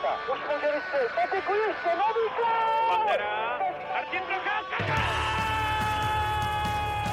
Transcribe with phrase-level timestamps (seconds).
[0.00, 0.32] Procházka.
[0.32, 1.12] Už může vystřelit.
[1.14, 2.88] Patiku ještě nový gol!
[2.88, 3.58] Pantera.
[3.94, 4.94] Martin Procházka.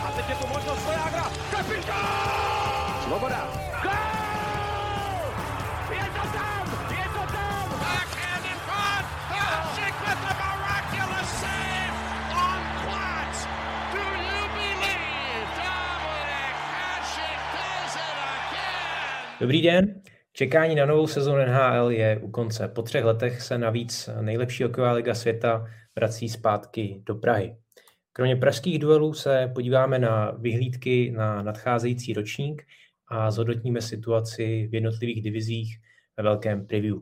[0.08, 1.24] A teď je tu možnost Svojágra.
[1.52, 3.02] Kapitán!
[3.04, 3.48] Svoboda.
[3.84, 3.92] Gol!
[5.92, 6.66] Je to tam!
[6.92, 7.69] Je to tam!
[7.79, 9.06] Backhand in front.
[9.29, 11.96] Hasek with the miraculous save
[12.46, 13.38] on Platz.
[13.94, 19.40] Do you believe Dominic Hasek does it again?
[19.40, 20.05] Dobrý den.
[20.38, 22.68] Čekání na novou sezónu NHL je u konce.
[22.68, 25.66] Po třech letech se navíc nejlepší hokejová liga světa
[25.96, 27.55] vrací zpátky do Prahy.
[28.14, 32.64] Kromě pražských duelů se podíváme na vyhlídky na nadcházející ročník
[33.08, 35.78] a zhodnotíme situaci v jednotlivých divizích
[36.18, 36.98] ve velkém preview.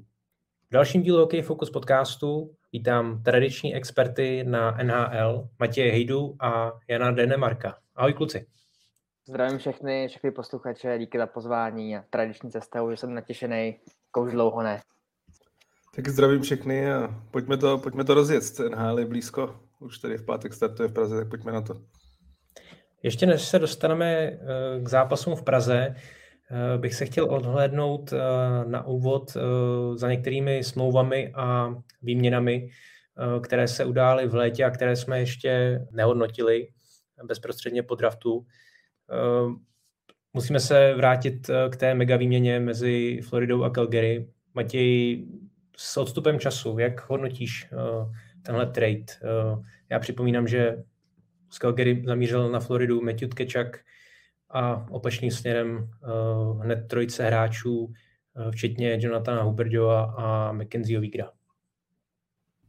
[0.70, 7.12] V dalším dílu Hokej Focus podcastu vítám tradiční experty na NHL Matěje Hejdu a Jana
[7.12, 7.78] Denemarka.
[7.96, 8.46] Ahoj kluci.
[9.28, 14.32] Zdravím všechny, všechny posluchače, díky za pozvání a tradiční cestou, že jsem natěšený, jako už
[14.32, 14.82] dlouho ne.
[15.96, 18.60] Tak zdravím všechny a pojďme to, pojďme to rozjet.
[18.60, 21.74] NHL je blízko, už tady v pátek startuje v Praze, tak pojďme na to.
[23.04, 24.40] Ještě než se dostaneme eh,
[24.84, 28.18] k zápasům v Praze, eh, bych se chtěl odhlédnout eh,
[28.66, 29.38] na úvod
[29.96, 32.70] za některými smlouvami a výměnami,
[33.44, 36.68] které se udály v létě a které jsme ještě nehodnotili
[37.24, 38.46] bezprostředně po draftu.
[40.34, 44.28] Musíme se vrátit k té mega výměně mezi Floridou a Calgary.
[44.54, 45.26] Matěj,
[45.78, 47.70] s odstupem času, jak hodnotíš
[48.42, 49.06] tenhle trade?
[49.90, 50.84] Já připomínám, že
[51.50, 53.80] z Calgary zamířil na Floridu Matthew Tkečak
[54.50, 55.90] a opačným směrem
[56.60, 57.94] hned trojice hráčů,
[58.52, 61.32] včetně Jonathana Huberdeova a Mackenzieho Vigra.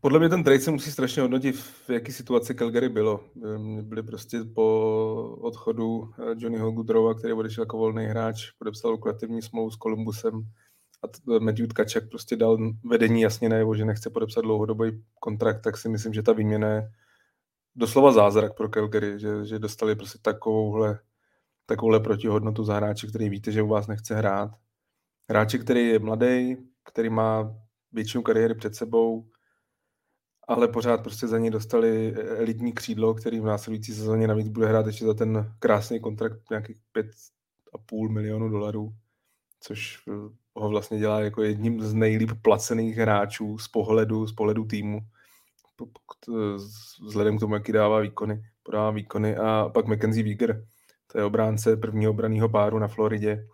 [0.05, 3.20] Podle mě ten trade se musí strašně hodnotit, v jaký situaci Calgary bylo.
[3.83, 9.77] Byli prostě po odchodu Johnnyho Goodrowa, který odešel jako volný hráč, podepsal lukrativní smlouvu s
[9.77, 10.42] Columbusem
[11.02, 15.88] a Matthew Tkačak prostě dal vedení jasně najevo, že nechce podepsat dlouhodobý kontrakt, tak si
[15.88, 16.91] myslím, že ta výměna je
[17.74, 20.98] doslova zázrak pro Calgary, že, že dostali prostě takovouhle,
[21.67, 24.51] takovouhle protihodnotu za hráče, který víte, že u vás nechce hrát.
[25.28, 27.55] Hráče, který je mladý, který má
[27.92, 29.28] většinu kariéry před sebou,
[30.48, 34.86] ale pořád prostě za něj dostali elitní křídlo, který v následující sezóně navíc bude hrát
[34.86, 38.94] ještě za ten krásný kontrakt nějakých 5,5 milionů dolarů,
[39.60, 40.12] což eh,
[40.54, 45.00] ho vlastně dělá jako jedním z nejlíp placených hráčů z pohledu, z pohledu týmu,
[45.80, 46.34] eh,
[47.06, 49.36] vzhledem k tomu, jaký dává výkony, podává výkony.
[49.36, 50.64] A pak Mackenzie Wieger,
[51.12, 53.46] to je obránce prvního obraného páru na Floridě,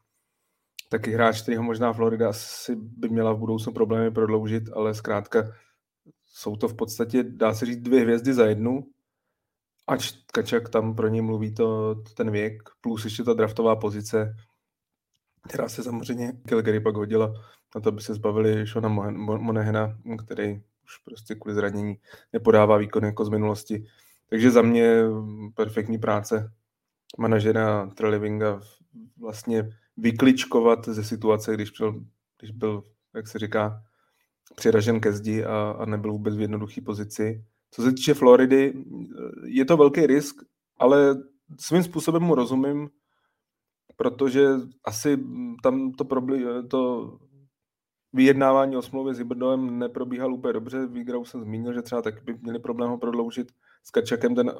[0.88, 5.52] taky hráč, který ho možná Florida asi by měla v budoucnu problémy prodloužit, ale zkrátka
[6.32, 8.86] jsou to v podstatě, dá se říct, dvě hvězdy za jednu,
[9.86, 14.36] ač Kačak tam pro ně mluví to, ten věk, plus ještě ta draftová pozice,
[15.48, 17.34] která se samozřejmě Calgary pak hodila
[17.74, 21.98] na to, aby se zbavili Shona Monehena, který už prostě kvůli zranění
[22.32, 23.84] nepodává výkon jako z minulosti.
[24.26, 25.02] Takže za mě
[25.54, 26.52] perfektní práce
[27.18, 28.60] manažera Trelivinga
[29.18, 32.04] vlastně vykličkovat ze situace, když byl,
[32.38, 32.82] když byl
[33.14, 33.82] jak se říká,
[34.54, 37.44] přiražen ke zdi a, a nebyl vůbec v jednoduché pozici.
[37.70, 38.84] Co se týče Floridy,
[39.44, 40.36] je to velký risk,
[40.78, 41.22] ale
[41.60, 42.90] svým způsobem mu rozumím,
[43.96, 44.48] protože
[44.84, 45.18] asi
[45.62, 47.12] tam to, problém, to
[48.12, 50.86] vyjednávání o smlouvě s Hybrdovem neprobíhalo úplně dobře.
[50.86, 53.52] Výgrou jsem zmínil, že třeba tak by měli problém ho prodloužit.
[53.84, 54.52] S Kačakem ten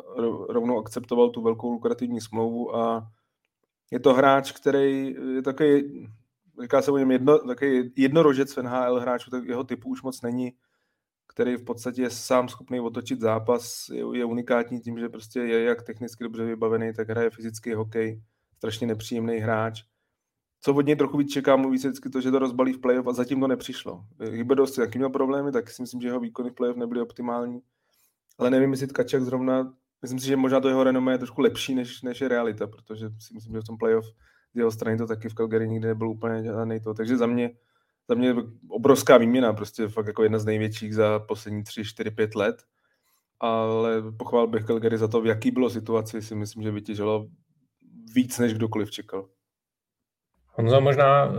[0.49, 3.09] rovnou akceptoval tu velkou lukrativní smlouvu a
[3.91, 6.09] je to hráč, který je takový,
[6.63, 10.23] říká se o něm jedno, takový jednorožec v NHL hráčů, tak jeho typu už moc
[10.23, 10.53] není,
[11.29, 15.63] který v podstatě je sám schopný otočit zápas, je, je unikátní tím, že prostě je
[15.63, 18.23] jak technicky dobře vybavený, tak hraje fyzický hokej,
[18.57, 19.83] strašně nepříjemný hráč.
[20.61, 23.07] Co od něj trochu víc čekám, mluví se vždycky to, že to rozbalí v playoff
[23.07, 24.05] a zatím to nepřišlo.
[24.31, 27.61] Hyberdos jaký měl problémy, tak si myslím, že jeho výkony v playoff nebyly optimální.
[28.39, 31.75] Ale nevím, jestli Tkačak zrovna, myslím si, že možná to jeho renomé je trošku lepší,
[31.75, 34.07] než, než je realita, protože si myslím, že v tom playoff
[34.55, 36.95] z jeho strany to taky v Calgary nikdy nebyl úplně žádný to.
[36.95, 37.51] Takže za mě,
[38.09, 38.35] za mě
[38.69, 42.63] obrovská výměna, prostě fakt jako jedna z největších za poslední 3, 4, 5 let.
[43.41, 47.27] Ale pochvál bych Calgary za to, v jaký bylo situaci, si myslím, že vytěžilo
[48.15, 49.29] víc, než kdokoliv čekal.
[50.47, 51.35] Honzo, možná uh,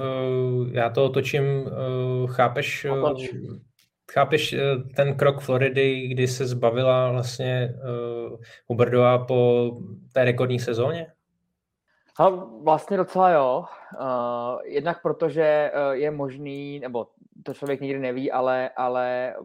[0.71, 3.19] já to otočím, uh, chápeš, uh,
[4.11, 4.55] chápeš
[4.95, 9.71] ten krok Floridy, kdy se zbavila vlastně uh, Huberdová po
[10.13, 11.07] té rekordní sezóně?
[12.21, 12.29] A
[12.63, 13.65] vlastně docela jo.
[14.01, 17.07] Uh, jednak protože uh, je možný, nebo
[17.43, 19.35] to člověk nikdy neví, ale, ale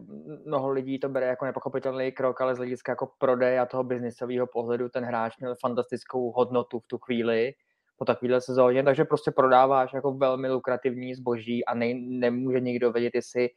[0.45, 4.47] mnoho lidí to bere jako nepochopitelný krok, ale z hlediska jako prodeje a toho biznisového
[4.47, 7.53] pohledu ten hráč měl fantastickou hodnotu v tu chvíli
[7.97, 13.15] po takovéhle sezóně, takže prostě prodáváš jako velmi lukrativní zboží a ne, nemůže nikdo vědět,
[13.15, 13.49] jestli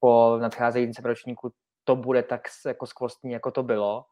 [0.00, 1.52] po nadcházejícím ročníku
[1.84, 4.04] to bude tak jako skvostní, jako to bylo.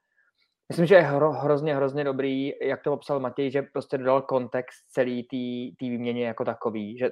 [0.68, 4.84] Myslím, že je hro, hrozně, hrozně dobrý, jak to popsal Matěj, že prostě dodal kontext
[4.88, 7.10] celý té výměně jako takový, že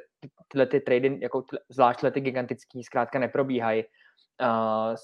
[0.48, 4.94] tyhle ty trady, jako ty, zvlášť ty gigantický, zkrátka neprobíhají uh,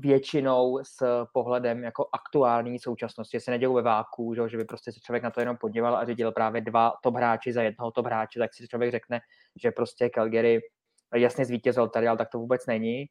[0.00, 5.00] většinou s pohledem jako aktuální současnosti, se nedělou ve váku, že, že by prostě se
[5.00, 8.38] člověk na to jenom podíval a řídil právě dva top hráči za jednoho top hráče,
[8.38, 9.20] tak si člověk řekne,
[9.62, 10.60] že prostě Calgary
[11.14, 13.06] jasně zvítězil tady, ale tak to vůbec není.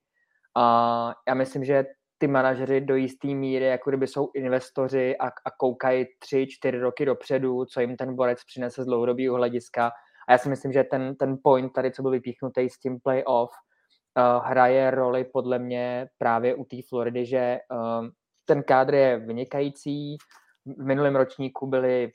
[0.57, 1.85] A já myslím, že
[2.21, 7.05] ty manažeři do jisté míry, jako kdyby jsou investoři a, a koukají tři, čtyři roky
[7.05, 9.91] dopředu, co jim ten borec přinese z dlouhodobého hlediska.
[10.27, 13.49] A já si myslím, že ten, ten point tady, co byl vypíchnutý s tím playoff,
[13.49, 18.07] uh, hraje roli podle mě právě u té Floridy, že uh,
[18.45, 20.17] ten kádr je vynikající.
[20.65, 22.11] V minulém ročníku byli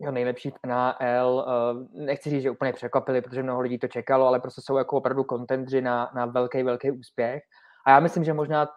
[0.00, 1.44] jo, nejlepší v NHL.
[1.46, 4.96] Uh, nechci říct, že úplně překvapili, protože mnoho lidí to čekalo, ale prostě jsou jako
[4.96, 7.42] opravdu kontendři na, na velký, velký úspěch.
[7.86, 8.68] A já myslím, že možná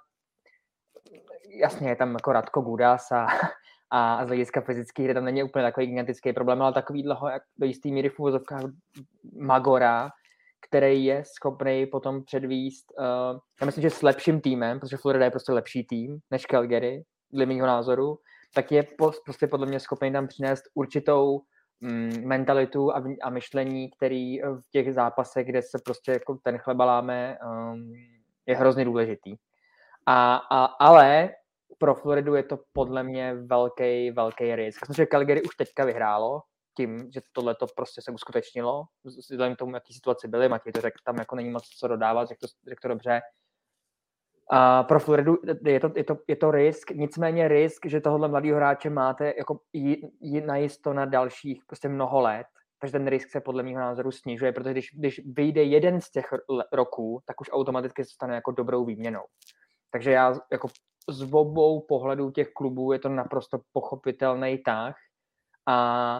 [1.59, 3.27] jasně je tam jako Radko Gudas a,
[3.91, 7.43] a z hlediska fyzických, kde tam není úplně takový gigantický problém, ale takový dlouho, jak
[7.57, 8.61] do jistý míry v úvozovkách
[9.39, 10.09] Magora,
[10.67, 15.31] který je schopný potom předvíst, uh, já myslím, že s lepším týmem, protože Florida je
[15.31, 18.17] prostě lepší tým než Calgary, dle mého názoru,
[18.53, 18.87] tak je
[19.25, 21.41] prostě podle mě schopný tam přinést určitou
[21.81, 26.85] mm, mentalitu a, a myšlení, který v těch zápasech, kde se prostě jako ten chleba
[26.85, 27.93] láme, um,
[28.45, 29.35] je hrozně důležitý.
[30.05, 31.29] A, a, ale
[31.83, 34.87] pro Floridu je to podle mě velký, velký risk.
[34.87, 36.41] Protože Calgary už teďka vyhrálo
[36.77, 40.81] tím, že tohle to prostě se uskutečnilo, vzhledem k tomu, jaký situace byly, Matěj to
[40.81, 43.21] řekl, tam jako není moc co dodávat, řekl to, řekl to dobře.
[44.51, 48.55] A pro Floridu je to, je, to, je to risk, nicméně risk, že tohohle mladého
[48.55, 49.59] hráče máte jako
[50.45, 52.47] najisto na dalších prostě mnoho let,
[52.79, 56.25] takže ten risk se podle mého názoru snižuje, protože když, když vyjde jeden z těch
[56.73, 59.23] roků, tak už automaticky se stane jako dobrou výměnou.
[59.91, 60.67] Takže já jako
[61.09, 64.95] z obou pohledů těch klubů je to naprosto pochopitelný tah
[65.65, 66.19] a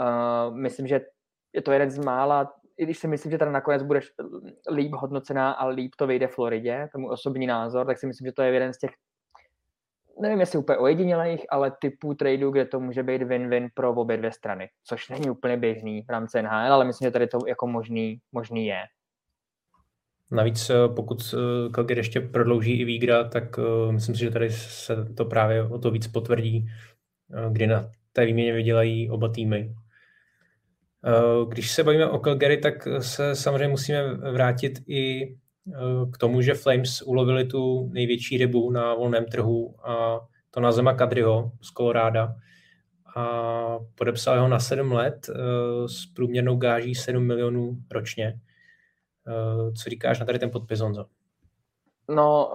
[0.00, 1.00] uh, myslím, že
[1.52, 4.12] je to jeden z mála, i když si myslím, že teda nakonec budeš
[4.70, 8.42] líp hodnocená a líp to vyjde Floridě, tomu osobní názor, tak si myslím, že to
[8.42, 8.90] je jeden z těch
[10.20, 14.32] nevím, jestli úplně ojedinělých, ale typů tradu, kde to může být win-win pro obě dvě
[14.32, 18.20] strany, což není úplně běžný v rámci NHL, ale myslím, že tady to jako možný,
[18.32, 18.82] možný je.
[20.30, 24.50] Navíc eh, pokud eh, Calgary ještě prodlouží i Vígra, tak uh, myslím si, že tady
[24.50, 26.66] se to právě o to víc potvrdí,
[27.50, 29.74] kdy na té výměně vydělají oba týmy.
[31.48, 35.34] Když se bavíme o Calgary, tak se samozřejmě musíme vrátit i
[36.12, 40.20] k tomu, že Flames ulovili tu největší rybu na volném trhu a
[40.50, 42.34] to na Zema Kadriho z Koloráda
[43.16, 45.30] a podepsal ho na 7 let
[45.86, 48.40] s průměrnou gáží 7 milionů ročně.
[49.28, 51.06] Eh, co říkáš na tady ten podpis, Honzo?
[52.08, 52.52] No,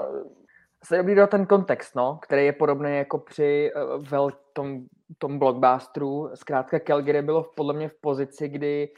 [0.84, 4.82] se dobrý do ten kontext, no, který je podobný jako při uh, vel, tom,
[5.18, 6.30] tom blockbusteru.
[6.34, 8.90] Zkrátka Calgary bylo podle mě v pozici, kdy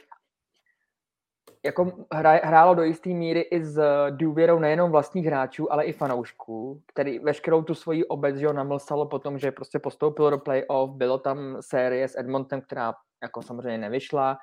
[1.66, 6.82] jako hra, hrálo do jisté míry i s důvěrou nejenom vlastních hráčů, ale i fanoušků,
[6.86, 11.18] který veškerou tu svoji obec ho namlsalo po tom, že prostě postoupil do playoff, bylo
[11.18, 12.94] tam série s Edmontem, která
[13.24, 14.38] jako samozřejmě nevyšla,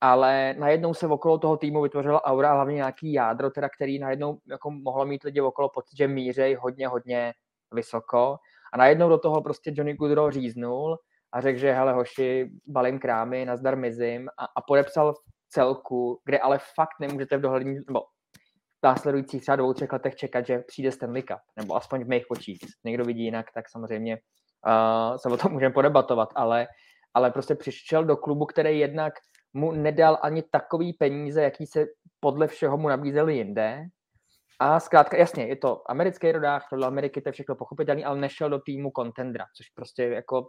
[0.00, 4.70] ale najednou se okolo toho týmu vytvořila aura, hlavně nějaký jádro, teda, který najednou jako
[4.70, 7.32] mohlo mít lidi okolo pocit, že mířej hodně, hodně
[7.74, 8.36] vysoko.
[8.72, 10.98] A najednou do toho prostě Johnny Goodrow říznul
[11.32, 15.14] a řekl, že hele hoši, balím krámy, nazdar mizím a, a podepsal
[15.48, 18.00] celku, kde ale fakt nemůžete v dohlední, nebo
[18.80, 22.30] v následujících třeba dvou, třech letech čekat, že přijde Stanley Cup, nebo aspoň v mých
[22.30, 22.58] očích.
[22.84, 24.18] Někdo vidí jinak, tak samozřejmě
[24.66, 26.66] uh, se o tom můžeme podebatovat, ale,
[27.14, 29.12] ale prostě přišel do klubu, který jednak
[29.52, 31.86] mu nedal ani takový peníze, jaký se
[32.20, 33.84] podle všeho mu nabízeli jinde.
[34.58, 38.50] A zkrátka, jasně, je to americký rodák, do Ameriky, to je všechno pochopitelný, ale nešel
[38.50, 40.46] do týmu contendera, což prostě jako uh,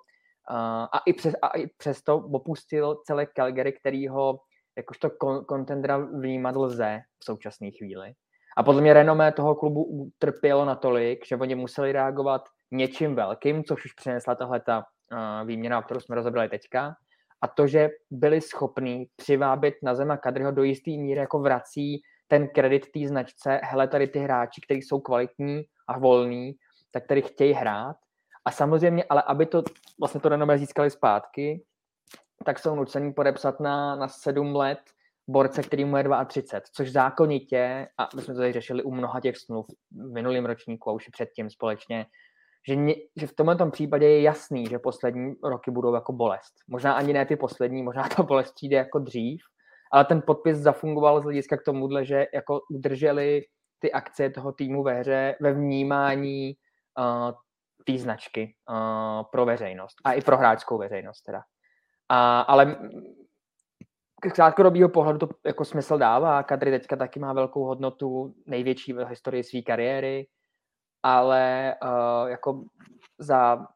[0.92, 4.40] a, i přes, a i přesto opustil celé Calgary, který ho
[4.78, 5.10] jakožto
[5.50, 8.14] contendera vnímat lze v současné chvíli.
[8.58, 12.42] A podle mě renomé toho klubu utrpělo natolik, že oni museli reagovat
[12.72, 16.96] něčím velkým, což už přinesla tahle ta uh, výměna, kterou jsme rozebrali teďka
[17.42, 22.48] a to, že byli schopní přivábit na Zema Kadryho do jistý míry jako vrací ten
[22.48, 26.54] kredit té značce, hele, tady ty hráči, kteří jsou kvalitní a volní,
[26.92, 27.96] tak tady chtějí hrát.
[28.46, 29.64] A samozřejmě, ale aby to
[30.00, 31.64] vlastně to renomé získali zpátky,
[32.46, 34.80] tak jsou nuceni podepsat na, na sedm let
[35.28, 39.20] borce, který mu je 32, což zákonitě, a my jsme to tady řešili u mnoha
[39.20, 42.06] těch smluv v minulém ročníku a už předtím společně,
[42.68, 46.54] že, ně, že v tomhle případě je jasný, že poslední roky budou jako bolest.
[46.68, 49.42] Možná ani ne ty poslední, možná ta bolest přijde jako dřív,
[49.92, 53.42] ale ten podpis zafungoval z hlediska k tomuhle, že jako udrželi
[53.80, 56.54] ty akce toho týmu ve hře, ve vnímání
[57.00, 57.32] uh,
[57.86, 61.42] té značky uh, pro veřejnost a i pro hráčskou veřejnost teda.
[62.10, 62.76] A, ale
[64.30, 66.44] z krátkodobého pohledu to jako smysl dává.
[66.44, 70.28] Kadry teďka taky má velkou hodnotu, největší v historii své kariéry,
[71.04, 72.64] ale uh, jako
[73.20, 73.68] za,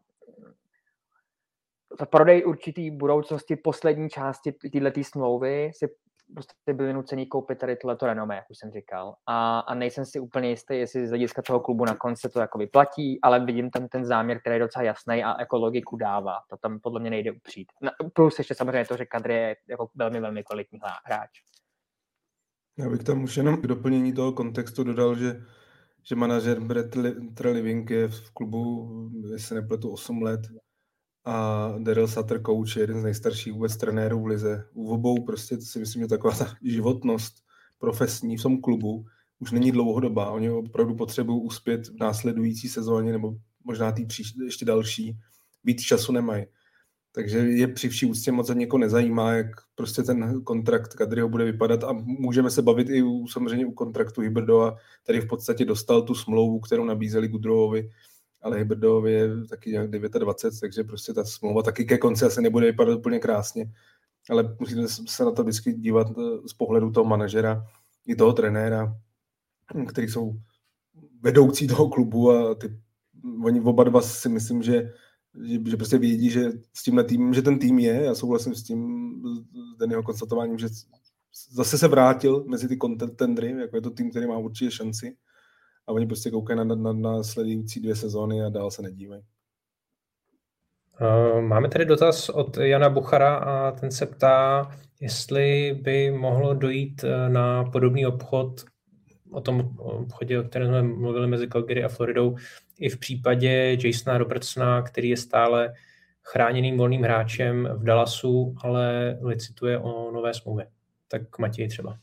[1.99, 5.87] za prodej určitý budoucnosti poslední části této smlouvy si
[6.33, 9.15] prostě byli nuceni koupit tady tohleto renomé, jak už jsem říkal.
[9.25, 12.57] A, a nejsem si úplně jistý, jestli z hlediska toho klubu na konci to jako
[12.57, 16.39] vyplatí, ale vidím tam ten záměr, který je docela jasný a jako logiku dává.
[16.49, 17.67] To tam podle mě nejde upřít.
[17.81, 21.29] No, plus ještě samozřejmě to, že Kadri je jako velmi, velmi kvalitní hráč.
[22.77, 25.41] Já bych tam už jenom k doplnění toho kontextu dodal, že
[26.07, 26.95] že manažer Brett
[27.51, 28.89] Living je v klubu,
[29.31, 30.41] jestli nepletu, 8 let
[31.25, 34.65] a Daryl Sutter coach je jeden z nejstarších vůbec trenérů v lize.
[34.73, 37.33] U obou prostě si myslím, že taková ta životnost
[37.79, 39.05] profesní v tom klubu
[39.39, 40.29] už není dlouhodobá.
[40.29, 45.17] Oni opravdu potřebují uspět v následující sezóně nebo možná tý příští, ještě další.
[45.63, 46.45] Víc času nemají.
[47.15, 51.83] Takže je při vší úctě moc někoho nezajímá, jak prostě ten kontrakt Kadriho bude vypadat
[51.83, 56.15] a můžeme se bavit i u, samozřejmě u kontraktu Hybrdova, který v podstatě dostal tu
[56.15, 57.89] smlouvu, kterou nabízeli Gudrovovi
[58.45, 62.65] ale Hybridovi je taky nějak 29, takže prostě ta smlouva taky ke konci asi nebude
[62.65, 63.71] vypadat úplně krásně.
[64.29, 67.67] Ale musíte se na to vždycky dívat eh, z pohledu toho manažera
[68.07, 68.95] i toho trenéra,
[69.87, 70.35] který jsou
[71.21, 72.79] vedoucí toho klubu a ty,
[73.43, 74.93] oni oba dva si myslím, že,
[75.43, 78.63] že, že prostě vědí, že s tímhle týmem, že ten tým je, já souhlasím s
[78.63, 79.21] tím,
[79.79, 80.67] s jeho konstatováním, že
[81.51, 85.15] zase se vrátil mezi ty kontendry, jako je to tým, který má určitě šanci
[85.87, 89.21] a oni prostě koukají na, na, na sledující dvě sezóny a dál se nedívají.
[91.01, 97.03] Eh, máme tady dotaz od Jana Buchara a ten se ptá, jestli by mohlo dojít
[97.03, 98.65] eh, na podobný obchod,
[99.31, 102.35] o tom obchodě, o kterém jsme mluvili mezi Calgary a Floridou,
[102.79, 105.73] i v případě Jasona Robertsona, který je stále
[106.21, 110.67] chráněným volným hráčem v Dallasu, ale licituje o nové smlouvě.
[111.07, 111.97] Tak Matěj třeba.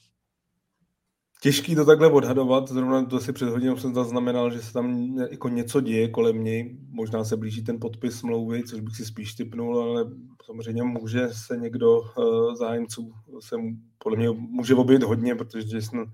[1.43, 5.49] Těžký to takhle odhadovat, zrovna to si před hodinou jsem zaznamenal, že se tam jako
[5.49, 9.79] něco děje kolem něj, možná se blíží ten podpis smlouvy, což bych si spíš typnul,
[9.79, 10.05] ale
[10.45, 13.57] samozřejmě může se někdo uh, zájemců se
[13.99, 16.05] podle mě může objevit hodně, protože Jason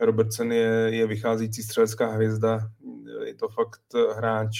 [0.00, 2.70] Robertson je, je vycházející střelecká hvězda,
[3.24, 3.80] je to fakt
[4.16, 4.56] hráč,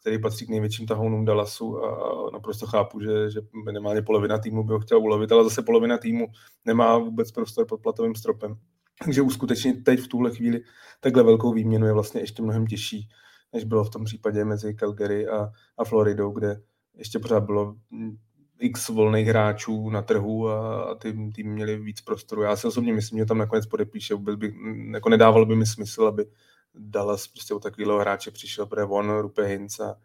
[0.00, 4.72] který patří k největším tahounům Dallasu a naprosto chápu, že, že minimálně polovina týmu by
[4.72, 6.26] ho chtěla ulovit, ale zase polovina týmu
[6.64, 8.56] nemá vůbec prostor pod platovým stropem.
[9.04, 10.60] Takže uskutečnit teď v tuhle chvíli
[11.00, 13.08] takhle velkou výměnu je vlastně ještě mnohem těžší,
[13.52, 15.48] než bylo v tom případě mezi Calgary a,
[15.78, 16.60] a Floridou, kde
[16.94, 17.74] ještě pořád bylo
[18.58, 22.42] x volných hráčů na trhu a, a ty tým měli víc prostoru.
[22.42, 24.54] Já si osobně myslím, že tam nakonec podepíše, vůbec by,
[24.92, 26.26] jako nedávalo by mi smysl, aby
[26.74, 29.96] Dallas prostě o takového hráče přišel, protože on, Rupe Hintz a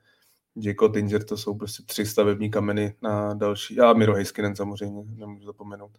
[0.56, 5.46] Jacob Tinger, to jsou prostě tři stavební kameny na další, a Miro Heiskinen samozřejmě, nemůžu
[5.46, 5.92] zapomenout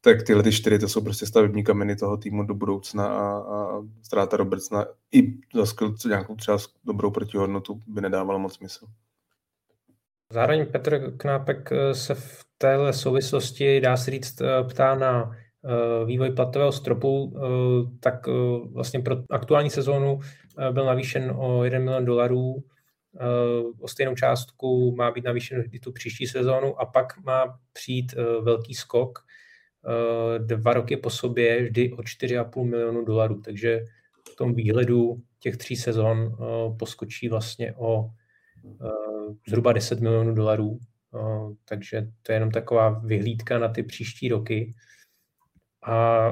[0.00, 3.82] tak tyhle ty čtyři to jsou prostě stavební kameny toho týmu do budoucna a, a
[4.02, 8.86] ztráta Robertsona i za nějakou třeba dobrou protihodnotu by nedávala moc smysl.
[10.32, 15.36] Zároveň Petr Knápek eh, se v téhle souvislosti, dá se říct, eh, ptá na
[16.04, 17.34] vývoj platového stropu,
[18.00, 18.26] tak
[18.72, 20.20] vlastně pro aktuální sezónu
[20.72, 22.64] byl navýšen o 1 milion dolarů,
[23.80, 28.74] o stejnou částku má být navýšen i tu příští sezónu a pak má přijít velký
[28.74, 29.18] skok.
[29.88, 33.84] Eh, dva roky po sobě vždy o 4,5 milionu dolarů, takže
[34.32, 36.44] v tom výhledu těch tří sezon eh,
[36.78, 38.10] poskočí vlastně o
[38.66, 40.78] eh, zhruba 10 milionů dolarů,
[41.64, 44.74] takže to je jenom taková vyhlídka na ty příští roky.
[45.88, 46.30] A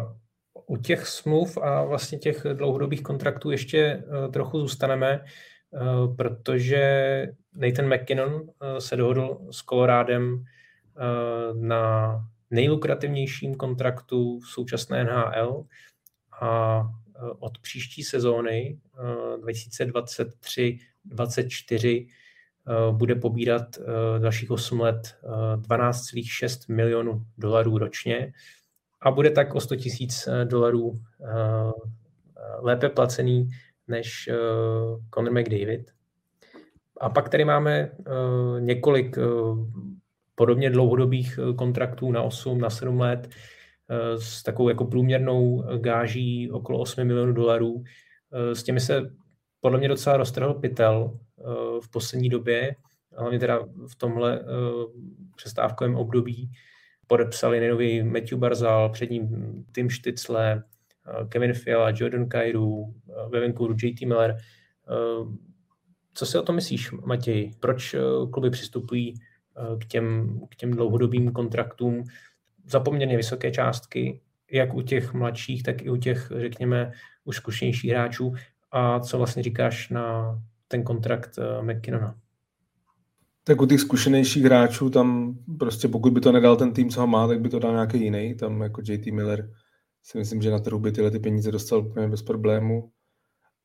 [0.66, 5.24] u těch smluv a vlastně těch dlouhodobých kontraktů ještě trochu zůstaneme,
[6.16, 8.42] protože Nathan McKinnon
[8.78, 10.44] se dohodl s Colorádem
[11.54, 12.14] na
[12.50, 15.64] nejlukrativnějším kontraktu v současné NHL
[16.40, 16.82] a
[17.38, 18.78] od příští sezóny
[19.36, 22.06] 2023-2024 e, e,
[22.92, 23.78] bude pobírat
[24.18, 25.16] dalších 8 let
[25.56, 28.32] 12,6 milionů dolarů ročně
[29.06, 30.94] a bude tak o 100 tisíc dolarů
[32.58, 33.48] lépe placený
[33.88, 34.30] než
[35.14, 35.90] Conor McDavid.
[37.00, 37.90] A pak tady máme
[38.58, 39.18] několik
[40.36, 43.28] podobně dlouhodobých eh, kontraktů na 8, na 7 let
[43.88, 47.84] eh, s takovou jako průměrnou gáží okolo 8 milionů dolarů.
[48.32, 49.10] Eh, s těmi se
[49.60, 51.18] podle mě docela roztrhl pytel
[51.80, 52.76] v poslední době,
[53.16, 54.44] hlavně teda v tomhle
[55.36, 56.50] přestávkovém období
[57.06, 59.28] podepsali nejnový Matthew Barzal, před ním
[59.74, 60.62] Tim Štycle,
[61.28, 62.94] Kevin Fiala, Jordan Kairu,
[63.28, 64.36] ve Vancouveru JT Miller.
[66.14, 67.50] Co si o tom myslíš, Matěj?
[67.60, 67.96] Proč
[68.32, 69.14] kluby přistupují
[69.80, 72.04] k těm, k těm dlouhodobým kontraktům
[72.64, 74.20] za poměrně vysoké částky,
[74.52, 76.92] jak u těch mladších, tak i u těch, řekněme,
[77.24, 78.34] už zkušenějších hráčů.
[78.70, 82.18] A co vlastně říkáš na ten kontrakt McKinnona?
[83.48, 87.06] Tak u těch zkušenějších hráčů tam prostě pokud by to nedal ten tým, co ho
[87.06, 88.34] má, tak by to dal nějaký jiný.
[88.34, 89.50] Tam jako JT Miller
[90.02, 92.90] si myslím, že na trhu by tyhle ty peníze dostal úplně bez problému.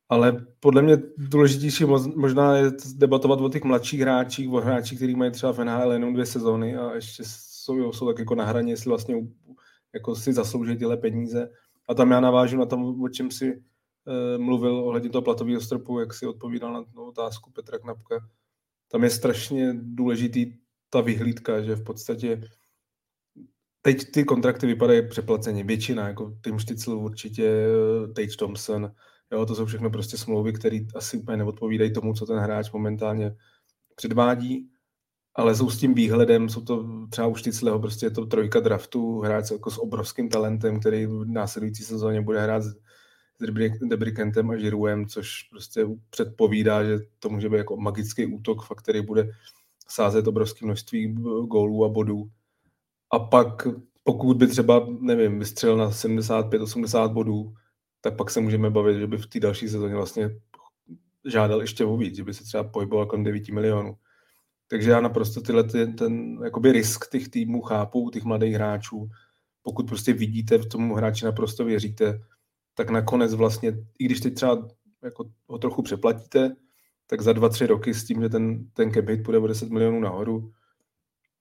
[0.08, 1.84] Ale podle mě důležitější
[2.16, 6.12] možná je debatovat o těch mladších hráčích, o hráčích, kteří mají třeba v NHL jenom
[6.14, 9.14] dvě sezóny a ještě jsou, jsou tak jako na hraně, jestli vlastně
[9.94, 11.48] jako si zaslouží tyhle peníze.
[11.88, 15.98] A tam já navážu na tom, o čem si uh, mluvil ohledně toho platového stropu,
[15.98, 18.16] jak si odpovídal na otázku Petra Knapka
[18.92, 20.52] tam je strašně důležitý
[20.90, 22.40] ta vyhlídka, že v podstatě
[23.82, 25.64] teď ty kontrakty vypadají přeplaceně.
[25.64, 27.66] Většina, jako Tim Šticl určitě,
[28.06, 28.92] Tate Thompson,
[29.32, 33.36] jo, to jsou všechno prostě smlouvy, které asi úplně neodpovídají tomu, co ten hráč momentálně
[33.96, 34.68] předvádí,
[35.34, 39.20] ale jsou s tím výhledem, jsou to třeba u Šticleho, prostě je to trojka draftu,
[39.20, 42.62] hráč jako s obrovským talentem, který v následující sezóně bude hrát
[43.88, 49.02] Debrikentem a Žiruem, což prostě předpovídá, že to může být jako magický útok, fakt, který
[49.02, 49.30] bude
[49.88, 51.12] sázet obrovské množství
[51.46, 52.30] gólů a bodů.
[53.12, 53.68] A pak,
[54.04, 57.54] pokud by třeba, nevím, vystřelil na 75-80 bodů,
[58.00, 60.30] tak pak se můžeme bavit, že by v té další sezóně vlastně
[61.24, 63.96] žádal ještě o víc, že by se třeba pohyboval kolem 9 milionů.
[64.68, 69.08] Takže já naprosto tyhle, ten, ten jakoby risk těch týmů chápu, těch mladých hráčů.
[69.62, 72.22] Pokud prostě vidíte v tomu hráči naprosto věříte,
[72.74, 74.68] tak nakonec vlastně, i když teď třeba
[75.02, 76.56] jako ho trochu přeplatíte,
[77.06, 79.70] tak za dva, tři roky s tím, že ten, ten cap hit půjde o 10
[79.70, 80.52] milionů nahoru,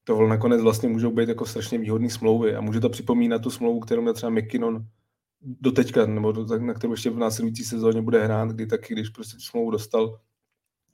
[0.03, 2.55] tohle nakonec vlastně můžou být jako strašně výhodné smlouvy.
[2.55, 4.85] A může to připomínat tu smlouvu, kterou měl třeba McKinnon
[5.41, 9.09] do teďka, nebo do, na kterou ještě v následující sezóně bude hrát, kdy taky, když
[9.09, 10.19] prostě tu smlouvu dostal,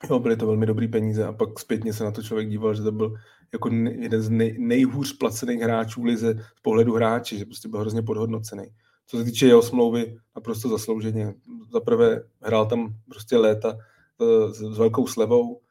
[0.09, 2.83] jo, byly to velmi dobrý peníze a pak zpětně se na to člověk díval, že
[2.83, 3.15] to byl
[3.53, 7.79] jako jeden z nej, nejhůř placených hráčů v lize z pohledu hráče, že prostě byl
[7.79, 8.63] hrozně podhodnocený
[9.07, 11.33] co se týče jeho smlouvy, naprosto zaslouženě.
[11.71, 13.77] Za prvé hrál tam prostě léta
[14.21, 15.61] e, s velkou slevou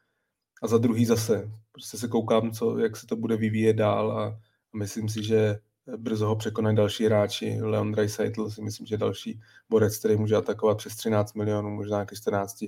[0.61, 4.25] a za druhý zase prostě se koukám, co, jak se to bude vyvíjet dál a,
[4.73, 5.59] a myslím si, že
[5.97, 7.57] brzo ho překonají další hráči.
[7.61, 12.15] Leon Dreisaitl si myslím, že další borec, který může atakovat přes 13 milionů, možná nějaké
[12.15, 12.61] 14.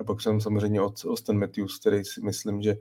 [0.00, 2.76] A pak jsem samozřejmě od Austin Matthews, který si myslím, že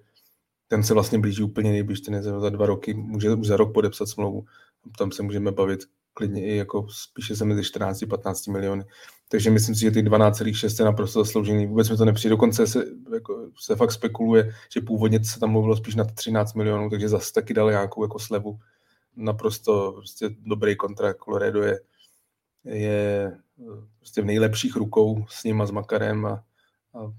[0.67, 3.73] ten se vlastně blíží úplně nejblíž, ten je za dva roky, může už za rok
[3.73, 4.45] podepsat smlouvu.
[4.97, 5.79] Tam se můžeme bavit
[6.13, 8.85] klidně i jako spíše se mezi 14-15 miliony.
[9.29, 11.67] Takže myslím si, že ty 12,6 je naprosto zasloužený.
[11.67, 12.29] Vůbec mi to nepřijde.
[12.29, 16.89] Dokonce se, jako, se fakt spekuluje, že původně se tam mluvilo spíš na 13 milionů,
[16.89, 18.59] takže zase taky dali nějakou jako slevu.
[19.15, 21.17] Naprosto prostě dobrý kontrakt.
[21.23, 21.79] Colorado je,
[22.63, 23.37] je
[23.99, 26.43] prostě v nejlepších rukou s ním a s Makarem a,
[26.93, 27.13] a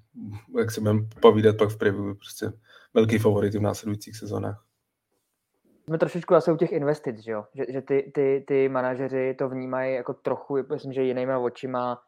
[0.59, 2.53] jak se budeme povídat pak v preview, prostě
[2.95, 4.65] velký favorit v následujících sezónách
[5.85, 7.45] jsme trošičku zase u těch investic, že, jo?
[7.55, 12.03] že, že ty, ty, ty manažeři to vnímají jako trochu, myslím, že jinýma očima,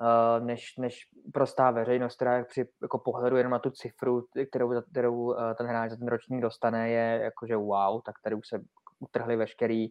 [0.00, 0.98] uh, než, než
[1.32, 5.90] prostá veřejnost, která při jako pohledu jenom na tu cifru, kterou, kterou uh, ten hráč
[5.90, 8.60] za ten ročník dostane, je jakože wow, tak tady už se
[9.00, 9.88] utrhly veškerý,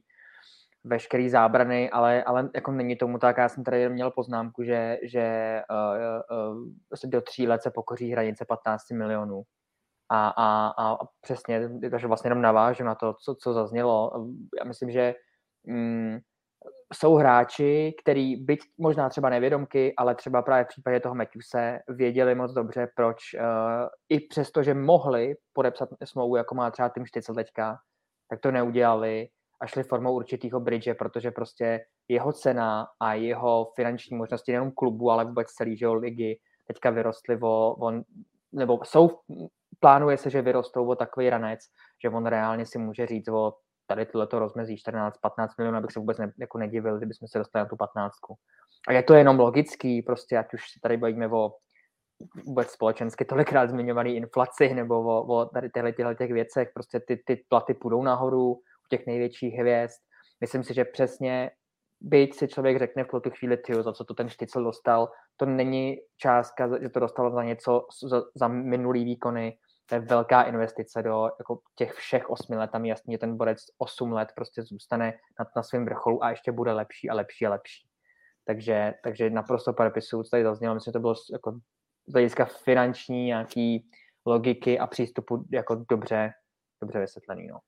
[0.84, 3.38] veškerý zábrany, ale, ale jako není tomu tak.
[3.38, 6.58] Já jsem tady měl poznámku, že, že uh,
[7.04, 9.44] uh, do tří let se pokoří hranice 15 milionů
[10.12, 14.12] a, a, a přesně, takže vlastně jenom navážu na to, co, co zaznělo.
[14.60, 15.16] Já myslím, že
[15.64, 16.20] mm,
[16.94, 22.36] jsou hráči, který byť možná třeba nevědomky, ale třeba právě v případě toho Matthewse věděli
[22.36, 23.42] moc dobře, proč uh,
[24.10, 27.78] i přesto, že mohli podepsat smlouvu, jako má třeba tým Štycel teďka,
[28.30, 29.28] tak to neudělali
[29.62, 35.12] a šli formou určitého bridge, protože prostě jeho cena a jeho finanční možnosti nejenom klubu,
[35.12, 37.92] ale vůbec celý že ligy teďka vyrostly o, o
[38.52, 39.10] nebo jsou
[39.80, 41.60] plánuje se, že vyrostou o takový ranec,
[42.04, 43.54] že on reálně si může říct o
[43.88, 45.12] tady tohleto rozmezí 14-15
[45.58, 48.14] milionů, abych se vůbec ne, jako nedivil, kdybychom se dostali na tu 15.
[48.88, 51.52] A je to jenom logický, prostě ať už se tady bavíme o
[52.46, 57.18] vůbec společensky tolikrát zmiňovaný inflaci nebo o, o tady těchto, těchto těch věcech, prostě ty,
[57.26, 59.96] ty platy půjdou nahoru u těch největších hvězd.
[60.42, 61.52] Myslím si, že přesně
[62.02, 65.46] byť si člověk řekne v tu chvíli, tyjo, za co to ten štycel dostal, to
[65.46, 71.04] není částka, že to dostal za něco, za, za minulý výkony, to je velká investice
[71.04, 72.72] do jako těch všech osmi let.
[72.72, 76.52] Tam jasně, že ten borec osm let prostě zůstane na, na svém vrcholu a ještě
[76.52, 77.88] bude lepší a lepší a lepší.
[78.46, 80.76] Takže, takže naprosto podepisuju, co tady zaznělo.
[80.76, 81.60] Myslím, že to bylo jako
[82.08, 83.90] z hlediska finanční nějaký
[84.26, 86.32] logiky a přístupu jako dobře,
[86.82, 87.48] dobře vysvětlený.
[87.48, 87.60] No.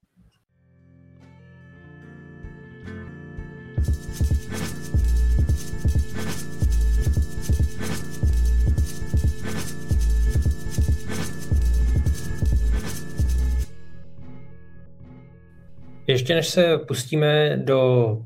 [16.08, 18.18] Ještě než se pustíme do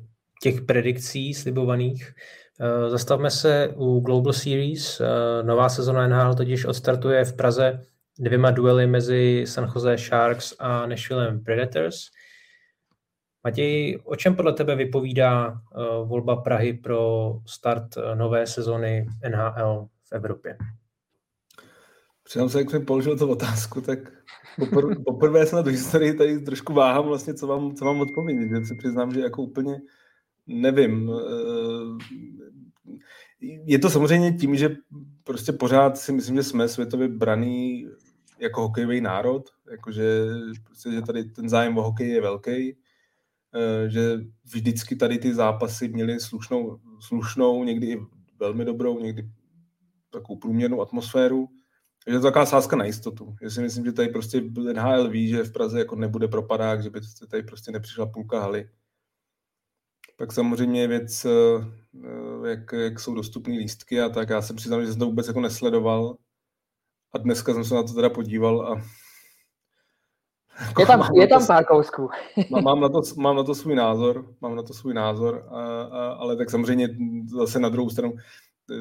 [0.41, 2.13] těch predikcí slibovaných,
[2.59, 5.01] eh, zastavme se u Global Series.
[5.01, 7.81] Eh, nová sezona NHL totiž odstartuje v Praze
[8.19, 11.97] dvěma duely mezi San Jose Sharks a Nashville Predators.
[13.43, 17.83] Matěj, o čem podle tebe vypovídá uh, volba Prahy pro start
[18.15, 20.57] nové sezony NHL v Evropě?
[22.27, 23.99] Přiznám se, jak jsem položil tu otázku, tak
[24.59, 28.51] popr- poprvé jsem na tu historii tady trošku váhám vlastně, co vám, co vám odpovědět.
[28.51, 29.81] Já si přiznám, že jako úplně
[30.47, 31.11] nevím.
[31.11, 32.03] Eh,
[33.65, 34.75] je to samozřejmě tím, že
[35.23, 37.87] prostě pořád si myslím, že jsme světově braný
[38.39, 40.25] jako hokejový národ, jakože
[40.63, 42.77] prostě, že tady ten zájem o hokej je velký,
[43.53, 44.19] eh, že
[44.53, 47.97] vždycky tady ty zápasy měly slušnou, slušnou někdy i
[48.39, 49.29] velmi dobrou, někdy
[50.09, 51.49] takovou průměrnou atmosféru.
[52.07, 53.35] Je to taková sázka na jistotu.
[53.41, 54.41] Já si myslím, že tady prostě
[54.73, 58.69] NHL ví, že v Praze jako nebude propadák, že by tady prostě nepřišla půlka haly.
[60.17, 64.29] Pak samozřejmě je věc, eh, jak, jak jsou dostupné lístky a tak.
[64.29, 66.17] Já se přiznám, že jsem to vůbec jako nesledoval.
[67.13, 68.81] A dneska jsem se na to teda podíval a
[70.79, 72.09] je tam, je tam pár kousků.
[72.63, 76.07] mám, na to, mám na to svůj názor, mám na to svůj názor, a, a,
[76.09, 76.89] ale tak samozřejmě
[77.27, 78.13] zase na druhou stranu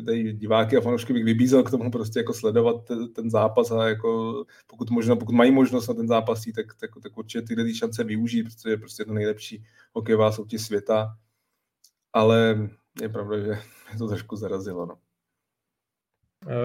[0.04, 2.76] tady diváky a fanoušky bych vybízel k tomu prostě jako sledovat
[3.14, 7.18] ten zápas a jako pokud možno, pokud mají možnost na ten zápas tak, tak, tak
[7.18, 11.16] určitě tyhle ty šance využít, protože je prostě to nejlepší hokejová soutěž světa,
[12.12, 12.68] ale
[13.02, 13.58] je pravda, že
[13.90, 14.86] mě to trošku zarazilo.
[14.86, 14.98] No.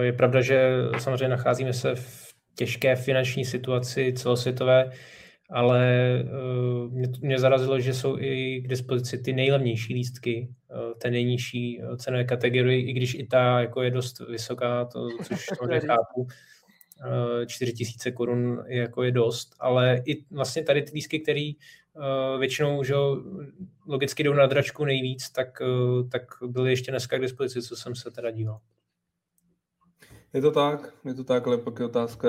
[0.01, 4.91] Je pravda, že samozřejmě nacházíme se v těžké finanční situaci celosvětové,
[5.51, 11.11] ale eh, mě, mě zarazilo, že jsou i k dispozici ty nejlevnější lístky, eh, té
[11.11, 15.87] nejnižší eh, cenové kategorii, i když i ta jako je dost vysoká, to, což samozřejmě
[15.87, 16.27] chápu.
[17.47, 21.51] 4 tisíce korun jako je dost, ale i vlastně tady ty lístky, které
[22.39, 22.93] většinou že
[23.87, 25.61] logicky jdou na dračku nejvíc, tak,
[26.11, 28.59] tak byly ještě dneska k dispozici, co jsem se teda díval.
[30.33, 32.27] Je to tak, je to tak, ale pak je otázka,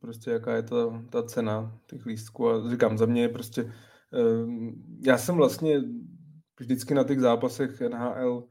[0.00, 2.48] prostě jaká je to, ta cena těch lístků.
[2.48, 4.50] A říkám, za mě je prostě, uh,
[5.06, 5.82] já jsem vlastně
[6.60, 8.44] vždycky na těch zápasech NHL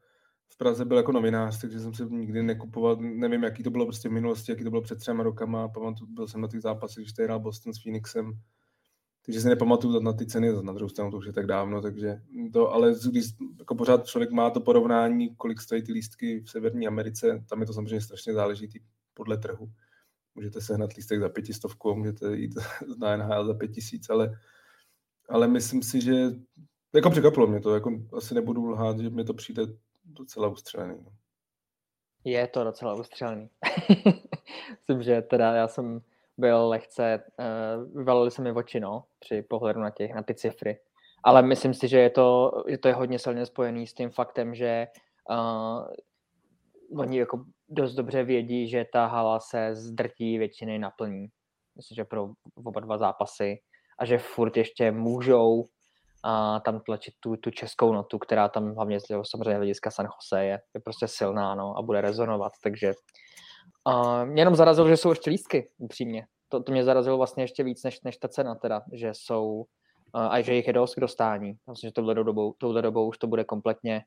[0.53, 4.09] v Praze byl jako novinář, takže jsem se nikdy nekupoval, nevím, jaký to bylo prostě
[4.09, 7.13] v minulosti, jaký to bylo před třema rokama, pamatuju, byl jsem na těch zápasech, když
[7.19, 8.33] hrál Boston s Phoenixem,
[9.25, 12.21] takže si nepamatuju na ty ceny, na druhou stranu to už je tak dávno, takže
[12.53, 13.25] to, ale když
[13.63, 17.67] jako pořád člověk má to porovnání, kolik stojí ty lístky v Severní Americe, tam je
[17.67, 18.79] to samozřejmě strašně záležitý
[19.13, 19.71] podle trhu.
[20.35, 22.51] Můžete sehnat lístek za pětistovku, můžete jít
[22.97, 24.39] na NHL za pět tisíc, ale,
[25.29, 26.13] ale myslím si, že
[26.95, 29.63] jako překvapilo mě to, jako asi nebudu lhát, že mi to přijde
[30.05, 30.97] docela ustřelený.
[31.05, 31.11] No.
[32.23, 33.49] Je to docela ustřelený.
[34.77, 36.01] myslím, že teda já jsem
[36.37, 40.79] byl lehce, uh, vyvalili se mi oči, no, při pohledu na, těch, na ty cifry.
[41.23, 44.55] Ale myslím si, že je to, že to je hodně silně spojený s tím faktem,
[44.55, 44.87] že
[45.29, 51.27] uh, oni jako dost dobře vědí, že ta hala se zdrtí většiny naplní.
[51.75, 53.59] Myslím, že pro oba dva zápasy
[53.99, 55.65] a že furt ještě můžou
[56.23, 60.45] a tam tlačit tu, tu českou notu, která tam hlavně z samozřejmě hlediska San Jose
[60.45, 62.93] je, je prostě silná no, a bude rezonovat, takže
[63.85, 66.25] a mě jenom zarazilo, že jsou ještě lístky, upřímně.
[66.49, 69.65] To, to mě zarazilo vlastně ještě víc než, než ta cena teda, že jsou
[70.13, 71.55] a že jich je dost k dostání.
[71.69, 74.01] Myslím, že touhle dobou, touhle dobou už to bude kompletně,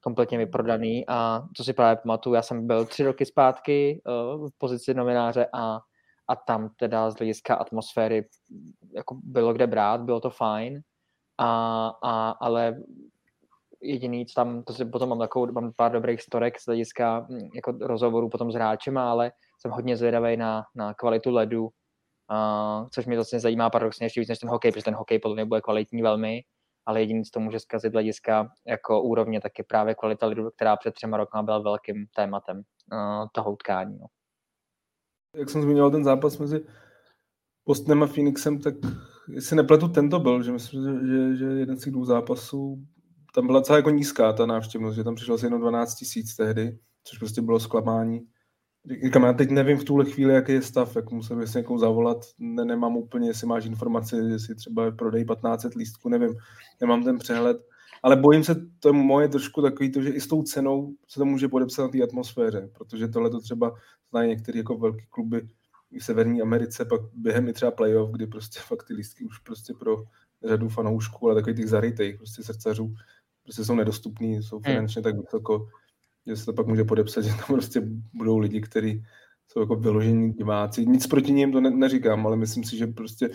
[0.00, 4.58] kompletně vyprodaný a co si právě pamatuju, já jsem byl tři roky zpátky uh, v
[4.58, 5.80] pozici novináře a,
[6.28, 8.28] a tam teda z hlediska atmosféry
[8.94, 10.82] jako bylo kde brát, bylo to fajn,
[11.38, 12.76] a, a, ale
[13.82, 17.48] jediný, co tam, to si potom mám takovou, mám pár dobrých storek z hlediska hm,
[17.54, 21.68] jako rozhovorů potom s hráčem, ale jsem hodně zvědavý na, na kvalitu ledu,
[22.30, 25.34] uh, což mě vlastně zajímá paradoxně ještě víc než ten hokej, protože ten hokej podle
[25.34, 26.42] mě bude kvalitní velmi,
[26.86, 30.76] ale jediný, co to může zkazit hlediska jako úrovně, tak je právě kvalita lidu, která
[30.76, 32.56] před třema rokama byla velkým tématem
[32.92, 33.98] uh, toho utkání.
[33.98, 34.06] No.
[35.36, 36.66] Jak jsem zmiňoval ten zápas mezi
[37.66, 38.74] Bostonem a Phoenixem, tak
[39.28, 42.86] jestli nepletu, tento byl, že myslím, že, že jeden z těch dvou zápasů
[43.34, 46.78] tam byla celá jako nízká ta návštěvnost, že tam přišlo asi jenom 12 tisíc tehdy,
[47.04, 48.20] což prostě bylo zklamání.
[49.04, 52.18] Říkám, já teď nevím v tuhle chvíli, jaký je stav, jak musím si někoho zavolat,
[52.38, 56.34] ne, nemám úplně, jestli máš informace, jestli třeba prodej 15 lístků, nevím,
[56.80, 57.56] nemám ten přehled,
[58.02, 61.20] ale bojím se, to je moje trošku takový to, že i s tou cenou se
[61.20, 63.74] to může podepsat na té atmosféře, protože tohle to třeba
[64.10, 65.48] znají některé jako velké kluby
[66.00, 69.74] v Severní Americe, pak během i třeba playoff, kdy prostě fakt ty lístky už prostě
[69.74, 70.04] pro
[70.44, 72.94] řadu fanoušků, ale takových těch zarytých prostě srdcařů,
[73.42, 74.64] prostě jsou nedostupný, jsou hmm.
[74.64, 75.68] finančně tak vysoko,
[76.26, 77.82] že se to pak může podepsat, že tam prostě
[78.12, 79.04] budou lidi, kteří
[79.48, 80.86] jsou jako vyložení diváci.
[80.86, 83.30] Nic proti ním to ne, neříkám, ale myslím si, že prostě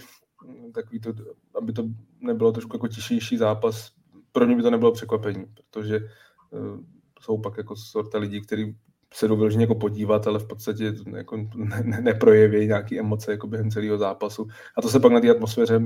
[0.74, 1.14] takový to,
[1.56, 1.84] aby to
[2.20, 3.92] nebylo trošku jako těžší zápas.
[4.32, 6.80] Pro mě by to nebylo překvapení, protože uh,
[7.22, 8.76] jsou pak jako sorta lidí, kteří
[9.14, 13.48] se jdou vyloženě jako podívat, ale v podstatě jako ne, ne, neprojeví nějaké emoce jako
[13.48, 14.48] během celého zápasu.
[14.78, 15.82] A to se pak na té atmosféře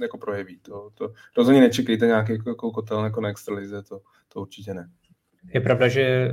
[0.00, 0.58] jako projeví.
[0.62, 4.90] To, to rozhodně nečekejte nějaký jako, jako kotel jako na extralize, to, to určitě ne.
[5.52, 6.32] Je pravda, že eh,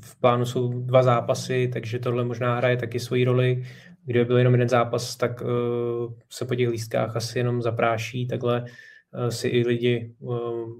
[0.00, 3.64] v plánu jsou dva zápasy, takže tohle možná hraje taky svoji roli.
[4.04, 8.26] Kdyby byl jenom jeden zápas, tak uh, se po těch lístkách asi jenom zapráší.
[8.26, 10.14] Takhle uh, si i lidi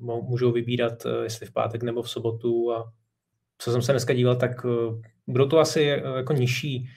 [0.02, 2.72] můžou vybírat, jestli v pátek nebo v sobotu.
[2.72, 2.92] A
[3.58, 4.66] co jsem se dneska díval, tak
[5.26, 5.82] budou to asi
[6.16, 6.88] jako nižší,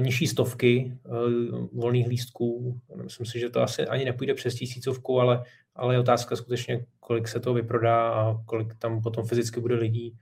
[0.00, 2.80] nižší stovky uh, volných lístků.
[3.02, 5.44] Myslím si, že to asi ani nepůjde přes tisícovku, ale,
[5.76, 10.16] ale je otázka skutečně, kolik se to vyprodá a kolik tam potom fyzicky bude lidí.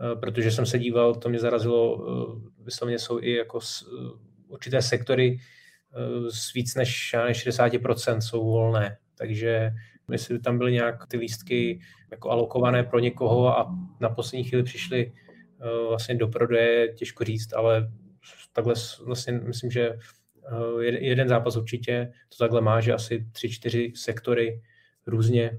[0.00, 2.06] Uh, protože jsem se díval, to mě zarazilo,
[2.58, 3.60] vyslovně jsou i jako
[4.54, 8.96] určité sektory eh, s víc než, než 60% jsou volné.
[9.18, 9.72] Takže
[10.10, 11.80] jestli tam byly nějak ty lístky
[12.10, 17.52] jako alokované pro někoho a na poslední chvíli přišly eh, vlastně do prodeje, těžko říct,
[17.52, 17.90] ale
[18.54, 23.92] takhle vlastně myslím, že eh, jeden zápas určitě to takhle má, že asi tři, čtyři
[23.96, 24.62] sektory
[25.06, 25.58] různě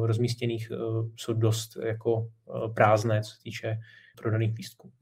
[0.00, 0.72] rozmístěných
[1.16, 2.28] jsou dost jako
[2.74, 3.78] prázdné, co se týče
[4.16, 4.92] prodaných lístků.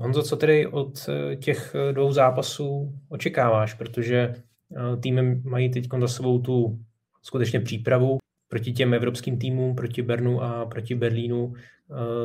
[0.00, 5.88] Honzo, co tedy od eh, těch eh, dvou zápasů očekáváš, protože eh, týmy mají teď
[6.00, 6.78] za sebou tu
[7.22, 8.18] skutečně přípravu
[8.48, 11.52] proti těm evropským týmům, proti Bernu a proti Berlínu.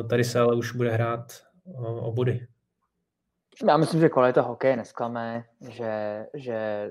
[0.08, 1.32] Tady se ale už bude hrát
[2.00, 2.46] o body.
[3.64, 6.90] Já myslím, že kvalita hokeje nesklame, že, že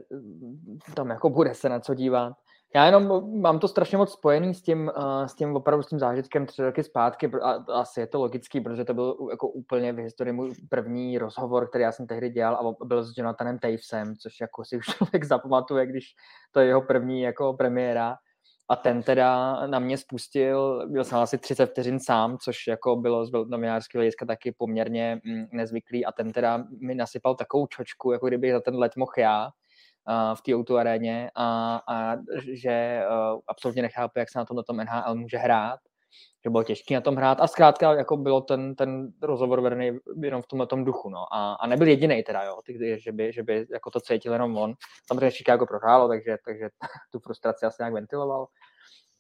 [0.93, 2.33] tam jako bude se na co dívat.
[2.75, 5.99] Já jenom mám to strašně moc spojený s tím, uh, s tím opravdu s tím
[5.99, 9.97] zážitkem tři roky zpátky a asi je to logický, protože to byl jako úplně v
[9.97, 14.41] historii můj první rozhovor, který já jsem tehdy dělal a byl s Jonathanem Tavesem, což
[14.41, 16.05] jako si už člověk zapamatuje, když
[16.51, 18.15] to je jeho první jako premiéra.
[18.69, 23.25] A ten teda na mě spustil, byl jsem asi 30 vteřin sám, což jako bylo
[23.25, 26.05] z novinářského hlediska taky poměrně mm, nezvyklý.
[26.05, 29.49] A ten teda mi nasypal takovou čočku, jako kdybych za ten let mohl já
[30.35, 32.17] v té o aréně a, a
[32.51, 35.79] že uh, absolutně nechápu, jak se na tom, na tom NHL může hrát,
[36.43, 40.41] že bylo těžké na tom hrát a zkrátka jako bylo ten, ten rozhovor vedený jenom
[40.41, 41.33] v tomhle tom duchu, no.
[41.33, 44.57] A, a nebyl jediný teda, jo, ty, že by, že by jako to cítil jenom
[44.57, 44.73] on.
[45.07, 46.69] Samozřejmě Chicago prohrálo, takže, takže
[47.11, 48.47] tu frustraci asi nějak ventiloval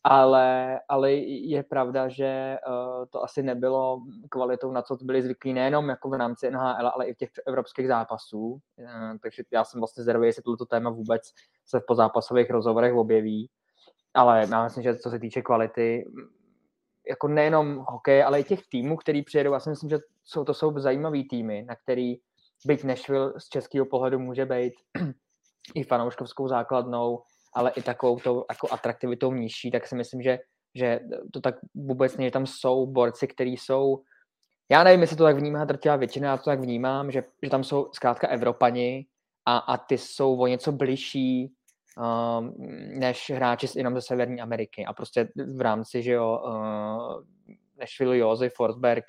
[0.07, 5.89] ale, ale je pravda, že uh, to asi nebylo kvalitou, na co byli zvyklí nejenom
[5.89, 8.39] jako v rámci NHL, ale i v těch evropských zápasů.
[8.39, 11.21] Uh, takže já jsem vlastně zvědavý, jestli toto téma vůbec
[11.65, 13.49] se v pozápasových rozhovorech objeví.
[14.13, 16.05] Ale já myslím, že co se týče kvality,
[17.09, 20.53] jako nejenom hokej, ale i těch týmů, který přijedou, já si myslím, že jsou, to
[20.53, 22.15] jsou zajímavý týmy, na který
[22.65, 24.73] byť Nashville z českého pohledu může být
[25.75, 27.21] i fanouškovskou základnou,
[27.53, 30.39] ale i takovou tou jako atraktivitou nižší, tak si myslím, že,
[30.75, 30.99] že
[31.33, 34.01] to tak vůbec není, tam jsou borci, kteří jsou,
[34.71, 37.63] já nevím, jestli to tak vnímá drtivá většina, já to tak vnímám, že, že tam
[37.63, 39.05] jsou zkrátka Evropani
[39.45, 41.53] a, a ty jsou o něco bližší
[42.99, 47.23] než hráči jenom ze Severní Ameriky a prostě v rámci, že jo, uh,
[47.79, 49.03] Nashville, Josef, Forsberg,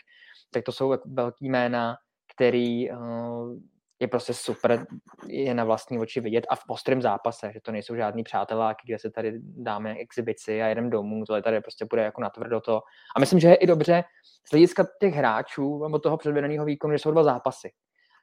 [0.50, 1.96] tak to jsou velký jména,
[2.34, 3.56] který uh,
[4.00, 4.86] je prostě super
[5.26, 8.98] je na vlastní oči vidět a v ostrém zápase, že to nejsou žádný přáteláky, kde
[8.98, 12.80] se tady dáme exibici a jedem domů, tohle tady prostě bude jako natvrdo to.
[13.16, 14.04] A myslím, že je i dobře
[14.48, 17.70] z hlediska těch hráčů nebo toho předvedeného výkonu, že jsou dva zápasy.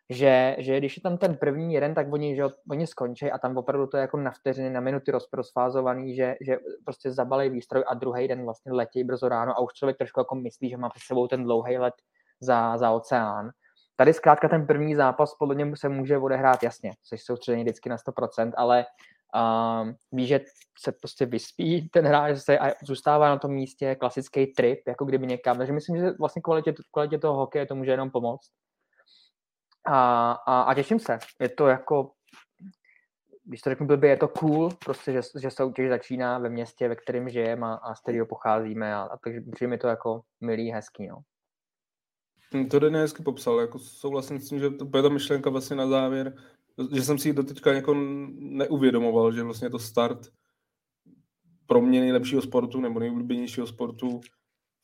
[0.09, 3.57] Že, že když je tam ten první jeden, tak oni, že oni skončí a tam
[3.57, 7.93] opravdu to je jako na vteřiny, na minuty rozprosfázovaný, že, že prostě zabalej výstroj a
[7.93, 11.03] druhý den vlastně letí brzo ráno a už člověk trošku jako myslí, že má před
[11.07, 11.93] sebou ten dlouhý let
[12.41, 13.51] za, za oceán
[13.95, 17.95] Tady zkrátka ten první zápas podle něm se může odehrát jasně, což soustředění vždycky na
[17.95, 18.85] 100%, ale
[19.35, 20.39] uh, ví, že
[20.79, 25.27] se prostě vyspí ten hráč se a zůstává na tom místě klasický trip, jako kdyby
[25.27, 25.57] někam.
[25.57, 28.49] Takže myslím, že vlastně kvalitě, kvalitě toho hokeje to může jenom pomoct.
[29.85, 31.19] A, a, a těším se.
[31.39, 32.11] Je to jako,
[33.43, 36.95] když to řeknu blbě, je to cool, prostě, že, že soutěž začíná ve městě, ve
[36.95, 38.95] kterém žijeme a, a z kterého pocházíme.
[38.95, 41.07] A, a takže přijde mi to jako milý, hezký.
[41.07, 41.17] No.
[42.53, 45.75] Hm, to Denny hezky popsal, jako souhlasím s tím, že to bude ta myšlenka vlastně
[45.75, 46.33] na závěr,
[46.95, 47.93] že jsem si ji doteďka jako
[48.33, 50.19] neuvědomoval, že vlastně to start
[51.65, 54.21] pro mě nejlepšího sportu nebo nejoblíbenějšího sportu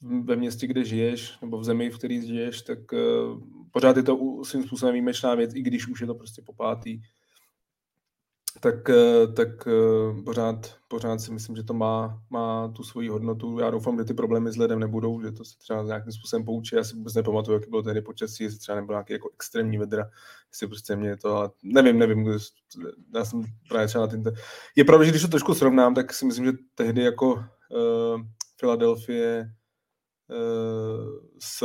[0.01, 4.43] ve městě, kde žiješ, nebo v zemi, v které žiješ, tak uh, pořád je to
[4.43, 7.01] svým způsobem výjimečná věc, i když už je to prostě po pátý.
[8.61, 13.59] tak, eh, tak eh, pořád, pořád si myslím, že to má, má tu svoji hodnotu.
[13.59, 16.75] Já doufám, že ty problémy s ledem nebudou, že to se třeba nějakým způsobem poučí.
[16.75, 20.09] Já si vůbec nepamatuju, jaký bylo tehdy počasí, jestli třeba nebylo nějaký jako extrémní vedra,
[20.51, 22.39] jestli prostě mě to, ale nevím, nevím,
[23.15, 24.23] já jsem právě třeba na tím.
[24.75, 28.21] Je pravda, že když to trošku srovnám, tak si myslím, že tehdy jako uh,
[28.59, 29.45] Philadelphia
[31.39, 31.63] s,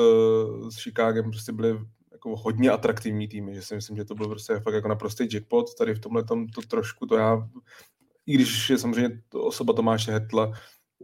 [0.71, 1.79] s Chicagem prostě byly
[2.25, 5.75] jako hodně atraktivní týmy, že si myslím, že to byl prostě fakt jako naprostý jackpot.
[5.75, 7.49] Tady v tomhle tom to trošku, to já,
[8.27, 10.53] i když je samozřejmě osoba Tomáše Hetla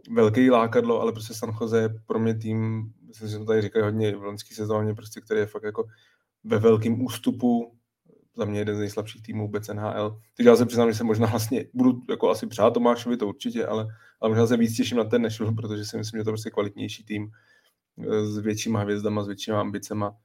[0.09, 3.85] velký lákadlo, ale prostě San Jose je pro mě tým, myslím, že jsme tady říkali
[3.85, 5.83] hodně v loňský sezóně, prostě, který je fakt jako
[6.43, 7.77] ve velkém ústupu,
[8.37, 10.19] za mě jeden z nejslabších týmů vůbec NHL.
[10.37, 13.65] Teď já se přiznám, že se možná vlastně budu jako asi přát Tomášovi, to určitě,
[13.65, 13.87] ale,
[14.21, 16.49] ale možná se víc těším na ten Nashville, protože si myslím, že to je prostě
[16.49, 17.31] kvalitnější tým
[17.99, 20.15] eh, s většíma hvězdama, s většíma ambicema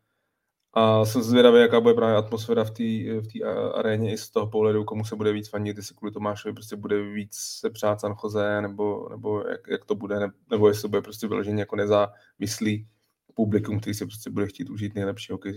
[0.78, 2.82] a jsem zvědavý, jaká bude právě atmosféra v té
[3.20, 6.76] v aréně i z toho pohledu, komu se bude víc fanit, jestli kvůli Tomášovi prostě
[6.76, 10.88] bude víc se přát San Jose, nebo, nebo jak, jak, to bude, ne, nebo jestli
[10.88, 12.88] bude prostě vyloženě jako nezávislý
[13.34, 15.56] publikum, který se prostě bude chtít užít nejlepší hokej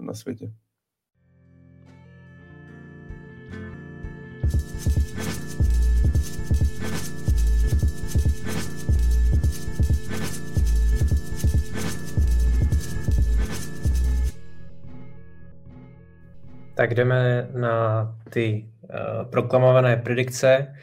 [0.00, 0.52] na světě.
[16.82, 20.74] Tak jdeme na ty uh, proklamované predikce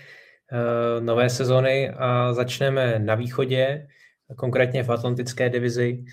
[0.51, 3.88] uh, nové sezony a začneme na východě,
[4.35, 6.05] konkrétně v Atlantické divizi.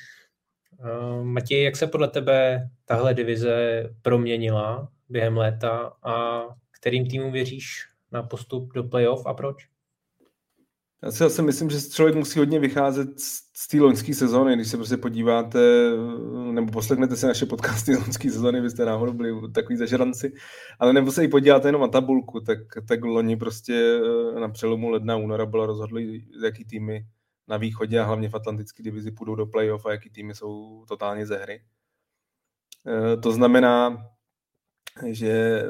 [0.79, 6.43] Uh, Matěj, jak se podle tebe tahle divize proměnila během léta a
[6.81, 9.69] kterým týmům věříš na postup do playoff a proč?
[11.03, 14.77] Já si zase myslím, že člověk musí hodně vycházet z té loňské sezóny, když se
[14.77, 15.59] prostě podíváte,
[16.53, 20.33] nebo poslechnete si naše podcasty loňské sezóny, byste náhodou byli takový zažranci,
[20.79, 24.01] ale nebo se i podíváte jenom na tabulku, tak, tak loni prostě
[24.37, 27.07] eh, na přelomu ledna února bylo rozhodli, jaký týmy
[27.49, 31.27] na východě a hlavně v Atlantické divizi půjdou do playoff a jaký týmy jsou totálně
[31.27, 31.63] ze hry.
[32.87, 34.07] Eh, to znamená,
[35.07, 35.63] že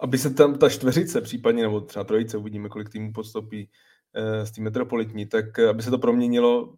[0.00, 3.70] aby se tam ta čtveřice případně, nebo třeba trojice, uvidíme, kolik týmů podstoupí,
[4.44, 6.74] z té metropolitní, tak eh, aby se to proměnilo,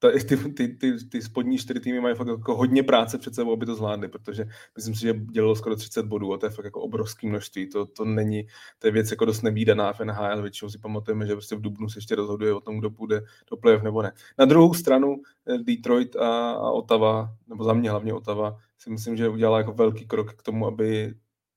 [0.00, 3.52] ta, ty, ty, ty, ty spodní čtyři týmy mají fakt jako hodně práce před sebou,
[3.52, 6.64] aby to zvládli, protože myslím si, že dělalo skoro 30 bodů a to je fakt
[6.64, 7.68] jako obrovské množství.
[7.68, 8.46] To, to není,
[8.78, 11.88] to je věc jako dost nevýdaná v NHL, většinou si pamatujeme, že prostě v Dubnu
[11.88, 14.12] se ještě rozhoduje o tom, kdo půjde do playoff nebo ne.
[14.38, 19.16] Na druhou stranu eh, Detroit a, a Ottawa, nebo za mě hlavně Ottawa, si myslím,
[19.16, 21.14] že udělala jako velký krok k tomu, aby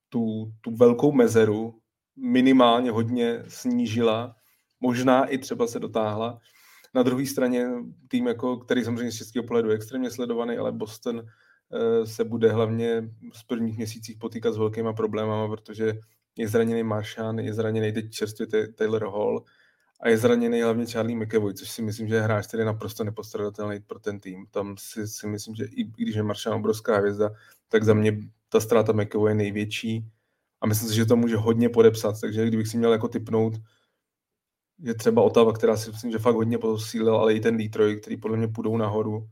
[0.10, 1.80] tu, tu velkou mezeru
[2.16, 4.36] minimálně hodně snížila
[4.84, 6.40] možná i třeba se dotáhla.
[6.94, 7.68] Na druhé straně
[8.08, 12.52] tým, jako, který samozřejmě z českého pohledu je extrémně sledovaný, ale Boston eh, se bude
[12.52, 15.94] hlavně v prvních měsících potýkat s velkýma problémama, protože
[16.38, 19.44] je zraněný Maršan, je zraněný teď čerstvě Taylor Hall
[20.02, 23.04] a je zraněný hlavně Charlie McAvoy, což si myslím, že je hráč, který je naprosto
[23.04, 24.46] nepostradatelný pro ten tým.
[24.52, 27.30] Tam si, si myslím, že i když je Maršan obrovská hvězda,
[27.70, 28.18] tak za mě
[28.50, 30.06] ta ztráta McAvoy je největší
[30.62, 33.54] a myslím si, že to může hodně podepsat, takže kdybych si měl jako typnout,
[34.80, 38.18] je třeba Otava, která si myslím, že fakt hodně posílila, ale i ten Detroit, který
[38.18, 39.28] podle mě půjdou nahoru,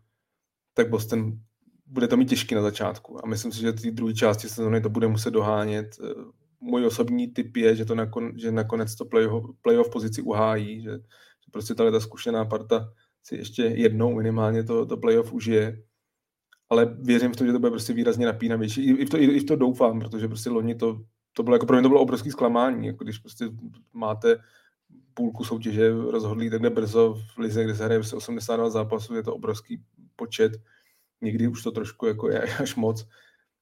[0.74, 1.40] tak Boston
[1.86, 3.26] bude to mít těžký na začátku.
[3.26, 5.96] A myslím si, že ty druhé části sezóny to bude muset dohánět.
[6.04, 6.14] Eh,
[6.60, 10.92] můj osobní typ je, že to nakon, že nakonec to playoff, playoff pozici uhájí, že,
[10.92, 15.84] že prostě ta zkušená parta si ještě jednou minimálně to, to playoff užije.
[16.70, 18.86] Ale věřím v to, že to bude prostě výrazně napínavější.
[18.86, 21.02] I, i, v to, i, i v to doufám, protože prostě loni to,
[21.34, 23.46] to bylo jako pro mě to bylo obrovský zklamání, jako když prostě
[23.94, 24.38] máte
[25.14, 29.84] půlku soutěže rozhodlí takhle brzo v lize, kde se hraje 82 zápasů, je to obrovský
[30.16, 30.52] počet,
[31.22, 33.08] někdy už to trošku jako je až moc,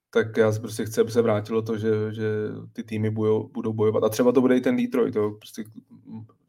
[0.10, 2.26] tak já prostě chci, aby se vrátilo to, že, že
[2.74, 4.04] ty týmy budou, budou bojovat.
[4.04, 5.63] A třeba to bude i ten Detroit, to prostě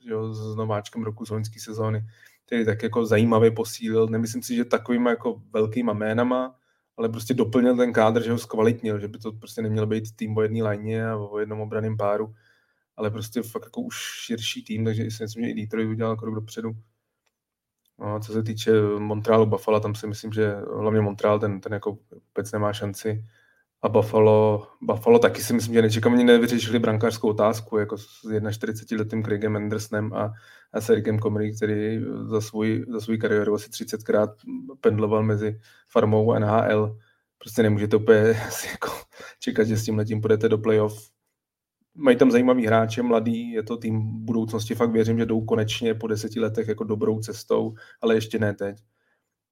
[0.05, 2.05] jo, s nováčkem roku z loňské sezóny,
[2.47, 4.07] který tak jako zajímavě posílil.
[4.07, 6.55] Nemyslím si, že takovýma jako velkýma jménama,
[6.97, 10.37] ale prostě doplnil ten kádr, že ho zkvalitnil, že by to prostě neměl být tým
[10.37, 12.35] o jedné lajně a o jednom obraném páru,
[13.01, 16.35] ale prostě fakt jako už širší tým, takže si myslím, že i Detroit udělal krok
[16.35, 16.71] dopředu.
[17.99, 21.99] No, co se týče Montrealu, Buffalo, tam si myslím, že hlavně Montreal ten, ten jako
[22.11, 23.25] vůbec nemá šanci.
[23.83, 29.57] A Buffalo, Buffalo taky si myslím, že nečekaně nevyřešili brankářskou otázku, jako s 41-letým Craigem
[29.57, 30.33] Andersonem a,
[30.73, 34.29] a s Ericem Comrie, který za svůj, za svůj kariéru asi 30krát
[34.81, 36.99] pendloval mezi farmou a NHL.
[37.39, 38.19] Prostě nemůžete úplně
[38.71, 38.91] jako
[39.39, 41.11] čekat, že s tím letím půjdete do playoff
[41.95, 46.07] mají tam zajímavý hráče, mladý, je to tým budoucnosti, fakt věřím, že jdou konečně po
[46.07, 48.77] deseti letech jako dobrou cestou, ale ještě ne teď.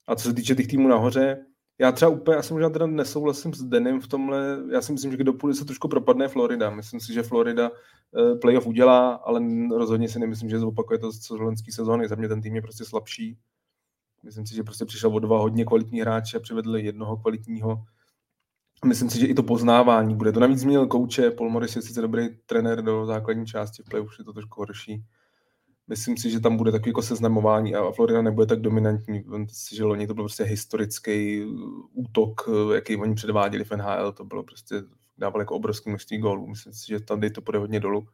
[0.09, 1.45] A co se týče těch týmů nahoře,
[1.81, 5.11] Já třeba úplně, já si možná teda nesouhlasím s Denem v tomhle, já si myslím,
[5.11, 6.71] že kdo půjde se trošku propadne Florida.
[6.71, 11.31] Myslím si, že Florida uh, playoff udělá, ale rozhodně si nemyslím, že zopakuje to z
[11.31, 12.09] loňské sezóny.
[12.09, 13.39] Za mě ten tým je prostě slabší.
[14.25, 17.85] Myslím si, že prostě přišel o dva hodně kvalitní hráče a přivedli jednoho kvalitního.
[18.85, 20.33] Myslím si, že i to poznávání bude.
[20.33, 24.19] To navíc změnil kouče, Paul Morris je sice dobrý trenér do základní části, v playoff
[24.19, 25.05] je to trošku horší
[25.89, 29.21] myslím si, že tam bude takový jako seznamování a Florida nebude tak dominantní.
[29.21, 31.53] Vemte si, že loni to byl prostě historický uh,
[31.93, 34.83] útok, uh, jaký oni předváděli v NHL, to bylo prostě,
[35.19, 36.47] dávali jako obrovské množství gólů.
[36.47, 38.09] Myslím si, že tam to půjde hodně dolů.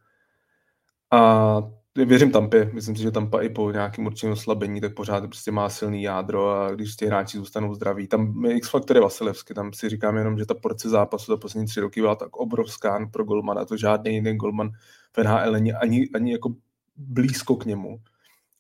[1.11, 1.57] A
[1.97, 5.69] věřím Tampě, myslím si, že Tampa i po nějakém určitém oslabení, tak pořád prostě má
[5.69, 8.07] silný jádro a když ty hráči zůstanou zdraví.
[8.09, 11.67] Tam je X-faktor je Vasilevsky, tam si říkám jenom, že ta porce zápasu za poslední
[11.67, 14.71] tři roky byla tak obrovská pro Golmana, to žádný jiný Golman
[15.13, 16.55] v NHL ani, ani jako
[16.97, 18.01] blízko k němu.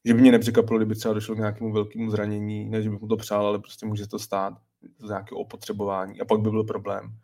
[0.05, 3.09] Že by mě nepřekvapilo, kdyby třeba došlo k nějakému velkému zranění, ne, že bych mu
[3.09, 4.55] to přál, ale prostě může to stát
[4.99, 7.14] z nějakého opotřebování a pak by byl problém.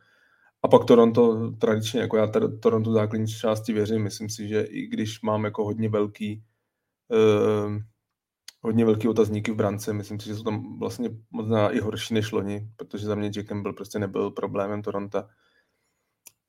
[0.63, 4.87] A pak Toronto tradičně, jako já tady Toronto základní části věřím, myslím si, že i
[4.87, 6.43] když mám jako hodně velký
[7.09, 7.77] uh,
[8.63, 12.33] hodně velký otazníky v brance, myslím si, že jsou tam vlastně možná i horší než
[12.33, 15.23] loni, protože za mě Jack Campbell prostě nebyl problémem Toronto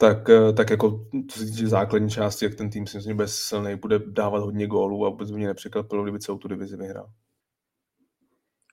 [0.01, 3.27] tak, eh, tak jako co se týče základní části, jak ten tým si myslím, bude
[3.27, 7.09] silný, bude dávat hodně gólů a vůbec by mě nepřekvapilo, kdyby celou tu divizi vyhrál.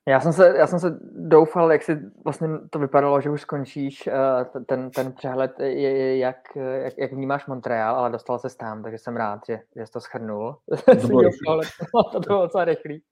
[0.08, 4.06] Já jsem, se, já jsem se doufal, jak si vlastně to vypadalo, že už skončíš
[4.06, 8.98] eh, ten, ten přehled, je, jak, jak, jak vnímáš Montreal, ale dostal se tam, takže
[8.98, 10.56] jsem rád, že, že jsi to schrnul.
[12.12, 13.02] To bylo, docela rychlý.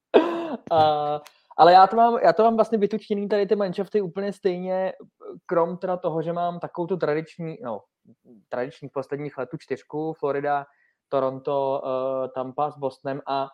[0.72, 1.18] Uh,
[1.56, 4.92] ale já to mám, já to mám vlastně vytučtěný tady ty manšafty úplně stejně,
[5.46, 7.82] krom teda toho, že mám takovou tu tradiční, no,
[8.48, 10.66] tradičních posledních letů čtyřku, Florida,
[11.08, 13.48] Toronto, uh, Tampa s Bostonem a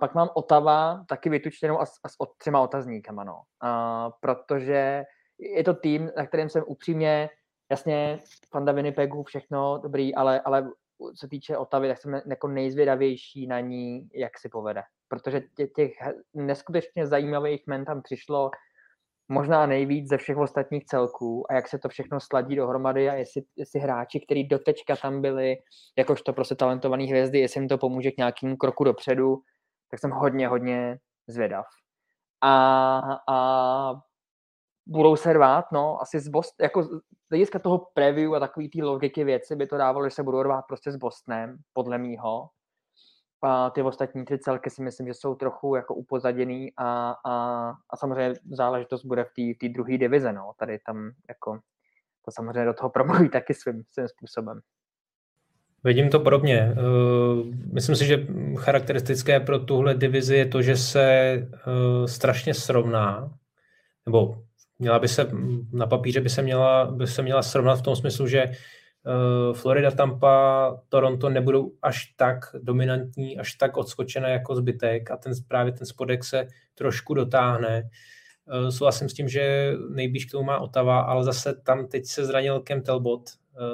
[0.00, 3.34] pak mám Otava taky vytučtěnou a s, a s třema otazníkama, no.
[3.64, 5.04] Uh, protože
[5.38, 7.30] je to tým, na kterém jsem upřímně,
[7.70, 8.18] jasně,
[8.52, 10.70] Fanda Winnipegu, všechno dobrý, ale, ale
[11.14, 14.82] se týče Otavy, tak jsem jako nejzvědavější na ní, jak si povede.
[15.08, 15.92] Protože těch, těch
[16.34, 18.50] neskutečně zajímavých men tam přišlo
[19.28, 23.42] možná nejvíc ze všech ostatních celků a jak se to všechno sladí dohromady a jestli,
[23.56, 25.56] jestli hráči, kteří dotečka tam byli,
[25.98, 29.38] jakožto prostě talentovaný hvězdy, jestli jim to pomůže k nějakému kroku dopředu,
[29.90, 31.66] tak jsem hodně, hodně zvědav.
[32.40, 33.94] A, a
[34.86, 36.88] budou se rvát, no, asi z Boston, jako z
[37.30, 40.62] hlediska toho preview a takový té logiky věci by to dávalo, že se budou rvát
[40.62, 42.48] prostě s Bostonem, podle mýho.
[43.42, 47.96] A ty ostatní tři celky si myslím, že jsou trochu jako upozaděný a, a, a
[47.96, 50.52] samozřejmě záležitost bude v té druhé divize, no.
[50.58, 51.60] Tady tam jako
[52.24, 54.60] to samozřejmě do toho promluví taky svým, svým způsobem.
[55.84, 56.58] Vidím to podobně.
[56.58, 56.74] Eh,
[57.72, 58.26] myslím si, že
[58.56, 61.48] charakteristické pro tuhle divizi je to, že se eh,
[62.06, 63.30] strašně srovná,
[64.06, 64.42] nebo
[64.78, 65.30] měla by se,
[65.72, 68.46] na papíře by se měla, by se měla srovnat v tom smyslu, že
[69.08, 75.32] Eh, Florida, Tampa, Toronto nebudou až tak dominantní, až tak odskočené jako zbytek a ten
[75.48, 77.88] právě ten spodek se trošku dotáhne.
[78.70, 82.60] Souhlasím s tím, že nejblíž k tomu má Otava, ale zase tam teď se zranil
[82.60, 83.22] Kem Telbot,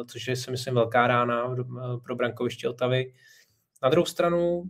[0.07, 1.57] což je si myslím velká rána
[2.05, 3.13] pro brankoviště Otavy.
[3.83, 4.65] Na druhou stranu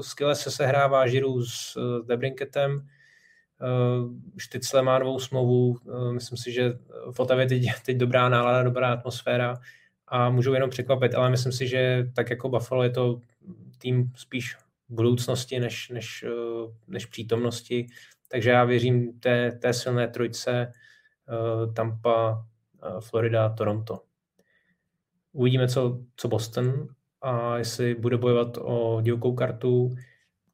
[0.00, 2.88] skvěle se sehrává Žiru s Debrinketem,
[4.36, 5.78] Štycle má novou smlouvu,
[6.10, 6.78] myslím si, že
[7.10, 9.60] v Otavě teď, teď dobrá nálada, dobrá atmosféra
[10.08, 13.20] a můžou jenom překvapit, ale myslím si, že tak jako Buffalo je to
[13.78, 14.56] tým spíš
[14.88, 17.86] budoucnosti než, než, eh, než přítomnosti,
[18.28, 20.72] takže já věřím té, té silné trojce
[21.74, 22.46] Tampa,
[23.00, 24.02] Florida, Toronto.
[25.32, 26.88] Uvidíme, co, co Boston
[27.22, 29.90] a jestli bude bojovat o divokou kartu.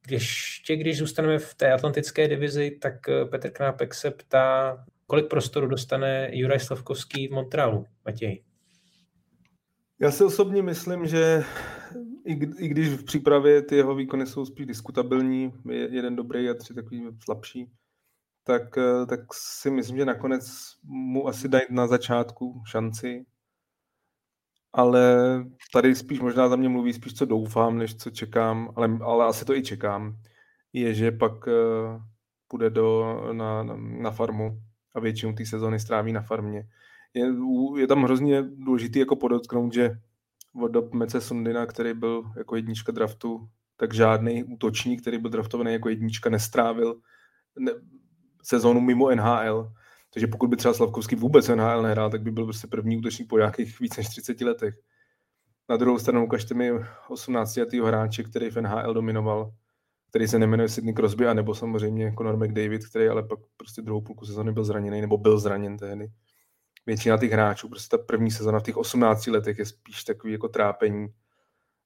[0.09, 2.93] Ještě když zůstaneme v té atlantické divizi, tak
[3.29, 8.43] Petr Knápek se ptá, kolik prostoru dostane Juraj Slavkovský v Montrealu, Matěj?
[9.99, 11.43] Já si osobně myslím, že
[12.25, 16.53] i, i když v přípravě ty jeho výkony jsou spíš diskutabilní, je jeden dobrý a
[16.53, 17.71] tři takový slabší,
[18.43, 20.45] tak, eh, tak si myslím, že nakonec
[20.83, 23.25] mu asi dají na začátku šanci.
[24.73, 25.17] Ale
[25.73, 29.45] tady spíš možná za mě mluví spíš, co doufám, než co čekám, ale, ale asi
[29.45, 30.17] to i čekám,
[30.73, 31.53] je, že pak uh,
[32.47, 34.61] půjde do, na, na, na farmu
[34.95, 36.67] a většinu té sezóny stráví na farmě
[37.17, 37.33] je,
[37.77, 39.91] je tam hrozně důležitý jako podotknout, že
[40.63, 45.73] od dob Mece Sundina, který byl jako jednička draftu, tak žádný útočník, který byl draftovaný
[45.73, 46.99] jako jednička, nestrávil
[47.59, 47.71] ne,
[48.43, 49.71] sezónu mimo NHL.
[50.17, 53.37] Takže pokud by třeba Slavkovský vůbec NHL nehrál, tak by byl prostě první útočník po
[53.37, 54.75] nějakých víc než 30 letech.
[55.69, 56.71] Na druhou stranu ukažte mi
[57.09, 59.51] 18 letého hráče, který v NHL dominoval
[60.09, 64.25] který se nemenuje Sidney Crosby, anebo samozřejmě Conor McDavid, který ale pak prostě druhou půlku
[64.25, 66.07] sezóny byl zraněný, nebo byl zraněn tehdy.
[66.85, 70.47] Většina těch hráčů, prostě ta první sezóna v těch 18 letech je spíš takový jako
[70.47, 71.07] trápení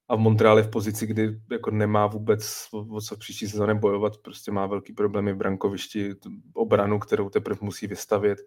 [0.08, 4.52] a v Montreale v pozici, kdy jako nemá vůbec o co příští sezóně bojovat, prostě
[4.52, 6.14] má velký problémy v brankovišti,
[6.54, 8.38] obranu, kterou teprve musí vystavět.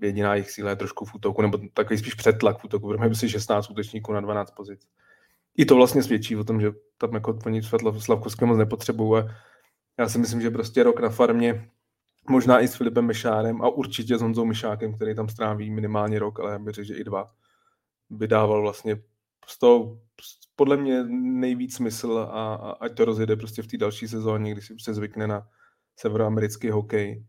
[0.00, 3.28] Jediná jejich síla je trošku v útoku, nebo takový spíš přetlak v útoku, protože si
[3.28, 4.88] 16 útočníků na 12 pozic.
[5.56, 7.62] I to vlastně svědčí o tom, že tam jako oni
[7.98, 9.24] Slavkovské moc nepotřebují.
[9.98, 11.70] Já si myslím, že prostě rok na farmě,
[12.28, 16.40] možná i s Filipem Mešárem a určitě s Honzou Myšákem, který tam stráví minimálně rok,
[16.40, 17.30] ale já bych řekl, že i dva,
[18.10, 19.02] by dával vlastně
[19.46, 19.98] z toho
[20.56, 24.62] podle mě nejvíc smysl a, a ať to rozjede prostě v té další sezóně, kdy
[24.62, 25.48] si prostě zvykne na
[25.96, 27.26] severoamerický hokej,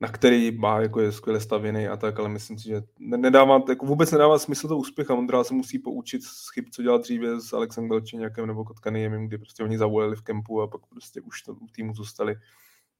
[0.00, 3.86] na který má, jako je skvěle stavěný a tak, ale myslím si, že nedává, jako
[3.86, 7.40] vůbec nedává smysl to úspěch a Montreal se musí poučit z chyb, co dělal dříve
[7.40, 11.42] s Alexem Belčeňakem nebo Kotkanijem, kdy prostě oni zavolili v kempu a pak prostě už
[11.42, 12.36] to týmu zůstali.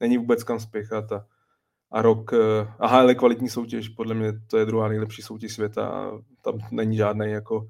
[0.00, 1.26] Není vůbec kam spěchat a,
[1.90, 5.88] a rok, eh, aha, ale kvalitní soutěž, podle mě to je druhá nejlepší soutěž světa
[5.88, 6.10] a
[6.42, 7.68] tam není žádný jako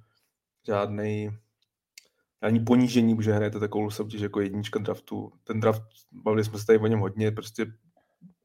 [0.66, 1.30] žádný
[2.42, 5.32] ani ponížení, protože hrajete takovou soutěž jako jednička draftu.
[5.44, 5.82] Ten draft,
[6.12, 7.66] bavili jsme se tady o něm hodně, prostě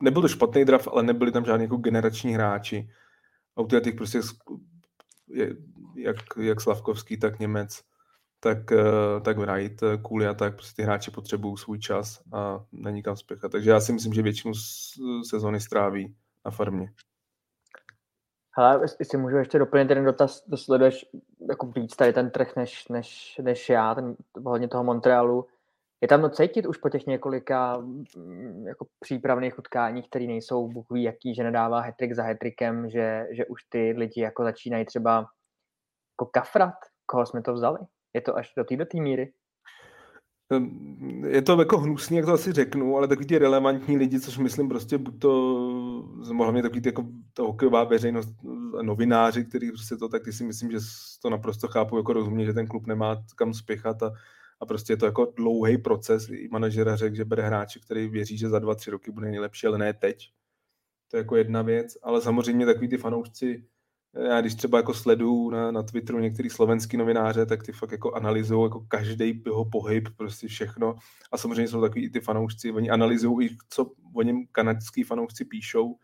[0.01, 2.89] nebyl to špatný draft, ale nebyli tam žádní jako generační hráči.
[3.55, 4.21] A u těch prostě
[5.95, 7.81] jak, jak Slavkovský, tak Němec,
[8.39, 12.65] tak, eh, tak Wright, eh, Kuli a tak, prostě ty hráči potřebují svůj čas a
[12.71, 13.51] není kam spěchat.
[13.51, 14.53] Takže já si myslím, že většinu
[15.29, 16.15] sezóny stráví
[16.45, 16.93] na farmě.
[18.57, 21.05] Hele, jestli můžu ještě doplnit ten dotaz, to sleduješ
[21.49, 25.47] jako víc tady ten trh než, než, než já, ten, hodně toho Montrealu.
[26.01, 31.03] Je tam cítit už po těch několika mm, jako přípravných utkáních, které nejsou Bůh ví
[31.03, 35.17] jaký, že nedává hetrik za hetrikem, že, že už ty lidi jako začínají třeba
[36.13, 36.73] jako kafrat,
[37.05, 37.79] koho jsme to vzali?
[38.13, 39.33] Je to až do této míry?
[41.27, 44.69] Je to jako hnusný, jak to asi řeknu, ale takový ty relevantní lidi, což myslím
[44.69, 48.29] prostě buď to, hlavně takový ty jako ta hokejová veřejnost,
[48.81, 50.77] novináři, kteří prostě to, tak ty si myslím, že
[51.21, 54.11] to naprosto chápu jako rozumně, že ten klub nemá kam spěchat a,
[54.59, 56.29] a prostě je to jako dlouhý proces.
[56.29, 59.67] I manažera řekl, že bere hráče, který věří, že za dva, tři roky bude nejlepší,
[59.67, 60.29] ale ne teď.
[61.11, 63.65] To je jako jedna věc, ale samozřejmě takový ty fanoušci,
[64.15, 68.11] já když třeba jako sleduju na, na Twitteru některý slovenský novináře, tak ty fakt jako
[68.11, 70.95] analyzují jako každý jeho pohyb, prostě všechno.
[71.31, 75.95] A samozřejmě jsou takový ty fanoušci, oni analyzují i co o něm kanadský fanoušci píšou.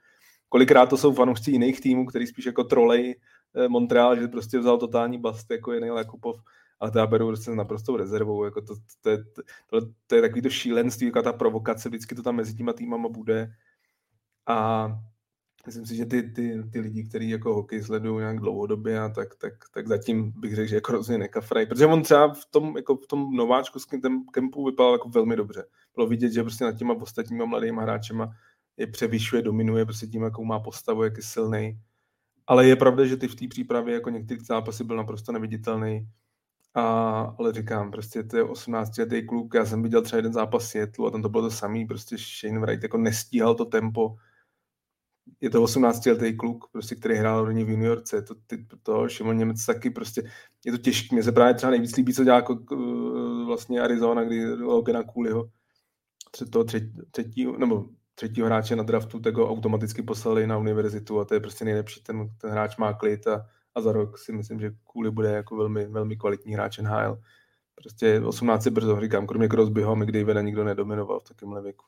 [0.49, 3.20] Kolikrát to jsou fanoušci jiných týmů, který spíš jako trolej
[3.55, 6.41] eh, Montreal, že prostě vzal totální bast jako jiný Jakubov,
[6.80, 8.43] ale to já beru prostě naprostou rezervou.
[8.43, 9.18] Jako to, to, je,
[9.68, 13.10] to, to, je takový to šílenství, jako ta provokace, vždycky to tam mezi těma týmama
[13.10, 13.51] bude.
[14.47, 14.88] A
[15.66, 19.36] myslím si, že ty, ty, ty lidi, kteří jako hokej sledují nějak dlouhodobě, a tak,
[19.36, 21.66] tak, tak zatím bych řekl, že jako rozhodně nekafraj.
[21.66, 24.01] Protože on třeba v tom, jako v tom nováčkovském
[24.34, 25.66] kempu vypadal jako velmi dobře.
[25.95, 28.32] Bylo vidět, že prostě nad těma ostatníma mladýma hráčema
[28.78, 31.80] je převyšuje, dominuje prostě tím, jakou má postavu, jak je silný.
[32.47, 36.07] Ale je pravda, že ty v té přípravě jako některý zápasy byl naprosto neviditelný.
[36.74, 36.82] A,
[37.39, 41.07] ale říkám, prostě to je 18 letý kluk, já jsem viděl třeba jeden zápas Světlu
[41.07, 44.16] a tam to bylo to samý, prostě Shane Wright jako nestíhal to tempo,
[45.41, 49.65] je to 18-letý kluk, prostě, který hrál do v juniorce, to, ty, to Šimon Němec
[49.65, 50.23] taky prostě,
[50.65, 52.59] je to těžké, mě se právě třeba nejvíc líbí, co dělá jako,
[53.45, 55.49] vlastně Arizona, kdy Logana Cooleyho,
[56.51, 56.65] toho
[57.11, 61.39] třetího, nebo třetího hráče na draftu, tak ho automaticky poslali na univerzitu a to je
[61.39, 65.11] prostě nejlepší, ten, ten hráč má klid a, a za rok si myslím, že Cooley
[65.11, 67.19] bude jako velmi, velmi kvalitní hráč NHL.
[67.75, 71.86] Prostě 18 brzo, říkám, kromě Crosbyho, McDavida nikdo nedominoval v takovémhle věku.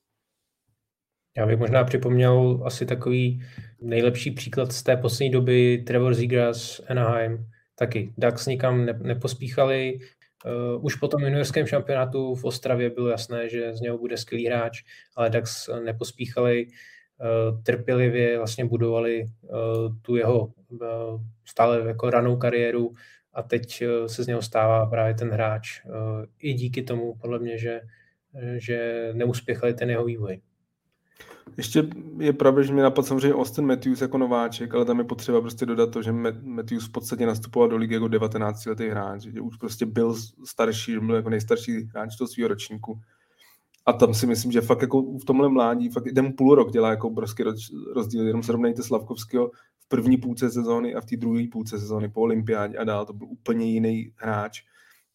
[1.38, 3.44] Já bych možná připomněl asi takový
[3.82, 8.14] nejlepší příklad z té poslední doby Trevor Zegras, Anaheim, taky.
[8.18, 10.00] Dax nikam ne, nepospíchali,
[10.46, 14.48] Uh, už po tom juniorském šampionátu v Ostravě bylo jasné, že z něho bude skvělý
[14.48, 14.84] hráč,
[15.16, 20.82] ale Dax nepospíchali, uh, trpělivě vlastně budovali uh, tu jeho uh,
[21.46, 22.94] stále jako ranou kariéru
[23.34, 25.86] a teď uh, se z něho stává právě ten hráč.
[25.86, 25.94] Uh,
[26.40, 27.82] I díky tomu, podle mě, že,
[28.58, 30.42] že neuspěchali ten jeho vývoj.
[31.58, 35.42] Ještě je pravda, že mi napadl samozřejmě Austin Matthews jako nováček, ale tam je potřeba
[35.42, 39.42] prostě dodat to, že Matthews v podstatě nastupoval do ligy jako 19 letý hráč, že
[39.42, 43.00] už prostě byl starší, byl jako nejstarší hráč toho svého ročníku.
[43.86, 46.90] A tam si myslím, že fakt jako v tomhle mládí, fakt ten půl rok dělá
[46.90, 47.44] jako obrovský
[47.94, 48.28] rozdíl.
[48.28, 52.78] Jenom srovnejte Slavkovského v první půlce sezóny a v té druhé půlce sezóny po olympiádě
[52.78, 53.06] a dál.
[53.06, 54.62] To byl úplně jiný hráč.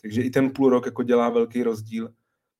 [0.02, 2.08] Takže i ten půl rok jako dělá velký rozdíl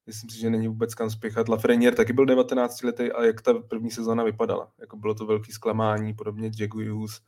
[0.07, 1.49] myslím si, že není vůbec kam spěchat.
[1.49, 4.71] Lafreniere taky byl 19 letý a jak ta první sezóna vypadala.
[4.81, 7.21] Jako bylo to velký zklamání, podobně Hughes,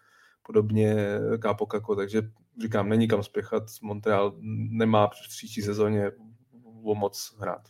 [0.42, 0.96] podobně
[1.38, 2.22] Kápo Kako, takže
[2.62, 3.62] říkám, není kam spěchat.
[3.82, 4.32] Montreal
[4.70, 6.10] nemá v příští sezóně
[6.84, 7.62] o moc hrát.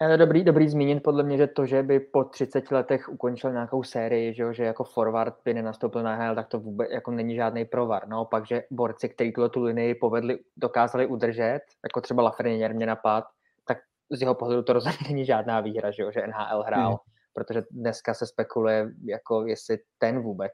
[0.00, 3.82] Je dobrý, dobrý zmínit podle mě, že to, že by po 30 letech ukončil nějakou
[3.82, 7.64] sérii, že, že jako forward by nenastoupil na HL, tak to vůbec jako není žádný
[7.64, 8.08] provar.
[8.08, 13.24] No, pak, že borci, kteří tu linii povedli, dokázali udržet, jako třeba Lafreniere mě napad,
[14.10, 16.98] z jeho pohledu to rozhodně není žádná výhra, že, že NHL hrál, hmm.
[17.32, 20.52] protože dneska se spekuluje, jako jestli ten vůbec,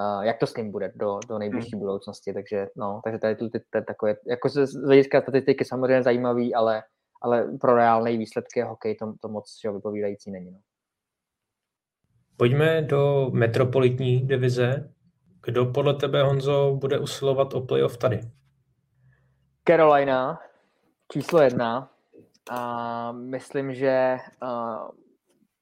[0.00, 1.80] uh, jak to s ním bude do, do nejbližší hmm.
[1.80, 6.54] budoucnosti, takže no, takže tady ty, ty, ty takové, jako z hlediska statistiky samozřejmě zajímavý,
[6.54, 6.82] ale
[7.22, 10.50] ale pro reálné výsledky hokej to, to moc že, vypovídající není.
[10.50, 10.58] No.
[12.36, 14.92] Pojďme do metropolitní divize.
[15.44, 18.20] Kdo podle tebe, Honzo, bude usilovat o playoff tady?
[19.68, 20.40] Carolina,
[21.12, 21.90] číslo jedna.
[22.50, 24.18] A myslím, že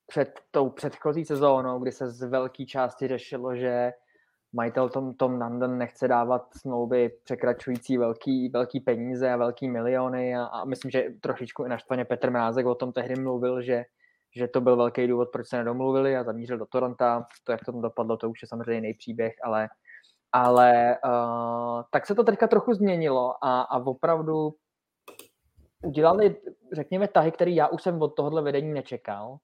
[0.06, 3.92] před tou předchozí sezónou, kdy se z velké části řešilo, že
[4.52, 10.44] majitel Tom, Tom Nanden nechce dávat smlouvy překračující velký, velký peníze a velký miliony a,
[10.44, 13.84] a myslím, že trošičku i naštvaně Petr Mrázek o tom tehdy mluvil, že,
[14.36, 17.04] že to byl velký důvod, proč se nedomluvili a zamířil do Toronto.
[17.44, 19.68] To, jak to tam dopadlo, to už je samozřejmě jiný příběh, ale,
[20.32, 24.54] ale uh, tak se to teďka trochu změnilo a, a opravdu
[25.84, 26.36] udělali,
[26.72, 29.38] řekněme, tahy, který já už jsem od tohohle vedení nečekal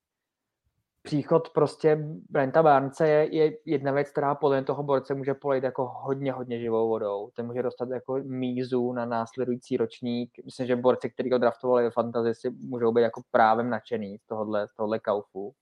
[1.03, 1.99] příchod prostě
[2.31, 6.61] Brenta Barnce je, je jedna věc, která podle toho borce může polejt jako hodně, hodně
[6.61, 7.31] živou vodou.
[7.37, 10.31] Ten může dostat jako mízu na následující ročník.
[10.45, 14.27] Myslím, že borci, kteří ho draftovali ve fantasy, si můžou být jako právem nadšený z
[14.27, 15.53] tohohle, z tohohle kaufu.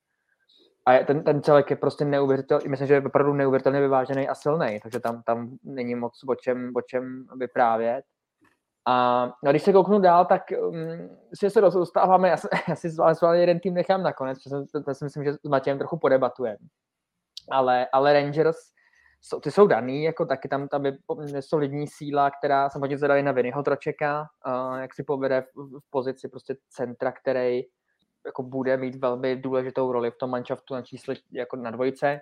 [0.87, 4.81] A ten, ten celek je prostě neuvěřitelný, myslím, že je opravdu neuvěřitelně vyvážený a silný,
[4.83, 8.05] takže tam, tam není moc o čem, o čem vyprávět.
[8.91, 12.37] A no, když se kouknu dál, tak um, si se dostáváme, já,
[12.69, 12.89] já si
[13.33, 16.59] jeden tým nechám nakonec, protože to, to si myslím, že s Matějem trochu podebatujeme.
[17.51, 18.57] Ale, ale Rangers,
[19.21, 23.63] jsou, ty jsou daný, jako taky tam, je solidní síla, která hodně zadali na Vinnyho
[23.63, 27.63] Tročeka, uh, jak si povede v, v, pozici prostě centra, který
[28.27, 32.21] jako bude mít velmi důležitou roli v tom manšaftu na čísle jako na dvojce.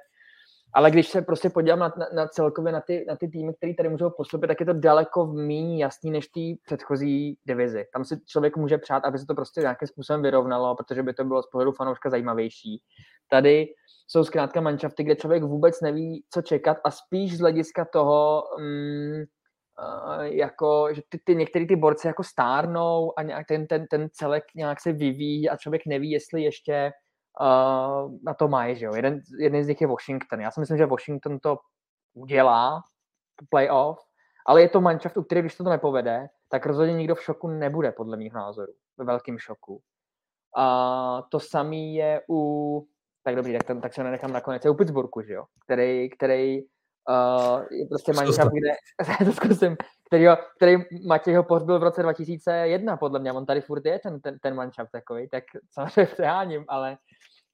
[0.77, 3.75] Ale když se prostě podívám na, na, na celkově na ty, na ty týmy, které
[3.75, 7.87] tady můžou postupit, tak je to daleko méně jasný než té předchozí divizi.
[7.93, 11.25] Tam si člověk může přát, aby se to prostě nějakým způsobem vyrovnalo, protože by to
[11.25, 12.83] bylo z pohledu fanouška zajímavější.
[13.31, 13.67] Tady
[14.09, 19.25] jsou zkrátka manšafty, kde člověk vůbec neví, co čekat a spíš z hlediska toho, mm,
[20.21, 24.45] jako, že ty, ty některé ty borce jako stárnou a nějak ten, ten, ten celek
[24.57, 26.93] nějak se vyvíjí a člověk neví, jestli ještě
[27.41, 28.95] uh, na to mají, že jo.
[28.95, 30.41] Jeden, jeden z nich je Washington.
[30.41, 31.59] Já si myslím, že Washington to
[32.15, 32.83] udělá,
[33.51, 33.99] playoff,
[34.47, 37.49] ale je to manšaft, u který, když to, to nepovede, tak rozhodně nikdo v šoku
[37.49, 38.73] nebude, podle mých názorů.
[38.99, 39.81] Ve velkém šoku.
[40.57, 42.89] A to samé je u,
[43.23, 46.61] tak dobrý, tak, tam, tak se nenechám nakonec, je u Pittsburghu, že jo, který, který
[47.09, 48.71] uh, je prostě manšaft, kde,
[49.25, 49.77] to zkusím,
[50.07, 50.27] který,
[50.57, 50.77] který
[51.07, 54.55] Matěj ho pohřbil v roce 2001, podle mě, on tady furt je ten, ten, ten
[54.55, 56.99] manšaft takový, tak samozřejmě přeháním, ale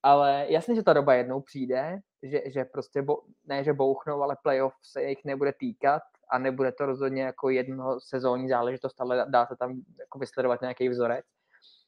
[0.03, 4.36] ale jasně, že ta doba jednou přijde, že, že prostě, bo, ne, že bouchnou, ale
[4.42, 9.46] playoff se jich nebude týkat a nebude to rozhodně jako jedno sezónní záležitost, ale dá
[9.46, 11.24] se tam jako vysledovat nějaký vzorec.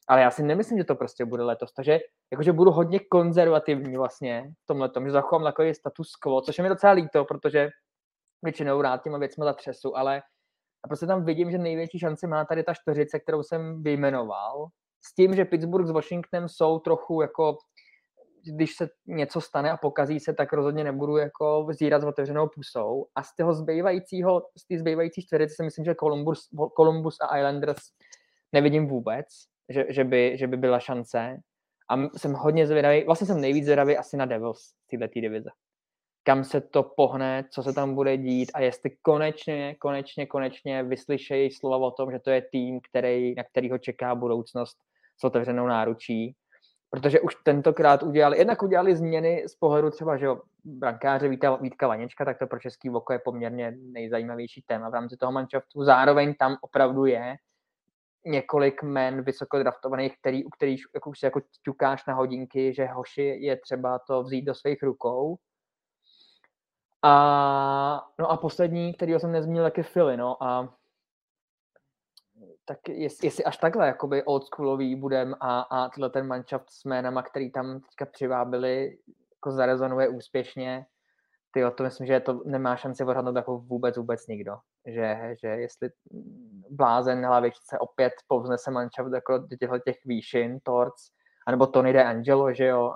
[0.09, 1.99] Ale já si nemyslím, že to prostě bude letos, takže
[2.33, 6.69] jakože budu hodně konzervativní vlastně v tom, že zachovám takový status quo, což je mi
[6.69, 7.69] docela líto, protože
[8.43, 10.23] většinou rád těma věcmi zatřesu, ale
[10.85, 14.69] a prostě tam vidím, že největší šanci má tady ta čtveřice, kterou jsem vyjmenoval,
[15.07, 17.57] s tím, že Pittsburgh s Washingtonem jsou trochu jako
[18.47, 23.07] když se něco stane a pokazí se, tak rozhodně nebudu jako vzírat s otevřenou pusou.
[23.15, 27.83] A z toho zbývajícího, z té zbývající čtveřice si myslím, že Columbus, Columbus a Islanders
[28.53, 29.27] nevidím vůbec,
[29.69, 31.37] že, že, by, že by byla šance.
[31.91, 35.51] A jsem hodně zvědavý, vlastně jsem nejvíc zvědavý asi na Devils této divize.
[36.23, 41.51] Kam se to pohne, co se tam bude dít a jestli konečně, konečně, konečně vyslyšejí
[41.51, 44.77] slova o tom, že to je tým, který, na kterýho čeká budoucnost
[45.21, 46.37] s otevřenou náručí
[46.95, 51.89] protože už tentokrát udělali, jednak udělali změny z pohledu třeba, že jo, brankáře Víta, Vítka
[51.89, 55.85] Vaněčka, tak to pro český voko je poměrně nejzajímavější téma v rámci toho manšaftu.
[55.85, 57.37] Zároveň tam opravdu je
[58.25, 62.87] několik men vysoko draftovaných, který, u kterých jako už se jako ťukáš na hodinky, že
[62.87, 65.37] hoši je třeba to vzít do svých rukou.
[67.03, 70.75] A, no a poslední, který jsem nezmínil, tak je Philly, no a
[72.64, 77.22] tak jestli, jestli až takhle jakoby oldschoolový budem a, a tyhle ten manšaft s jménama,
[77.22, 78.99] který tam teďka přivábili,
[79.33, 80.87] jako zarezonuje úspěšně,
[81.55, 84.57] ty to myslím, že to nemá šanci odhadnout jako vůbec, vůbec nikdo.
[84.87, 85.89] Že, že jestli
[86.77, 91.11] blázen na hlavičce opět povznese manšaft jako těchto těch výšin, Torts,
[91.47, 92.93] anebo Tony De Angelo, že jo,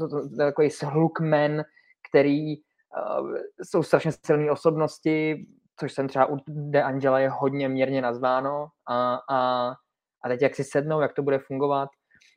[0.00, 1.64] uh, takový shluk men,
[2.10, 5.46] který uh, jsou strašně silné osobnosti,
[5.80, 9.68] což jsem třeba u De Angela je hodně mírně nazváno a, a,
[10.24, 11.88] a teď jak si sednou, jak to bude fungovat.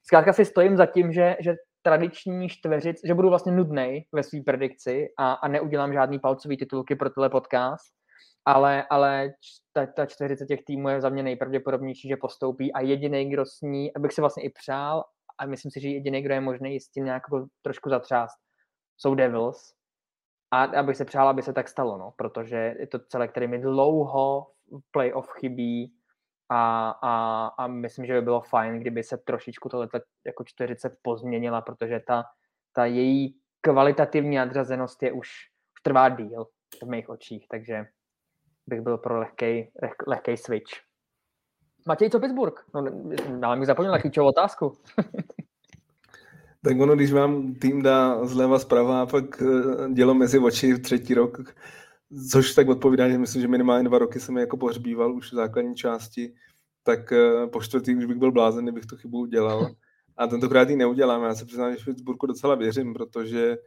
[0.06, 4.40] zkrátka si stojím za tím, že, že tradiční čtveřic, že budu vlastně nudnej ve své
[4.46, 7.94] predikci a, a neudělám žádný palcový titulky pro tenhle podcast,
[8.46, 9.34] ale, ale
[9.74, 13.62] ta, ta čtveřice těch týmů je za mě nejpravděpodobnější, že postoupí a jediný, kdo s
[13.62, 15.04] ní, abych si vlastně i přál,
[15.38, 18.36] a myslím si, že jediný, kdo je možný s tím nějak jako trošku zatřást,
[18.98, 19.74] jsou Devils.
[20.52, 23.60] A abych se přál, aby se tak stalo, no, protože je to celé, který mi
[23.60, 25.94] dlouho v playoff chybí
[26.50, 29.88] a, a, a myslím, že by bylo fajn, kdyby se trošičku tohle
[30.26, 32.24] jako čtyřice pozměnila, protože ta,
[32.74, 35.30] ta její kvalitativní nadřazenost je už,
[35.76, 36.48] už trvá díl
[36.84, 37.86] v mých očích, takže
[38.68, 40.72] bych byl pro lehký, leh, lehký switch.
[41.88, 42.66] Matěj, co Pittsburgh?
[42.74, 42.86] No,
[43.40, 44.78] dále mi zapomněl klíčovou otázku.
[46.64, 51.14] tak ono, když vám tým dá zleva zprava a pak eh, dělo mezi oči třetí
[51.14, 51.38] rok,
[52.32, 55.76] což tak odpovídá, že myslím, že minimálně dva roky jsem jako pohřbíval už v základní
[55.76, 56.34] části,
[56.84, 59.70] tak eh, po čtvrtý už bych byl blázen, kdybych tu chybu udělal.
[60.18, 61.24] A tentokrát ji neudělám.
[61.24, 63.58] Já se přiznám, že v Pittsburghu docela věřím, protože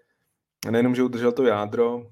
[0.71, 2.07] nejenom, že udržel to jádro,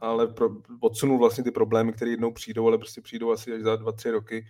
[0.00, 0.48] ale pro,
[0.80, 4.10] odsunul vlastně ty problémy, které jednou přijdou, ale prostě přijdou asi až za dva, tři
[4.10, 4.44] roky,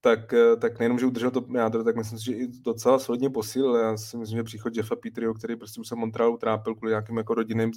[0.00, 3.30] tak, eh, tak nejenom, že udržel to jádro, tak myslím si, že i docela solidně
[3.30, 3.74] posílil.
[3.74, 7.16] Já si myslím, že příchod Jeffa Petrio, který prostě už se Montrealu trápil kvůli nějakým
[7.16, 7.72] jako rodinným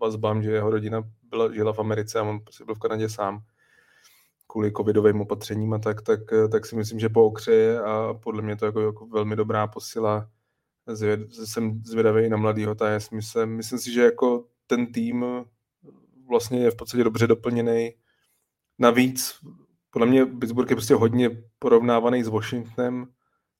[0.00, 3.42] vazbám, že jeho rodina byla, žila v Americe a on prostě byl v Kanadě sám
[4.46, 8.42] kvůli covidovým opatřením a tak, tak, eh, tak si myslím, že po okře a podle
[8.42, 10.28] mě to jako, jako velmi dobrá posila.
[10.86, 13.10] Zvěd, jsem zvědavý na mladýho TS.
[13.10, 15.24] Myslím, myslím si, že jako ten tým
[16.28, 17.90] vlastně je v podstatě dobře doplněný.
[18.78, 19.34] Navíc,
[19.90, 23.06] podle mě Pittsburgh je prostě hodně porovnávaný s Washingtonem,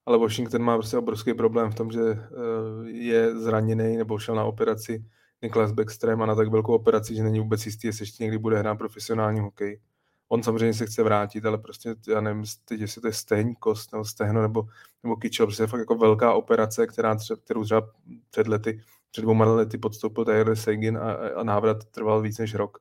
[0.07, 4.45] ale Washington má prostě obrovský problém v tom, že eh, je zraněný nebo šel na
[4.45, 5.05] operaci
[5.43, 8.59] Niklas Backstrom a na tak velkou operaci, že není vůbec jistý, jestli ještě někdy bude
[8.59, 9.81] hrát profesionální hokej.
[10.29, 12.45] On samozřejmě se chce vrátit, ale prostě já nevím,
[12.77, 14.65] jestli to je stehní kost nebo stehno nebo,
[15.03, 17.91] nebo kyčel, prostě je fakt jako velká operace, která třeba, kterou třeba
[18.31, 18.83] před lety
[19.15, 22.79] před dvouma lety podstoupil Tyler Seguin a, a návrat trval víc než rok.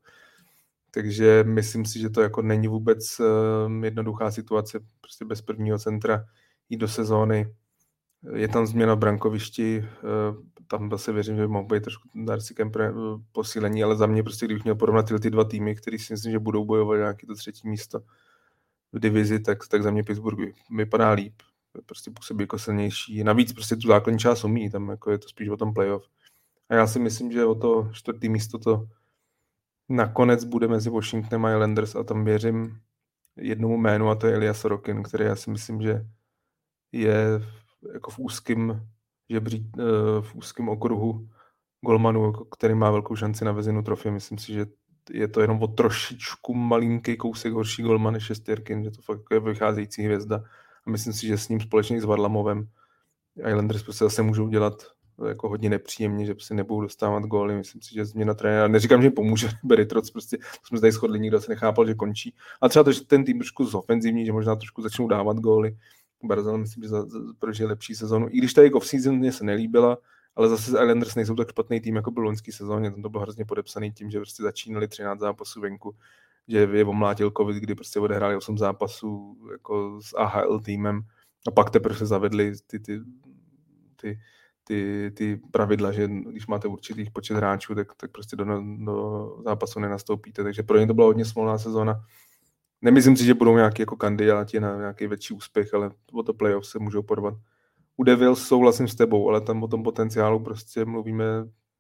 [0.92, 6.26] Takže myslím si, že to jako není vůbec uh, jednoduchá situace, prostě bez prvního centra
[6.70, 7.54] jít do sezóny.
[8.34, 12.92] Je tam změna v brankovišti, uh, tam zase věřím, že mohl být trošku Darcy Kemper
[12.92, 16.14] uh, posílení, ale za mě prostě, kdybych měl porovnat ty, ty dva týmy, který si
[16.14, 18.00] myslím, že budou bojovat nějaké to třetí místo
[18.94, 21.34] v divizi, tak, tak za mě Pittsburgh vypadá líp.
[21.86, 23.24] Prostě působí jako silnější.
[23.24, 26.04] Navíc prostě tu základní část umí, tam jako je to spíš o tom playoff.
[26.74, 28.88] A já si myslím, že o to čtvrtý místo to
[29.90, 32.80] nakonec bude mezi Washingtonem a Islanders a tam věřím
[33.36, 36.06] jednomu jménu a to je Elias Sorokin, který já si myslím, že
[36.92, 37.42] je
[37.94, 38.88] jako v úzkém
[39.30, 39.82] žebří, eh,
[40.22, 41.30] v úzkém okruhu
[41.82, 44.12] golmanů, jako který má velkou šanci na vezinu trofy.
[44.12, 44.66] Myslím si, že
[45.12, 49.40] je to jenom o trošičku malinký kousek horší golman než Šestěrkin, že to fakt je
[49.40, 50.44] vycházející hvězda.
[50.88, 52.70] A myslím si, že s ním společně s Varlamovem
[53.50, 54.93] Islanders prostě zase můžou dělat
[55.28, 57.56] jako hodně nepříjemně, že prostě nebudou dostávat góly.
[57.56, 61.52] Myslím si, že změna trenéra, neříkám, že pomůže Beritroc, prostě jsme tady shodli, nikdo se
[61.52, 62.36] nechápal, že končí.
[62.62, 65.78] A třeba to, že ten tým trošku zofenzivní, že možná trošku začnou dávat góly.
[66.24, 68.28] Barzal myslím, že za, za, prožije lepší sezonu.
[68.30, 69.98] I když tady off-season mě se nelíbila,
[70.36, 72.92] ale zase Islanders nejsou tak špatný tým, jako byl loňský sezóně.
[72.92, 75.96] Tam to bylo hrozně podepsaný tím, že prostě začínali 13 zápasů venku,
[76.48, 81.02] že je omlátil covid, kdy prostě odehráli 8 zápasů jako s AHL týmem
[81.48, 83.04] a pak teprve se zavedli ty, ty, ty
[84.04, 84.20] ty,
[85.14, 88.46] ty pravidla, že když máte určitých počet hráčů, tak, tak prostě do,
[88.78, 90.44] do zápasu nenastoupíte.
[90.44, 92.06] Takže pro ně to byla hodně smolná sezóna.
[92.82, 96.68] Nemyslím si, že budou nějaký jako kandidáti na nějaký větší úspěch, ale o to playoff
[96.68, 97.34] se můžou porvat.
[97.98, 101.26] U Devils souhlasím s tebou, ale tam o tom potenciálu prostě mluvíme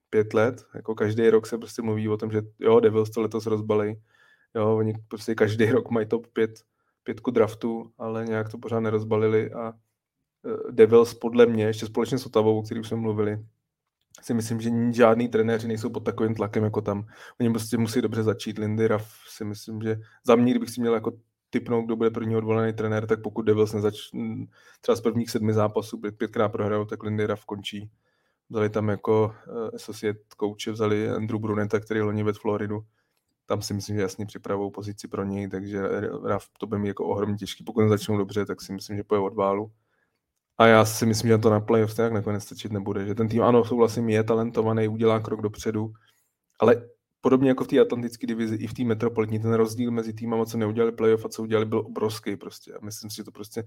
[0.09, 0.65] pět let.
[0.75, 4.01] Jako každý rok se prostě mluví o tom, že jo, Devils to letos rozbalí.
[4.55, 6.51] Jo, oni prostě každý rok mají top pět,
[7.03, 9.73] pětku draftu, ale nějak to pořád nerozbalili a
[10.71, 13.45] Devils podle mě, ještě společně s Otavou, o který už jsme mluvili,
[14.21, 17.05] si myslím, že žádný trenéři nejsou pod takovým tlakem jako tam.
[17.39, 18.57] Oni prostě musí dobře začít.
[18.57, 21.11] Lindy Ruff si myslím, že za mě, kdybych si měl jako
[21.49, 23.95] typnout, kdo bude první odvolený trenér, tak pokud Devils nezač,
[24.81, 27.89] třeba z prvních sedmi zápasů pětkrát prohrál, tak Lindy Ruff končí.
[28.49, 32.85] Vzali tam jako uh, associate coache, vzali Andrew Bruneta, který loni ve Floridu.
[33.45, 35.81] Tam si myslím, že jasně připravou pozici pro něj, takže
[36.23, 37.63] Ruff to by mi jako ohromně těžký.
[37.63, 39.71] Pokud začnou dobře, tak si myslím, že poje od válu.
[40.57, 43.05] A já si myslím, že to na playoff tak nakonec stačit nebude.
[43.05, 45.93] Že ten tým, ano, souhlasím, je talentovaný, udělá krok dopředu,
[46.59, 46.89] ale
[47.21, 50.57] podobně jako v té atlantické divizi, i v té metropolitní, ten rozdíl mezi týmama, co
[50.57, 52.73] neudělali playoff a co udělali, byl obrovský prostě.
[52.73, 53.63] A myslím si, že to prostě,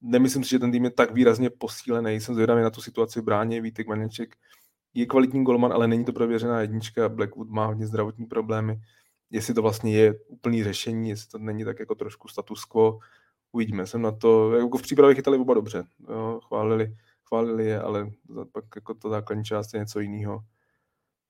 [0.00, 2.20] nemyslím si, že ten tým je tak výrazně posílený.
[2.20, 4.36] Jsem zvědavý na tu situaci v bráně, Vítek Maneček
[4.94, 7.08] je kvalitní golman, ale není to prověřená jednička.
[7.08, 8.80] Blackwood má hodně zdravotní problémy.
[9.30, 12.98] Jestli to vlastně je úplný řešení, jestli to není tak jako trošku status quo,
[13.52, 13.86] uvidíme.
[13.86, 15.84] Jsem na to, jako v přípravě chytali oba dobře.
[16.10, 16.96] Jo, chválili,
[17.28, 18.10] chválili je, ale
[18.52, 20.40] pak jako to základní část je něco jiného.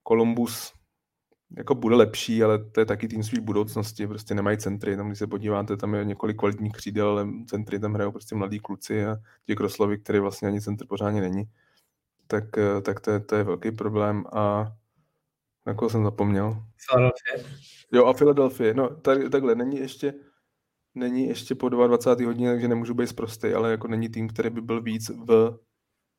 [0.09, 0.73] Columbus
[1.57, 5.19] jako bude lepší, ale to je taky tým svých budoucnosti, prostě nemají centry, tam když
[5.19, 9.17] se podíváte, tam je několik kvalitních křídel, ale centry tam hrajou prostě mladí kluci a
[9.47, 11.45] ti Kroslovi, který vlastně ani centr pořádně není,
[12.27, 14.73] tak, eh, tak to, je, to je velký problém a
[15.67, 16.63] na koho jsem zapomněl?
[16.89, 17.57] Philadelphia.
[17.93, 20.15] Jo a Philadelphia, no tady, takhle, není ještě,
[20.95, 22.27] není ještě po 22.
[22.27, 25.59] hodině, takže nemůžu být prostý, ale jako není tým, který by byl víc v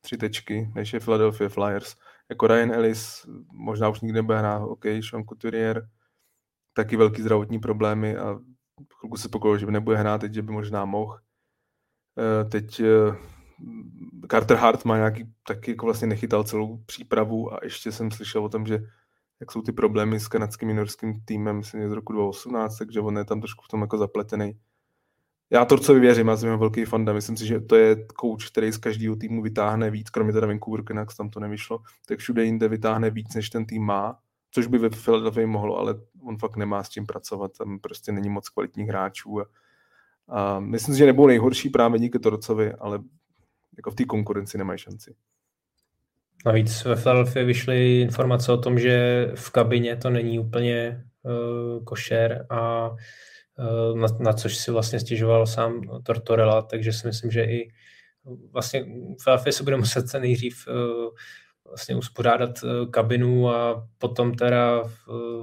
[0.00, 1.96] tři tečky, než je Philadelphia Flyers.
[2.30, 5.88] Jako Ryan Ellis možná už nikdy nebude hrát, OK, Sean Couturier,
[6.72, 8.38] taky velký zdravotní problémy a
[8.98, 11.18] chvilku se pokoju, že by nebude hrát, teď, že by možná mohl.
[12.18, 13.16] Eh, teď eh,
[14.30, 18.48] Carter Hart má nějaký, taky jako vlastně nechytal celou přípravu a ještě jsem slyšel o
[18.48, 18.78] tom, že
[19.42, 23.24] jak jsou ty problémy s kanadským juniorským týmem, myslím, z roku 2018, takže on je
[23.24, 24.54] tam trošku v tom jako zapletený
[25.52, 28.72] já to, co věřím, já jsem velký fanda, myslím si, že to je coach, který
[28.72, 32.68] z každého týmu vytáhne víc, kromě teda Vancouver Canucks, tam to nevyšlo, tak všude jinde
[32.68, 34.18] vytáhne víc, než ten tým má,
[34.50, 38.28] což by ve Philadelphia mohlo, ale on fakt nemá s tím pracovat, tam prostě není
[38.28, 39.46] moc kvalitních hráčů a,
[40.28, 43.00] a myslím si, že nebudou nejhorší právě díky Torcovi, ale
[43.76, 45.14] jako v té konkurenci nemají šanci.
[46.46, 52.46] Navíc ve Philadelphia vyšly informace o tom, že v kabině to není úplně uh, košer
[52.50, 52.90] a
[53.58, 57.68] Eh, na, na což si vlastně stěžoval sám Tortorella, takže si myslím, že i
[58.52, 58.84] vlastně
[59.24, 60.72] Philadelphia se bude muset nejdřív eh,
[61.68, 64.82] vlastně uspořádat eh, kabinu a potom teda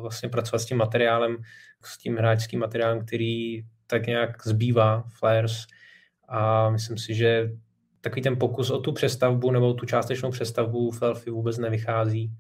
[0.02, 1.38] vlastně pracovat s tím materiálem,
[1.84, 5.66] s tím hráčským materiálem, který tak nějak zbývá Flyers
[6.30, 7.52] a myslím si, že
[8.02, 12.32] takový ten pokus o tu přestavbu nebo tu částečnou přestavbu Philadelphia vůbec nevychází.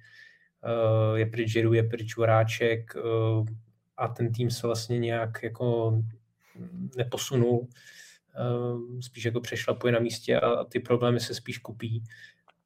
[1.16, 2.93] Je pryč Žiru, je pryč Voráček,
[3.99, 5.99] a ten tým se vlastně nějak jako
[6.97, 7.68] neposunul,
[8.36, 12.03] ehm, spíš jako přešlapuje na místě a ty problémy se spíš kupí.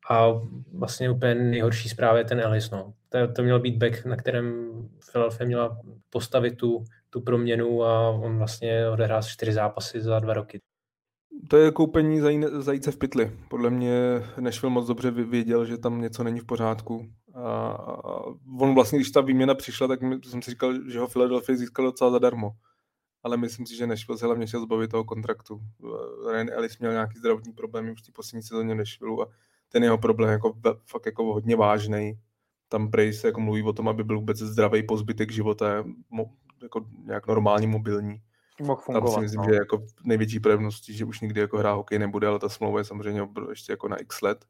[0.10, 0.28] A
[0.74, 2.72] vlastně úplně nejhorší zpráva je ten Ellis.
[2.72, 2.94] No.
[3.10, 4.72] To, to měl být back, na kterém
[5.12, 10.62] Philadelphia měla postavit tu, tu proměnu a on vlastně odehrál čtyři zápasy za dva roky.
[11.48, 12.20] To je koupení
[12.60, 13.32] zajíce v pytli.
[13.50, 13.94] Podle mě
[14.40, 17.78] Nešvil moc dobře věděl, že tam něco není v pořádku a,
[18.60, 22.12] on vlastně, když ta výměna přišla, tak jsem si říkal, že ho Philadelphia získal docela
[22.12, 22.52] zadarmo.
[23.24, 25.62] Ale myslím si, že Nashville se hlavně chtěl zbavit toho kontraktu.
[26.32, 29.28] Ryan Ellis měl nějaký zdravotní problémy už v té poslední sezóně Nashville a
[29.70, 30.54] ten jeho problém jako
[30.86, 32.20] fakt jako hodně vážný.
[32.70, 35.84] Tam Bray se jako mluví o tom, aby byl vůbec zdravý po zbytek života,
[36.64, 38.22] jako nějak normálně mobilní.
[38.94, 39.48] Tam si myslím, no.
[39.50, 42.86] že jako největší pravností, že už nikdy jako hrá hokej nebude, ale ta smlouva je
[42.86, 44.46] samozřejmě ještě jako na x let.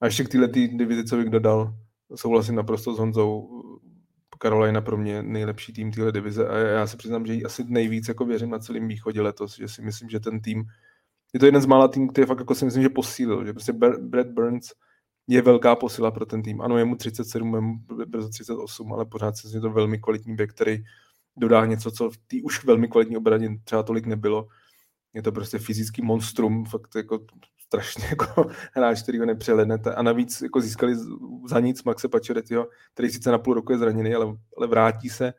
[0.00, 1.74] A ještě k téhle divizi, co bych dodal,
[2.14, 3.62] souhlasím naprosto s Honzou.
[4.42, 8.08] Carolina pro mě nejlepší tým téhle divize a já se přiznám, že jí asi nejvíc
[8.08, 10.64] jako věřím na celém východě letos, že si myslím, že ten tým
[11.34, 13.72] je to jeden z mála týmů, který fakt jako si myslím, že posílil, že prostě
[13.98, 14.72] Brad Burns
[15.26, 16.60] je velká posila pro ten tým.
[16.60, 20.36] Ano, je mu 37, je mu brzo 38, ale pořád si je to velmi kvalitní
[20.36, 20.84] back, který
[21.38, 24.48] dodá něco, co v té už velmi kvalitní obraně třeba tolik nebylo.
[25.14, 27.20] Je to prostě fyzický monstrum, fakt jako
[27.58, 29.94] strašně jako hráč, který ho nepřehlednete.
[29.94, 30.96] A navíc jako získali
[31.48, 35.34] za nic Maxe Paciorettiho, který sice na půl roku je zraněný, ale, ale vrátí se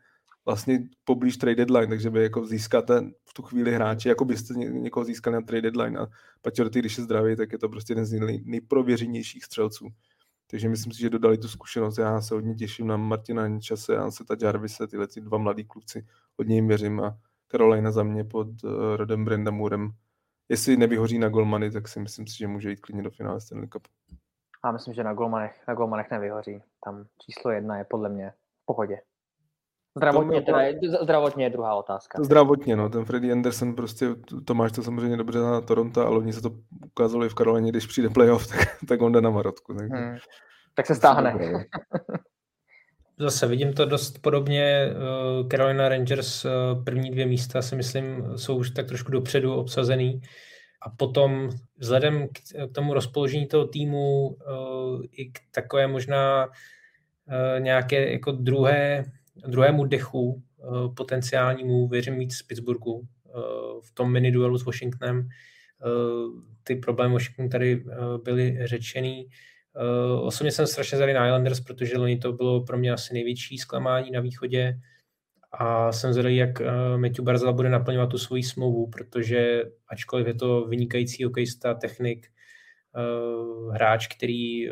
[0.45, 5.03] vlastně poblíž trade deadline, takže vy jako získáte v tu chvíli hráče, jako byste někoho
[5.03, 6.07] získali na trade deadline a
[6.41, 9.87] Pacioretty, když je zdravý, tak je to prostě jeden z nej, nejprověřenějších střelců.
[10.51, 11.97] Takže myslím si, že dodali tu zkušenost.
[11.97, 16.07] Já se hodně těším na Martina Ničase a ta Jarvise, tyhle ty dva mladí kluci.
[16.37, 17.17] Hodně jim věřím a
[17.51, 19.93] Carolina za mě pod uh, Rodem Brandamurem
[20.49, 23.67] jestli nevyhoří na golmany, tak si myslím si, že může jít klidně do finále Stanley
[23.67, 23.87] Cup.
[24.65, 26.63] Já myslím, že na golmanech, na golmanech nevyhoří.
[26.85, 29.01] Tam číslo jedna je podle mě v pohodě.
[29.97, 32.23] Zdravotně, teda je, zdravotně je druhá otázka.
[32.23, 34.07] Zdravotně, no, ten Freddy Anderson prostě,
[34.45, 36.51] Tomáš to samozřejmě dobře na Toronto, ale oni se to
[36.85, 39.73] ukázalo i v Karolině, když přijde playoff, tak, tak on jde na Marotku.
[39.73, 39.95] Takže...
[39.95, 40.17] Hmm.
[40.73, 41.33] Tak se stáhne.
[43.19, 44.63] Zase vidím to dost podobně.
[44.63, 46.49] Eh, Carolina Rangers eh,
[46.83, 50.21] první dvě místa si myslím jsou už tak trošku dopředu obsazený.
[50.81, 52.31] A potom vzhledem k
[52.75, 56.49] tomu rozpoložení toho týmu eh, i k takové možná
[57.59, 59.05] nějaké jako druhé,
[59.47, 60.43] druhému dechu
[60.97, 63.07] potenciálnímu, věřím víc z Pittsburghu
[63.81, 65.29] v tom mini duelu s Washingtonem.
[66.63, 67.83] Ty problémy Washingtonu tady
[68.23, 69.29] byly řečený.
[70.21, 74.11] Osobně jsem strašně zvědavý na Islanders, protože loni to bylo pro mě asi největší zklamání
[74.11, 74.79] na východě
[75.51, 76.61] a jsem zvědavý, jak
[76.97, 82.27] Matthew Barzal bude naplňovat tu svoji smlouvu, protože ačkoliv je to vynikající hokejista, technik,
[83.71, 84.69] hráč, který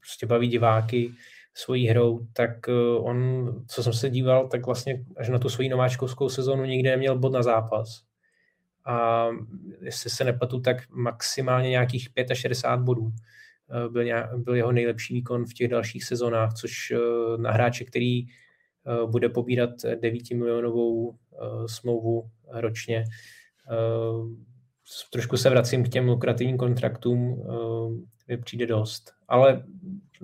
[0.00, 1.12] prostě baví diváky
[1.54, 5.68] svojí hrou, tak uh, on, co jsem se díval, tak vlastně až na tu svoji
[5.68, 8.02] nováčkovskou sezonu nikdy neměl bod na zápas.
[8.84, 9.28] a
[9.80, 13.12] jestli se nepletu, tak maximálně nějakých 65 bodů
[13.88, 16.92] byl, nějak, byl jeho nejlepší výkon v těch dalších sezónách, což
[17.36, 18.26] na hráče, který
[19.06, 19.70] bude pobírat
[20.00, 21.14] 9 milionovou
[21.66, 23.04] smlouvu ročně,
[25.12, 27.42] trošku se vracím k těm lukrativním kontraktům,
[28.30, 29.12] mi přijde dost.
[29.28, 29.64] Ale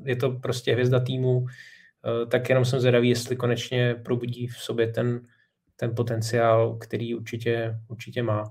[0.04, 1.46] je to prostě hvězda týmu,
[2.30, 5.20] tak jenom jsem zvědavý, jestli konečně probudí v sobě ten,
[5.76, 8.44] ten potenciál, který určitě, určitě má.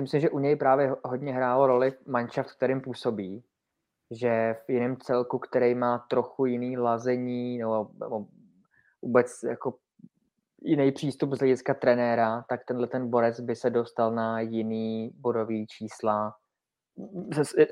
[0.00, 3.44] Myslím, že u něj právě hodně hrálo roli manšaft, kterým působí,
[4.10, 8.26] že v jiném celku, který má trochu jiný lazení nebo, nebo
[9.02, 9.74] vůbec jako
[10.62, 15.66] jiný přístup z hlediska trenéra, tak tenhle ten borec by se dostal na jiný bodový
[15.66, 16.34] čísla.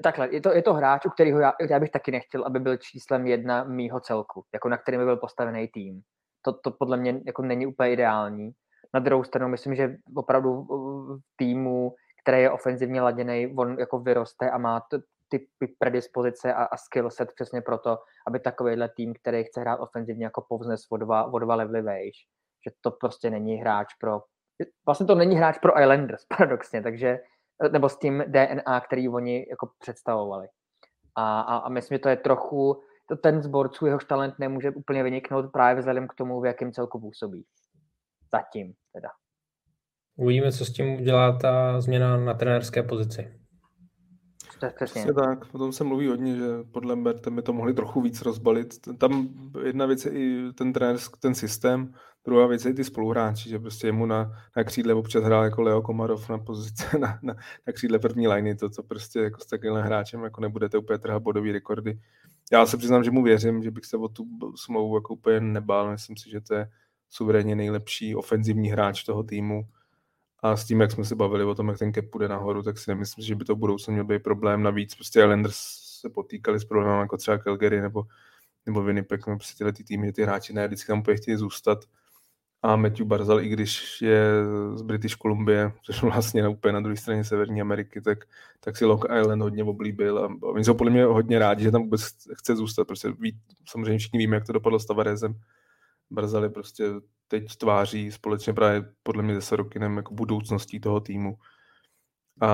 [0.03, 2.77] Takhle, je to, je to hráč, u kterého já, já bych taky nechtěl, aby byl
[2.77, 6.03] číslem jedna mýho celku, jako na kterým by byl postavený tým.
[6.45, 8.53] To, to podle mě jako není úplně ideální.
[8.95, 14.51] Na druhou stranu myslím, že opravdu v týmu, který je ofenzivně laděný, on jako vyroste
[14.51, 14.83] a má
[15.29, 15.47] ty
[15.79, 20.45] predispozice a, a skill set přesně proto, aby takovýhle tým, který chce hrát ofenzivně, jako
[20.49, 22.27] povznes o dva, o dva levely vejš
[22.65, 24.23] že to prostě není hráč pro,
[24.87, 27.19] vlastně to není hráč pro Islanders, paradoxně, takže,
[27.69, 30.49] nebo s tím DNA, který oni jako představovali.
[31.17, 35.03] A, a, a myslím, že to je trochu, to ten zborců, jehož talent nemůže úplně
[35.03, 37.45] vyniknout právě vzhledem k tomu, v jakém celku působí.
[38.33, 39.09] Zatím teda.
[40.17, 43.42] Uvidíme, co s tím udělá ta změna na trenérské pozici.
[44.57, 44.85] Přesně.
[44.85, 48.23] Přesně tak, o tom se mluví hodně, že podle Berta by to mohli trochu víc
[48.23, 48.75] rozbalit.
[48.99, 49.29] Tam
[49.65, 51.95] jedna věc je i ten trenér, ten systém,
[52.25, 55.63] druhá věc je i ty spoluhráči, že prostě jemu na, na křídle občas hrál jako
[55.63, 57.35] Leo Komarov na pozici na, na,
[57.67, 61.23] na křídle první liny, to, co prostě jako s takovým hráčem jako nebudete úplně trhat
[61.23, 62.01] bodový rekordy.
[62.53, 64.27] Já se přiznám, že mu věřím, že bych se o tu
[64.57, 66.69] smlouvu jako úplně nebál, myslím si, že to je
[67.11, 69.63] suverénně nejlepší ofenzivní hráč toho týmu
[70.43, 72.79] a s tím, jak jsme se bavili o tom, jak ten cap půjde nahoru, tak
[72.79, 74.63] si nemyslím, že by to v budoucnu měl být problém.
[74.63, 75.57] Navíc prostě Islanders
[76.01, 78.05] se potýkali s problémem jako třeba Calgary nebo,
[78.67, 81.85] nebo Winnipeg, nebo prostě tyhle ty týmy, ty hráči ne vždycky tam úplně chtějí zůstat.
[82.65, 84.25] A Matthew Barzal, i když je
[84.75, 88.19] z British Columbia, což vlastně úplně na druhé straně Severní Ameriky, tak,
[88.61, 91.83] tak si Long Island hodně oblíbil a oni jsou podle mě hodně rádi, že tam
[91.83, 92.03] vůbec
[92.35, 92.85] chce zůstat.
[92.85, 93.39] Prostě ví,
[93.69, 95.35] samozřejmě všichni víme, jak to dopadlo s Tavarezem.
[96.13, 96.85] Barzal je prostě
[97.29, 101.37] teď tváří společně právě podle mě se Sorokinem jako budoucností toho týmu.
[102.41, 102.49] A,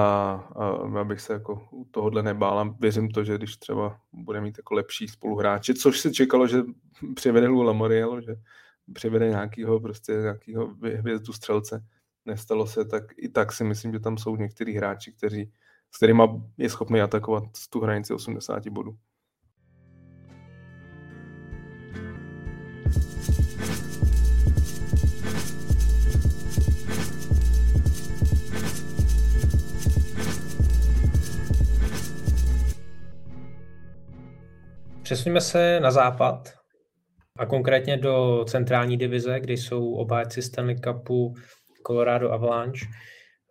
[0.56, 4.58] a já bych se jako u tohohle nebál věřím to, že když třeba bude mít
[4.58, 6.62] jako lepší spoluhráče, což se čekalo, že
[7.14, 8.34] přivede Lou Lamoriel, že
[8.92, 11.84] přivede nějakýho prostě nějakýho hvězdu střelce,
[12.24, 15.52] nestalo se, tak i tak si myslím, že tam jsou některý hráči, kteří,
[15.90, 16.22] s kterými
[16.58, 18.98] je schopný atakovat tu hranici 80 bodů.
[35.08, 36.48] Přesuneme se na západ
[37.38, 41.34] a konkrétně do centrální divize, kde jsou obhájci Stanley Cupu
[41.86, 42.86] Colorado Avalanche.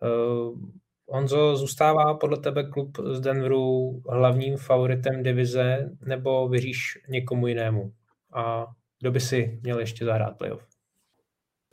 [0.01, 0.59] Uh,
[1.07, 6.79] Honzo, zůstává podle tebe klub z Denveru hlavním favoritem divize nebo věříš
[7.09, 7.91] někomu jinému?
[8.33, 8.65] A
[8.99, 10.67] kdo by si měl ještě zahrát playoff?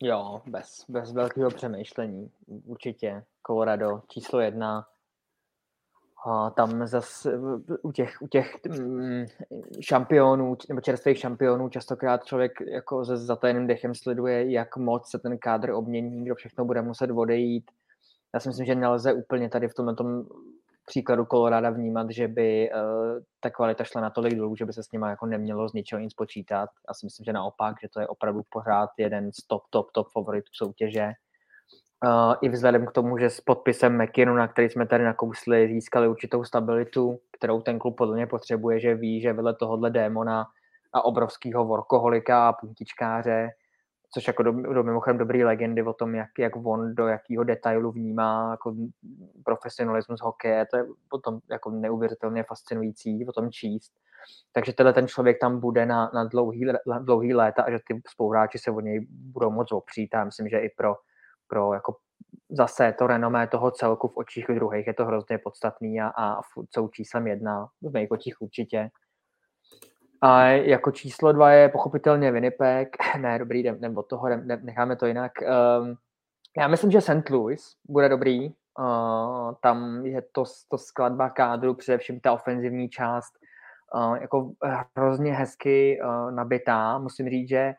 [0.02, 2.30] Jo, bez, bez velkého přemýšlení.
[2.46, 4.86] Určitě Colorado číslo jedna
[6.26, 7.38] a tam zase
[7.82, 9.24] u těch, u těch mm,
[9.80, 15.38] šampionů, nebo čerstvých šampionů, častokrát člověk jako za zatajeným dechem sleduje, jak moc se ten
[15.38, 17.70] kádr obmění, kdo všechno bude muset odejít.
[18.34, 20.24] Já si myslím, že nelze úplně tady v tomto
[20.86, 24.92] příkladu Koloráda vnímat, že by uh, ta kvalita šla natolik dolů, že by se s
[24.92, 26.68] nima jako nemělo z ničeho nic počítat.
[26.88, 30.08] Já si myslím, že naopak, že to je opravdu pořád jeden z top, top, top
[30.12, 31.12] favoritů soutěže
[32.04, 36.08] Uh, I vzhledem k tomu, že s podpisem McKinnu, na který jsme tady nakousli, získali
[36.08, 40.46] určitou stabilitu, kterou ten klub podle mě potřebuje, že ví, že vedle tohohle démona
[40.92, 43.48] a obrovského workoholika a puntičkáře,
[44.14, 47.92] což jako do, do mimochodem dobrý legendy o tom, jak, jak on do jakého detailu
[47.92, 48.74] vnímá jako
[49.44, 53.92] profesionalismus hokeje, to je potom jako neuvěřitelně fascinující o tom číst.
[54.52, 56.66] Takže tenhle ten člověk tam bude na, na dlouhý,
[57.00, 60.58] dlouhý léta a že ty spoluhráči se od něj budou moc opřít a myslím, že
[60.58, 60.94] i pro
[61.48, 61.96] pro jako
[62.50, 66.40] zase to renomé toho celku v očích druhých je to hrozně podstatný a, a
[66.74, 68.90] jsou číslem jedna, v mých očích určitě.
[70.22, 72.96] A jako číslo dva je pochopitelně Winnipeg.
[73.20, 75.32] Ne, dobrý, jdem, od toho, jdem, necháme to jinak.
[75.42, 75.96] Um,
[76.58, 77.30] já myslím, že St.
[77.30, 78.48] Louis bude dobrý.
[78.78, 83.32] Uh, tam je to, to skladba kádru, především ta ofenzivní část,
[83.94, 84.52] uh, jako
[84.96, 86.98] hrozně hezky uh, nabitá.
[86.98, 87.74] Musím říct, že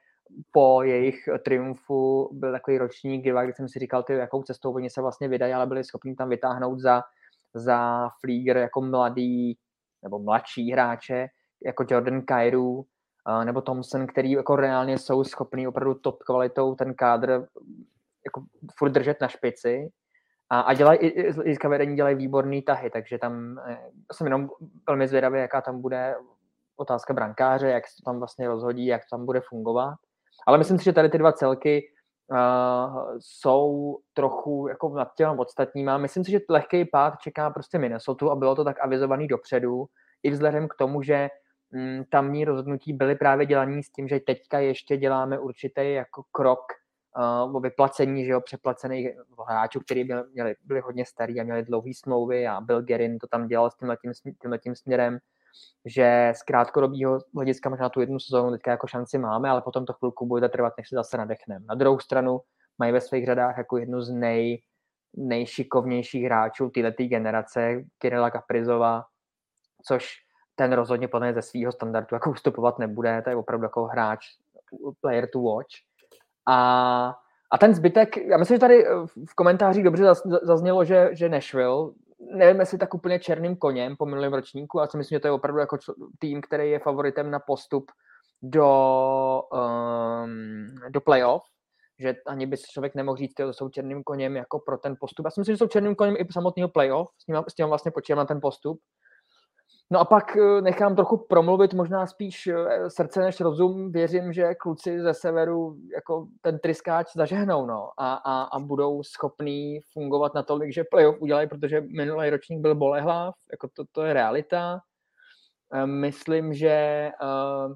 [0.51, 5.01] po jejich triumfu byl takový ročník, kdy jsem si říkal, ty, jakou cestou oni se
[5.01, 7.03] vlastně vydají, ale byli schopni tam vytáhnout za,
[7.53, 9.57] za Flieger jako mladý
[10.03, 11.27] nebo mladší hráče,
[11.65, 12.85] jako Jordan Kairu,
[13.43, 17.47] nebo Thompson, který jako reálně jsou schopní opravdu top kvalitou ten kádr
[18.25, 18.43] jako
[18.77, 19.89] furt držet na špici
[20.49, 24.49] a, a dělají i z vedení dělají výborný tahy, takže tam eh, jsem jenom
[24.87, 26.15] velmi zvědavý, jaká tam bude
[26.75, 29.95] otázka brankáře, jak se to tam vlastně rozhodí, jak to tam bude fungovat.
[30.47, 31.83] Ale myslím si, že tady ty dva celky
[32.31, 35.97] uh, jsou trochu jako nad těm ostatníma.
[35.97, 39.85] Myslím si, že lehký pád čeká prostě Minnesota a bylo to tak avizovaný dopředu,
[40.23, 41.29] i vzhledem k tomu, že
[41.71, 46.63] mm, tamní rozhodnutí byly právě dělaní s tím, že teďka ještě děláme určitý jako krok
[47.45, 49.07] uh, o vyplacení, že jo, přeplacených
[49.47, 53.27] hráčů, kteří byli, měli, byli hodně starý a měli dlouhé smlouvy a Bill Gerin to
[53.27, 54.11] tam dělal s tímhletím,
[54.41, 55.19] tímhletím směrem,
[55.85, 59.93] že z krátkodobého hlediska možná tu jednu sezónu teďka jako šanci máme, ale potom to
[59.93, 61.65] chvilku bude trvat, než se zase nadechneme.
[61.65, 62.39] Na druhou stranu
[62.77, 64.61] mají ve svých řadách jako jednu z nej,
[65.17, 69.03] nejšikovnějších hráčů této generace, Kirila Kaprizova,
[69.87, 70.07] což
[70.55, 74.25] ten rozhodně podle ze svého standardu jako ustupovat nebude, to je opravdu jako hráč,
[75.01, 75.75] player to watch.
[76.47, 77.13] A,
[77.51, 78.85] a ten zbytek, já myslím, že tady
[79.29, 80.05] v komentářích dobře
[80.41, 81.91] zaznělo, že, že Nashville,
[82.31, 85.31] nevím, jestli tak úplně černým koněm po minulém ročníku, ale si myslím, že to je
[85.31, 85.77] opravdu jako
[86.19, 87.91] tým, který je favoritem na postup
[88.41, 89.41] do,
[90.23, 91.43] um, do playoff,
[91.99, 95.25] že ani by člověk nemohl říct, že jsou černým koněm jako pro ten postup.
[95.25, 97.91] Já si myslím, že jsou černým koněm i samotného playoff, s tím, s tím vlastně
[97.91, 98.79] počítám na ten postup.
[99.91, 103.91] No a pak eh, nechám trochu promluvit možná spíš eh, srdce než rozum.
[103.91, 109.79] Věřím, že kluci ze severu jako ten tryskáč zažehnou no, a, a, a budou schopní
[109.93, 114.79] fungovat natolik, že playoff udělají, protože minulý ročník byl bolehlav, jako to, to je realita.
[115.73, 117.73] Eh, myslím, že uh,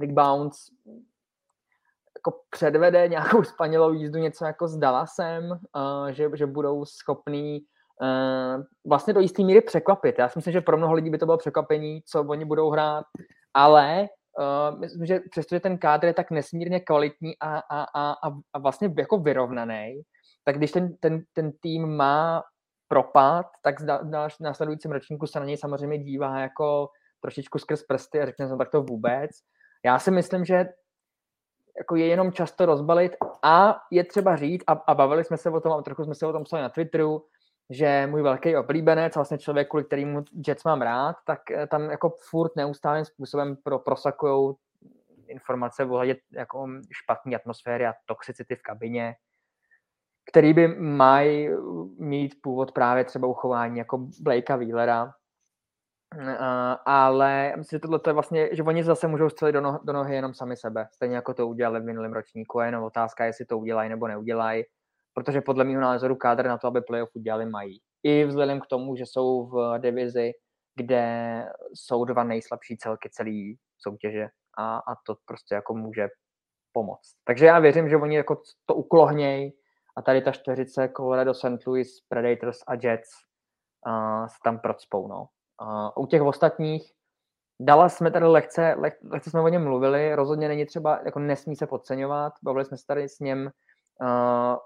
[0.00, 0.58] Rick Bounce
[2.18, 7.60] jako předvede nějakou spanilou jízdu, něco jako s Dallasem, uh, že, že budou schopní
[8.86, 10.18] vlastně do jisté míry překvapit.
[10.18, 13.04] Já si myslím, že pro mnoho lidí by to bylo překvapení, co oni budou hrát,
[13.54, 18.58] ale uh, myslím, že přestože ten kádr je tak nesmírně kvalitní a, a, a, a
[18.58, 20.02] vlastně jako vyrovnaný,
[20.44, 22.42] tak když ten, ten, ten tým má
[22.88, 26.88] propad, tak v následujícím ročníku se na něj samozřejmě dívá jako
[27.20, 29.30] trošičku skrz prsty a řekne se tak to vůbec.
[29.84, 30.66] Já si myslím, že
[31.78, 35.60] jako je jenom často rozbalit a je třeba říct, a, a bavili jsme se o
[35.60, 37.24] tom, a trochu jsme se o tom psali na Twitteru,
[37.70, 42.16] že můj velký oblíbenec, vlastně člověk, kvůli kterému Jets mám rád, tak eh, tam jako
[42.30, 44.54] furt neustálým způsobem pro, prosakují
[45.26, 49.14] informace ohledně jako špatné atmosféry a toxicity v kabině,
[50.30, 51.50] který by mají
[51.98, 55.12] mít původ právě třeba uchování jako Blakea Wheelera,
[56.18, 59.92] Uh, ale myslím, že tohle je vlastně, že oni zase můžou střelit do, no, do
[59.92, 63.44] nohy jenom sami sebe, stejně jako to udělali v minulém ročníku, a jenom otázka, jestli
[63.44, 64.64] to udělají nebo neudělají
[65.14, 67.80] protože podle mého názoru kádr na to, aby playoff udělali, mají.
[68.02, 70.32] I vzhledem k tomu, že jsou v divizi,
[70.76, 71.44] kde
[71.74, 76.08] jsou dva nejslabší celky celé soutěže a, a to prostě jako může
[76.72, 77.14] pomoct.
[77.24, 79.52] Takže já věřím, že oni jako to uklohněj
[79.96, 81.66] a tady ta čtveřice Colorado, St.
[81.66, 83.08] Louis, Predators a Jets
[83.86, 85.08] uh, se tam procpou.
[85.08, 85.28] No.
[85.62, 86.94] Uh, u těch ostatních
[87.60, 91.66] Dallas jsme tady lehce, lehce jsme o něm mluvili, rozhodně není třeba, jako nesmí se
[91.66, 93.50] podceňovat, bavili jsme se tady s ním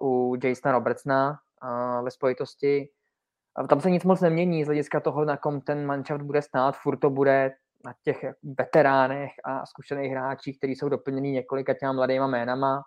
[0.00, 2.88] u Jasona Robertsona uh, ve spojitosti.
[3.68, 6.76] Tam se nic moc nemění z hlediska toho, na kom ten manšaft bude stát.
[6.76, 7.54] Furt to bude
[7.84, 8.24] na těch
[8.58, 12.82] veteránech a zkušených hráčích, kteří jsou doplněni několika těma mladýma jménama.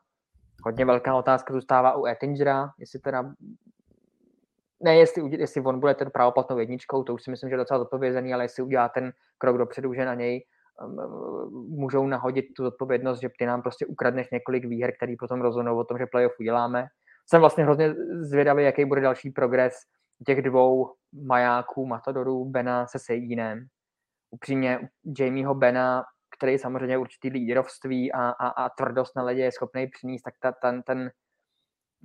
[0.64, 3.34] Hodně velká otázka zůstává u Ettingera, jestli teda
[4.84, 7.80] ne, jestli, jestli on bude ten pravoplatnou jedničkou, to už si myslím, že je docela
[7.80, 10.46] zodpovězený, ale jestli udělá ten krok dopředu, že na něj
[11.70, 15.84] můžou nahodit tu odpovědnost, že ty nám prostě ukradneš několik výher, který potom rozhodnou o
[15.84, 16.88] tom, že playoff uděláme.
[17.30, 19.74] Jsem vlastně hrozně zvědavý, jaký bude další progres
[20.26, 20.94] těch dvou
[21.28, 23.66] majáků, Matadorů, Bena se Sejínem.
[24.32, 24.90] Upřímně
[25.20, 26.04] Jamieho Bena,
[26.38, 30.52] který samozřejmě určitý lídrovství a, a, a tvrdost na ledě je schopný přinést, tak ta,
[30.52, 31.12] ten, ten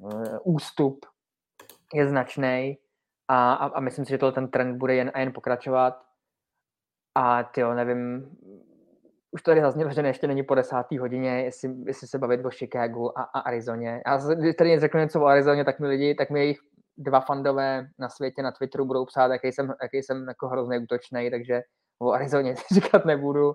[0.01, 1.06] uh, ústup
[1.94, 2.78] je značný
[3.28, 6.02] a, a, a myslím si, že to ten trend bude jen a jen pokračovat.
[7.14, 8.30] A ty nevím,
[9.36, 13.18] už tady zaznělo, že ještě není po desátý hodině, jestli, jestli se bavit o Chicagu
[13.18, 14.02] a, a Arizoně.
[14.06, 16.58] A když tady řeknu něco o Arizoně, tak mi lidi, tak mi jejich
[16.98, 21.30] dva fandové na světě na Twitteru budou psát, jaký jsem, jaký jsem jako hrozně útočný,
[21.30, 21.62] takže
[21.98, 23.52] o Arizoně říkat nebudu.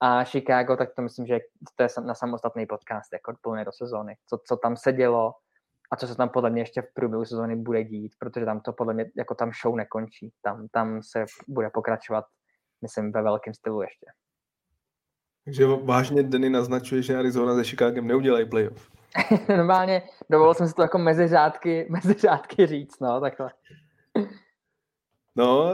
[0.00, 1.38] A Chicago, tak to myslím, že
[1.76, 4.16] to je na samostatný podcast, jako plně do sezóny.
[4.28, 5.32] Co, co tam se dělo
[5.92, 8.72] a co se tam podle mě ještě v průběhu sezóny bude dít, protože tam to
[8.72, 10.32] podle mě, jako tam show nekončí.
[10.42, 12.24] Tam, tam se bude pokračovat,
[12.82, 14.06] myslím, ve velkém stylu ještě.
[15.44, 18.90] Takže vážně Denny naznačuje, že Arizona se Chicagem neudělají playoff.
[19.48, 23.52] Normálně dovolil jsem si to jako mezi řádky, mezi řádky říct, no, takhle.
[25.36, 25.72] No,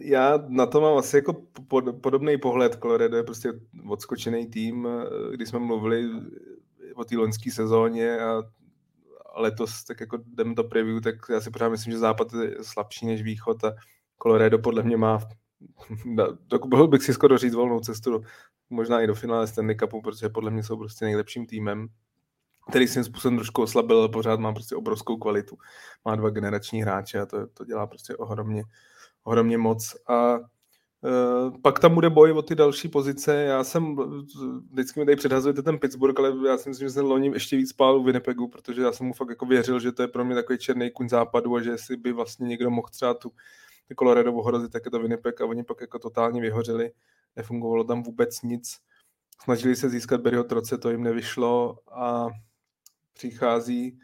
[0.00, 2.78] já na to mám asi jako pod, podobný pohled.
[2.82, 3.52] Colorado je prostě
[3.88, 4.88] odskočený tým,
[5.32, 6.10] když jsme mluvili
[6.94, 8.42] o té loňské sezóně a
[9.36, 13.06] letos, tak jako jdem to preview, tak já si pořád myslím, že západ je slabší
[13.06, 13.74] než východ a
[14.22, 15.18] Colorado podle mě má,
[16.66, 18.22] mohl bych si skoro říct volnou cestu,
[18.70, 21.88] možná i do finále Stanley Cupu, protože podle mě jsou prostě nejlepším týmem
[22.68, 25.58] který svým způsobem trošku oslabil, ale pořád má prostě obrovskou kvalitu.
[26.04, 28.64] Má dva generační hráče a to, to dělá prostě ohromně,
[29.24, 29.96] ohromně moc.
[30.08, 30.38] A
[31.04, 33.34] Uh, pak tam bude boj o ty další pozice.
[33.34, 33.96] Já jsem,
[34.70, 37.70] vždycky mi tady předhazujete ten Pittsburgh, ale já si myslím, že jsem loni ještě víc
[37.70, 40.34] spál u Winnipegu, protože já jsem mu fakt jako věřil, že to je pro mě
[40.34, 43.32] takový černý kuň západu a že si by vlastně někdo mohl třeba tu
[43.98, 46.92] Colorado ohrozit, tak je to Winnipeg a oni pak jako totálně vyhořeli.
[47.36, 48.78] Nefungovalo tam vůbec nic.
[49.42, 52.28] Snažili se získat Barryho Troce, to jim nevyšlo a
[53.12, 53.98] přichází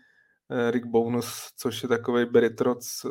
[0.51, 3.11] eh, Rick Bonus, což je takový Beritroc eh,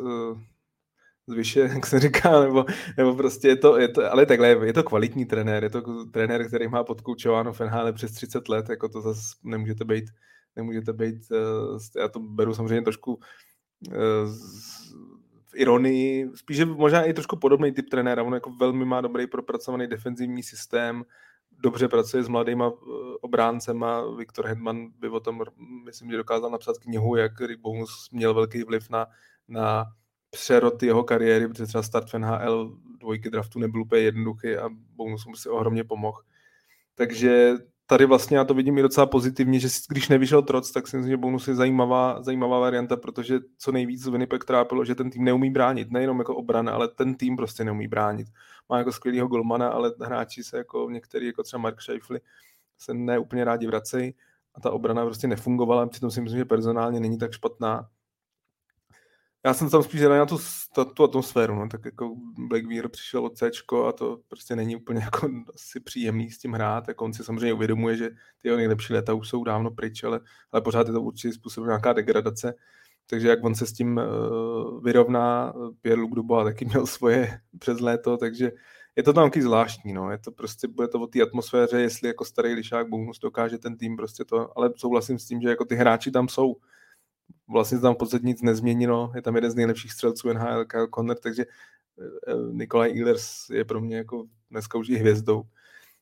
[1.26, 2.64] z vyše, jak se říká, nebo,
[2.96, 6.48] nebo prostě je to, je to, ale takhle, je to kvalitní trenér, je to trenér,
[6.48, 10.04] který má podkoučováno NHL přes 30 let, jako to zase nemůžete být,
[10.56, 13.20] nemůžete být, eh, já to beru samozřejmě trošku
[15.48, 19.86] v ironii, spíše možná i trošku podobný typ trenéra, on jako velmi má dobrý propracovaný
[19.86, 21.04] defenzivní systém,
[21.62, 24.16] dobře pracuje s mladýma eh, obráncema.
[24.16, 25.42] Viktor Hedman by o tom,
[25.84, 29.06] myslím, že dokázal napsat knihu, jak Rick Bonus měl velký vliv na,
[29.48, 29.84] na
[30.30, 35.26] přerod jeho kariéry, protože třeba start v NHL dvojky draftu nebyl úplně jednoduchý a Bonus
[35.26, 36.22] mu si ohromně pomohl.
[36.94, 37.54] Takže
[37.90, 41.10] tady vlastně já to vidím i docela pozitivně, že když nevyšel Troc, tak si myslím,
[41.10, 45.50] že bonus je zajímavá, zajímavá varianta, protože co nejvíc Winnipeg trápilo, že ten tým neumí
[45.50, 48.26] bránit, nejenom jako obrana, ale ten tým prostě neumí bránit.
[48.68, 52.20] Má jako skvělého golmana, ale hráči se jako některý, jako třeba Mark Scheifele,
[52.78, 54.14] se neúplně rádi vracejí
[54.54, 57.88] a ta obrana prostě nefungovala, přitom si myslím, že personálně není tak špatná
[59.44, 60.38] já jsem tam spíš na tu,
[60.74, 62.14] tu, tu atmosféru, no, tak jako
[62.48, 63.50] Black Weir přišel od C
[63.88, 67.52] a to prostě není úplně jako asi příjemný s tím hrát, jako on si samozřejmě
[67.52, 68.10] uvědomuje, že
[68.42, 70.20] ty jeho nejlepší léta už jsou dávno pryč, ale,
[70.52, 72.54] ale pořád je to určitě způsob nějaká degradace,
[73.06, 75.52] takže jak on se s tím uh, vyrovná,
[75.82, 78.52] Pierre-Luc Dubois taky měl svoje přes léto, takže
[78.96, 80.10] je to tam taky zvláštní, no.
[80.10, 83.76] je to prostě, bude to o té atmosféře, jestli jako starý lišák bonus dokáže ten
[83.76, 86.56] tým prostě to, ale souhlasím s tím, že jako ty hráči tam jsou,
[87.48, 89.12] vlastně tam v podstatě nic nezměnilo.
[89.14, 91.44] Je tam jeden z nejlepších střelců NHL, Kyle Conner, takže
[92.28, 95.42] eh, Nikolaj Ehlers je pro mě jako dneska už i hvězdou.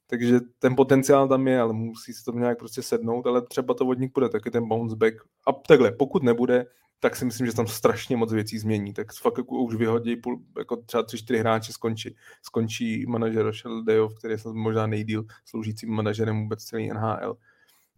[0.06, 3.84] Takže ten potenciál tam je, ale musí se to nějak prostě sednout, ale třeba to
[3.84, 5.14] vodník bude taky ten bounce back.
[5.46, 6.66] A takhle, pokud nebude,
[7.00, 8.92] tak si myslím, že tam strašně moc věcí změní.
[8.92, 12.16] Tak fakt jako už vyhodí půl, jako třeba tři, čtyři hráče skončí.
[12.42, 17.36] Skončí manažer Rochelle Dejov, který je možná nejdíl sloužícím manažerem vůbec celý NHL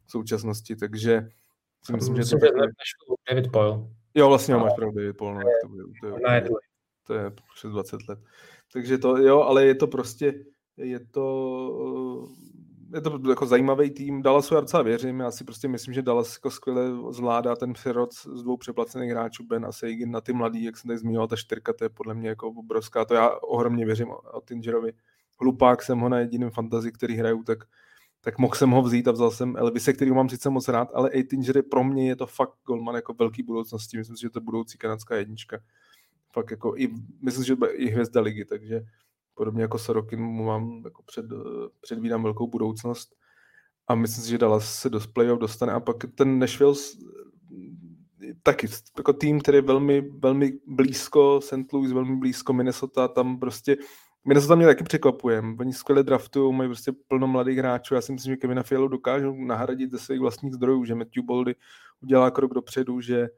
[0.07, 1.29] v současnosti, takže
[1.85, 2.53] si myslím, že to je
[3.31, 3.89] David Poyle.
[4.15, 5.43] Jo, vlastně máš pravdu, David Poyle, no,
[6.01, 6.61] to, je, to, je, to, je,
[7.07, 8.19] to je přes 20 let.
[8.73, 10.45] Takže to, jo, ale je to prostě,
[10.77, 12.29] je to,
[12.95, 14.23] je to jako zajímavý tým.
[14.23, 18.15] Dallasu já docela věřím, já si prostě myslím, že Dallas jako skvěle zvládá ten přerod
[18.15, 21.37] z dvou přeplacených hráčů, Ben a Seigin na ty mladý, jak jsem tady zmiňoval, ta
[21.37, 24.93] čtyřka, to je podle mě jako obrovská, to já ohromně věřím o Tingerovi.
[25.41, 27.59] Hlupák jsem ho na jediném fantazi, který hraju, tak
[28.29, 31.11] tak mohl jsem ho vzít a vzal jsem Elvise, který mám sice moc rád, ale
[31.11, 33.99] Aitinger pro mě je to fakt golman jako velký budoucnosti.
[33.99, 35.59] Myslím si, že to budoucí kanadská jednička.
[36.33, 36.89] Fakt jako i,
[37.23, 38.81] myslím, že i hvězda ligy, takže
[39.35, 41.25] podobně jako Sorokin mu mám jako před,
[41.81, 43.17] předvídám velkou budoucnost
[43.87, 46.75] a myslím si, že Dallas se do playoff dostane a pak ten Nashville
[48.43, 51.73] taky jako tým, který je velmi, velmi blízko St.
[51.73, 53.77] Louis, velmi blízko Minnesota, tam prostě
[54.25, 55.43] Minnesota mě taky překvapuje.
[55.59, 57.95] Oni skvěle draftují, mají prostě plno mladých hráčů.
[57.95, 61.55] Já si myslím, že Kevina Fialu dokážou nahradit ze svých vlastních zdrojů, že Matthew Boldy
[62.01, 63.29] udělá krok dopředu, že,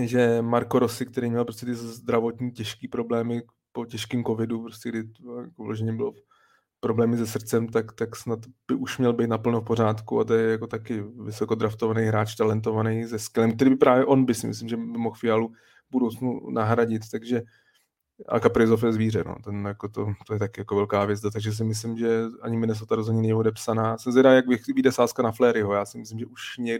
[0.00, 4.98] že Marco Rossi, který měl prostě ty zdravotní těžké problémy po těžkém covidu, prostě kdy
[5.42, 6.14] jako vloženě bylo
[6.80, 8.38] problémy se srdcem, tak, tak snad
[8.68, 12.34] by už měl být naplno v pořádku a to je jako taky vysoko draftovaný hráč,
[12.34, 15.52] talentovaný se skillem, který by právě on by si myslím, že by mohl Fialu
[15.90, 17.42] budoucnu nahradit, takže
[18.28, 19.36] a Kaprizov je zvíře, no.
[19.44, 22.94] Ten, jako to, to, je taky jako velká vězda, takže si myslím, že ani Minnesota
[22.94, 23.98] rozhodně není odepsaná.
[23.98, 25.74] Jsem zvědá, jak vyjde sázka na Fleryho.
[25.74, 26.78] Já si myslím, že už, ně,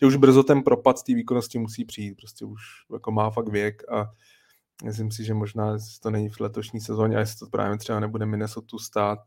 [0.00, 2.14] že už brzo ten propad z té výkonnosti musí přijít.
[2.14, 2.62] Prostě už
[2.92, 4.10] jako má fakt věk a
[4.84, 8.26] myslím si, že možná to není v letošní sezóně a jestli to právě třeba nebude
[8.26, 9.18] Minnesota stát,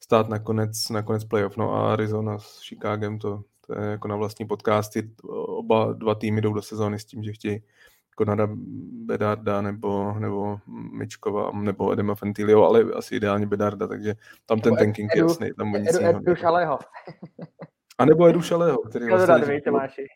[0.00, 1.56] stát nakonec, nakonec playoff.
[1.56, 5.10] No a Arizona s Chicagem, to, to je jako na vlastní podcasty.
[5.58, 7.62] Oba dva týmy jdou do sezóny s tím, že chtějí
[8.14, 8.48] Konada
[9.04, 10.58] Bedarda nebo, nebo
[10.92, 14.14] Mičkova nebo Edema Fentilio, ale asi ideálně Bedarda, takže
[14.46, 15.50] tam ten tanking je jasný.
[15.58, 16.78] Tam Edu, Edu, Edu Šaleho.
[17.98, 19.56] A nebo Edu Šaleho, který vlastně,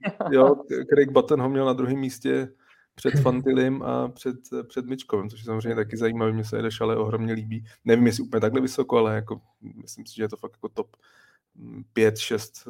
[0.31, 0.57] jo,
[0.95, 2.49] Craig Button ho měl na druhém místě
[2.95, 4.37] před Fantilim a před,
[4.69, 7.65] před Mičkovem, což je samozřejmě taky zajímavé, mně se Edu Šale ohromně líbí.
[7.85, 9.41] Nevím, jestli úplně takhle vysoko, ale jako,
[9.83, 10.97] myslím si, že je to fakt jako top
[11.93, 12.69] pět, šest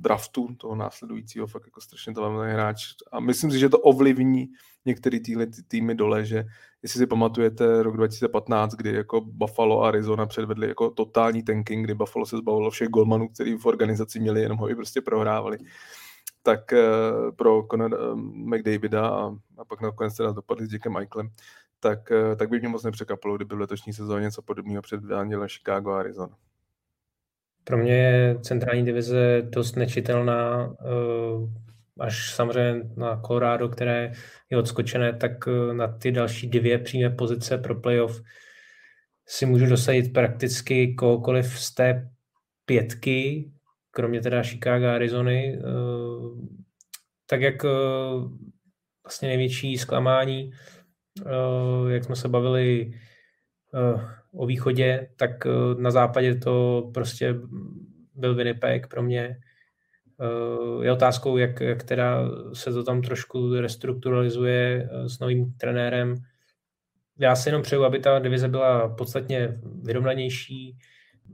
[0.00, 2.84] draftů toho následujícího, fakt jako strašně talentovaný hráč.
[3.12, 4.48] A myslím si, že to ovlivní
[4.84, 6.44] některé týhle týmy dole, že
[6.82, 11.94] jestli si pamatujete rok 2015, kdy jako Buffalo a Arizona předvedli jako totální tanking, kdy
[11.94, 15.58] Buffalo se zbavilo všech golmanů, který v organizaci měli, jenom ho i prostě prohrávali
[16.46, 21.30] tak uh, pro Conor uh, McDavida a, a pak nakonec teda dopadli s Jackem Michaelem,
[21.80, 25.90] tak, uh, tak by mě moc nepřekvapilo, kdyby v letošní sezóně něco podobného předváděl Chicago
[25.90, 26.36] a Arizona.
[27.66, 30.74] Pro mě je centrální divize dost nečitelná,
[32.00, 34.12] až samozřejmě na Colorado, které
[34.50, 35.32] je odskočené, tak
[35.72, 38.22] na ty další dvě přímé pozice pro playoff
[39.28, 42.10] si můžu dosadit prakticky kohokoliv z té
[42.64, 43.50] pětky,
[43.90, 45.62] kromě teda Chicago a Arizony, eh,
[47.26, 47.68] tak jak eh,
[49.04, 50.50] vlastně největší zklamání,
[51.26, 52.92] eh, jak jsme se bavili
[54.32, 55.30] o východě, tak
[55.78, 57.34] na západě to prostě
[58.14, 59.36] byl Winnipeg pro mě.
[60.82, 66.14] Je otázkou, jak, jak teda se to tam trošku restrukturalizuje s novým trenérem.
[67.18, 70.78] Já si jenom přeju, aby ta divize byla podstatně vyrovnanější.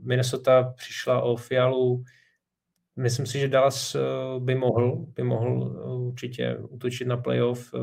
[0.03, 2.03] Minnesota přišla o Fialu,
[2.95, 3.99] Myslím si, že Dallas eh,
[4.39, 7.73] by mohl, by mohl eh, určitě utočit na playoff.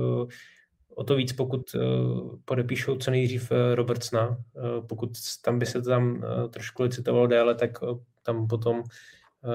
[0.90, 1.76] Eh, o to víc, pokud
[2.44, 4.38] podepíšou co nejdřív Robertsna.
[4.88, 5.10] Pokud
[5.44, 7.70] tam by se tam trošku licitovalo déle, tak
[8.22, 8.82] tam potom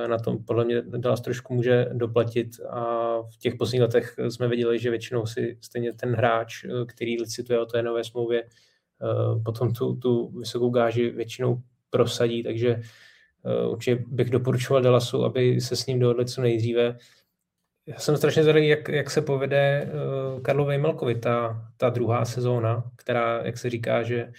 [0.07, 4.79] na tom podle mě Dallas trošku může doplatit a v těch posledních letech jsme viděli,
[4.79, 8.43] že většinou si stejně ten hráč, který licituje o té nové smlouvě,
[9.45, 12.81] potom tu, tu vysokou gáži většinou prosadí, takže
[13.45, 16.97] Eh, určitě bych doporučoval Dallasu, aby se s ním dohodli co nejdříve.
[17.87, 19.91] Já jsem strašně zvědavý, jak, jak se povede
[20.35, 24.31] uh, Karlu Vejmelkovi ta, ta druhá sezóna, která, jak se říká, že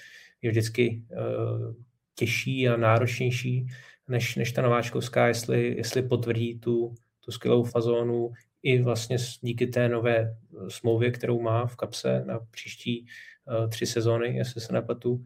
[0.43, 1.75] je vždycky uh,
[2.15, 3.67] těžší a náročnější
[4.09, 8.33] než, než ta nováčkovská, jestli, jestli potvrdí tu, tu skvělou fazónu
[8.63, 10.37] i vlastně díky té nové
[10.69, 13.07] smlouvě, kterou má v kapse na příští
[13.45, 15.25] uh, tři sezóny, jestli se nepletu.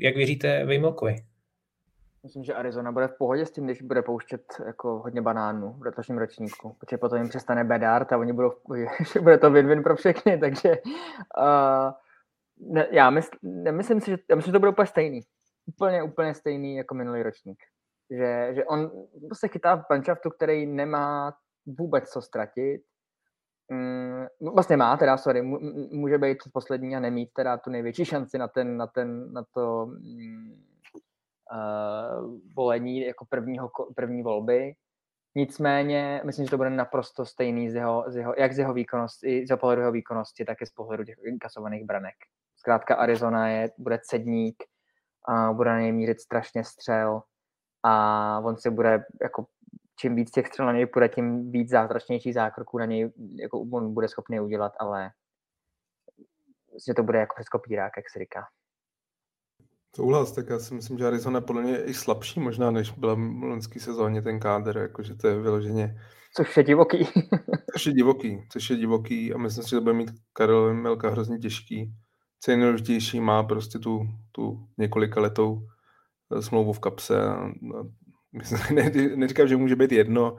[0.00, 1.16] Jak věříte Vejmelkovi?
[2.28, 5.82] Myslím, že Arizona bude v pohodě s tím, když bude pouštět jako hodně banánů v
[5.82, 8.52] letošním ročníku, protože potom jim přestane Bedard a oni budou,
[9.12, 10.76] že bude to win-win pro všechny, takže
[11.38, 11.92] uh,
[12.72, 15.20] ne, já mysl, nemyslím si, že, já myslím, že to bude úplně stejný.
[15.66, 17.58] Úplně, úplně stejný jako minulý ročník.
[18.10, 18.90] Že, že on
[19.32, 21.34] se chytá v manšaftu, který nemá
[21.66, 22.82] vůbec co ztratit.
[23.68, 25.42] Mm, vlastně má teda, sorry,
[25.92, 29.86] může být poslední a nemít teda tu největší šanci na, ten, na, ten, na to
[29.86, 30.67] mm,
[31.52, 34.74] uh, volení jako prvního, první volby.
[35.34, 39.46] Nicméně, myslím, že to bude naprosto stejný z jeho, z jeho, jak z jeho výkonnosti,
[39.46, 42.14] z pohledu jeho výkonnosti, tak i z pohledu těch inkasovaných branek.
[42.56, 44.64] Zkrátka Arizona je, bude cedník,
[45.28, 47.22] a bude na něj mířit strašně střel
[47.82, 49.46] a on si bude, jako
[49.96, 53.94] čím víc těch střel na něj půjde, tím víc zázračnější zákroků na něj jako on
[53.94, 55.10] bude schopný udělat, ale
[56.86, 58.46] že to bude jako přes kopírák, jak se říká.
[59.96, 63.14] Souhlas, tak já si myslím, že Arizona podle mě je i slabší možná, než byla
[63.14, 66.00] v loňské sezóně ten kádr, jakože to je vyloženě...
[66.36, 66.98] Což je divoký.
[67.72, 71.10] což je divoký, což je divoký a myslím si, že to bude mít Karel Melka
[71.10, 71.92] hrozně těžký.
[72.40, 74.00] Co je nejdůležitější, má prostě tu,
[74.32, 75.66] tu několika letou
[76.36, 77.50] eh, smlouvu v kapse a, a
[78.32, 80.36] myslím, ne, neříkám, že může být jedno,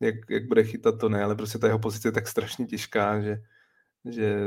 [0.00, 3.20] jak, jak bude chytat to ne, ale prostě ta jeho pozice je tak strašně těžká,
[3.20, 3.36] že,
[4.10, 4.44] že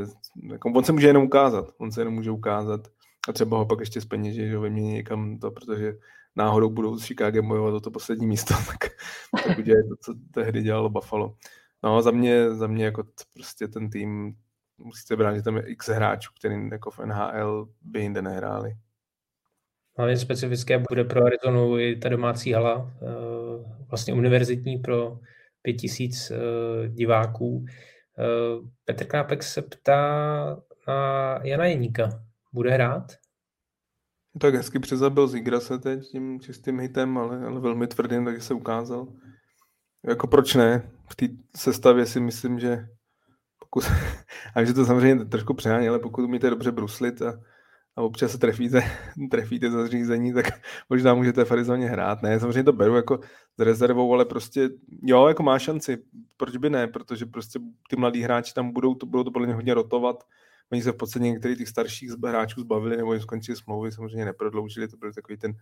[0.51, 2.88] jako on se může jenom ukázat, on se jenom může ukázat
[3.29, 5.93] a třeba ho pak ještě zpeněží, že ho vymění někam to, protože
[6.35, 8.91] náhodou budou s Chicago bojovat o to poslední místo, tak,
[9.45, 11.35] tak udělají to, co tehdy dělalo Buffalo.
[11.83, 14.35] No za mě, za mě jako prostě ten tým
[14.77, 18.73] musíte brát, že tam je x hráčů, který jako v NHL by jinde nehráli.
[19.97, 25.19] Hlavně specifické bude pro Arizonu i ta domácí hala, eh, vlastně univerzitní pro
[25.61, 27.65] pět tisíc eh, diváků.
[28.19, 32.23] Eh, Petr Knápek se ptá na Jana Jeníka
[32.53, 33.11] bude hrát?
[34.39, 35.27] Tak hezky přezabil
[35.59, 39.07] se teď tím čistým hitem, ale, ale velmi tvrdým, takže se ukázal.
[40.07, 40.91] Jako proč ne?
[41.11, 41.25] V té
[41.55, 42.88] sestavě si myslím, že
[43.59, 43.84] pokud,
[44.55, 47.39] a že to samozřejmě trošku přehání, ale pokud umíte dobře bruslit a,
[47.95, 48.84] a občas se trefíte,
[49.31, 50.45] trefíte za řízení, tak
[50.89, 52.21] možná můžete v Arizoně hrát.
[52.21, 53.19] Ne, samozřejmě to beru jako
[53.57, 54.69] s rezervou, ale prostě
[55.03, 55.97] jo, jako má šanci.
[56.38, 56.88] Proč by ne?
[56.88, 57.59] Protože prostě
[57.89, 60.23] ty mladí hráči tam budou, to, budou to podle mě hodně rotovat.
[60.73, 64.87] Oni se v podstatě některých těch starších hráčů zbavili nebo jim skončili smlouvy, samozřejmě neprodloužili,
[64.87, 65.53] to byl takový ten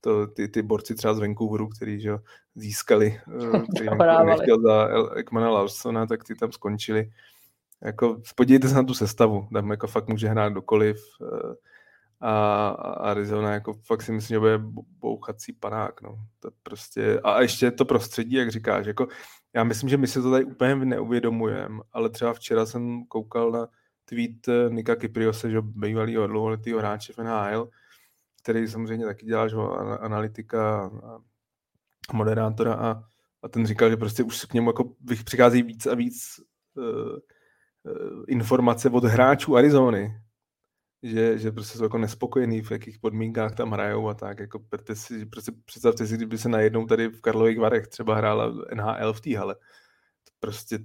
[0.00, 2.10] to, ty, ty borci třeba z Vancouveru, který že,
[2.54, 3.20] získali,
[3.54, 3.88] eh, který
[4.24, 7.10] nechtěl za Ekmana Larsona, tak ty tam skončili.
[7.82, 11.54] Jako, podívejte se na tu sestavu, tam jako fakt může hrát dokoliv eh,
[12.20, 14.58] a, a Arizona jako fakt si myslím, že bude
[15.00, 16.18] bouchací panák, no.
[16.40, 19.08] To prostě, a ještě to prostředí, jak říkáš, jako
[19.54, 23.68] já myslím, že my si to tady úplně neuvědomujeme, ale třeba včera jsem koukal na
[24.06, 27.68] tweet eh, Nika Kypriose, že bývalýho dlouholetýho hráče v NHL,
[28.42, 29.56] který samozřejmě taky dělá že,
[30.00, 30.90] analytika
[32.08, 33.02] a moderátora a,
[33.42, 34.92] a ten říkal, že prostě už k němu jako
[35.24, 36.40] přichází víc a víc
[36.74, 37.18] uh,
[38.28, 40.20] informace od hráčů Arizony,
[41.02, 44.38] že, že prostě jsou jako nespokojení, v jakých podmínkách tam hrajou a tak.
[44.38, 44.60] Jako
[44.92, 49.20] si, prostě představte si, kdyby se najednou tady v Karlových Varech třeba hrála NHL v
[49.20, 49.54] té hale.
[50.24, 50.78] To prostě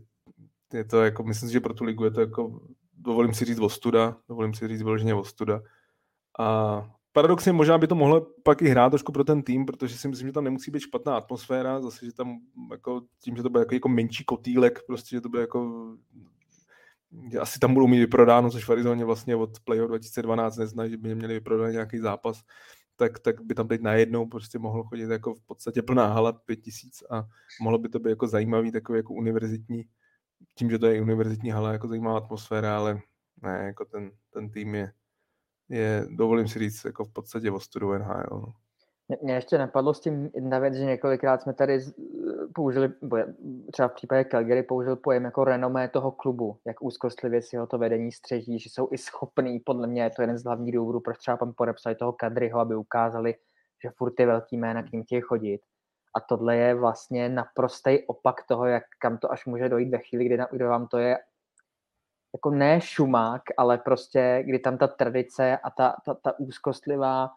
[0.74, 2.62] je to jako, myslím si, že pro tu ligu je to jako,
[3.02, 5.62] dovolím si říct ostuda, dovolím si říct vyloženě ostuda.
[6.40, 10.08] A paradoxně možná by to mohlo pak i hrát trošku pro ten tým, protože si
[10.08, 12.40] myslím, že tam nemusí být špatná atmosféra, zase, že tam
[12.72, 15.92] jako tím, že to bude jako, jako menší kotýlek, prostě, že to bude jako
[17.40, 21.16] asi tam budou mít vyprodáno, což v Arizoně vlastně od playoff 2012 neznají, že by
[21.16, 22.44] měli vyprodat nějaký zápas,
[22.96, 26.56] tak, tak by tam teď najednou prostě mohlo chodit jako v podstatě plná hala, pět
[26.56, 27.24] tisíc a
[27.62, 29.84] mohlo by to být jako zajímavý, takový jako univerzitní,
[30.56, 33.00] tím, že to je univerzitní hala, jako zajímavá atmosféra, ale
[33.42, 34.92] ne, jako ten, ten tým je,
[35.70, 38.28] je, dovolím si říct, jako v podstatě o studu NHL.
[38.32, 38.54] No.
[39.22, 41.80] Mě ještě napadlo s tím jedna věc, že několikrát jsme tady
[42.56, 42.94] použili,
[43.72, 47.78] třeba v případě Calgary použil pojem jako renomé toho klubu, jak úzkostlivě si ho to
[47.78, 51.18] vedení střeží, že jsou i schopný, podle mě je to jeden z hlavních důvodů, proč
[51.18, 53.36] třeba pan podepsali toho Kadryho, aby ukázali,
[53.84, 55.62] že furt ty velký jména k ním chtějí chodit.
[56.16, 60.26] A tohle je vlastně naprostý opak toho, jak kam to až může dojít ve chvíli,
[60.26, 61.18] kdy, kdy vám to je
[62.34, 67.30] jako ne šumák, ale prostě, kdy tam ta tradice a ta, ta, ta úzkostlivá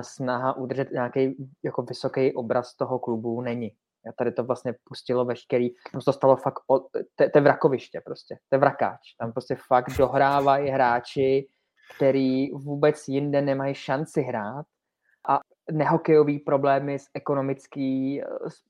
[0.00, 3.70] snaha udržet nějaký jako vysoký obraz toho klubu není.
[4.08, 8.38] A tady to vlastně pustilo veškerý, tam to stalo fakt, o, to, to vrakoviště prostě,
[8.48, 9.14] to je vrakáč.
[9.18, 11.48] Tam prostě fakt dohrávají hráči,
[11.96, 14.66] který vůbec jinde nemají šanci hrát
[15.28, 15.40] a
[15.72, 18.22] nehokejový problémy z ekonomický,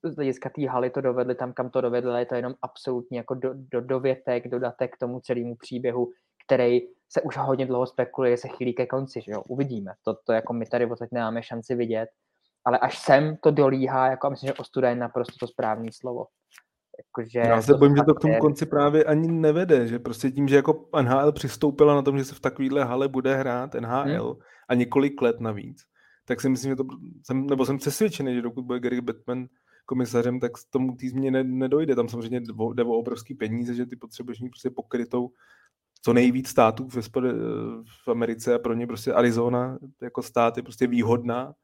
[0.02, 3.34] z hlediska té haly to dovedli tam, kam to dovedli, je to jenom absolutně jako
[3.34, 6.10] do, do, dovětek, dodatek k tomu celému příběhu,
[6.46, 9.92] který se už hodně dlouho spekuluje, se chýlí ke konci, že jo, uvidíme.
[10.04, 12.08] To, to jako my tady teď nemáme šanci vidět,
[12.64, 16.26] ale až sem to dolíhá, jako myslím, že ostuda je naprosto to správné slovo.
[16.98, 20.48] Jakože Já se bojím, že to k tomu konci právě ani nevede, že prostě tím,
[20.48, 24.40] že jako NHL přistoupila na tom, že se v takovýhle hale bude hrát NHL hmm.
[24.68, 25.82] a několik let navíc,
[26.24, 26.84] tak si myslím, že to,
[27.22, 29.46] jsem, nebo jsem přesvědčený, že dokud bude Gary Batman
[29.86, 31.96] komisařem, tak tomu tý změně nedojde.
[31.96, 32.40] Tam samozřejmě
[32.74, 35.30] jde o obrovský peníze, že ty potřebuješ mít prostě pokrytou
[36.05, 36.96] co nejvíc států v,
[38.05, 41.55] v Americe a pro ně prostě Arizona jako stát je prostě výhodná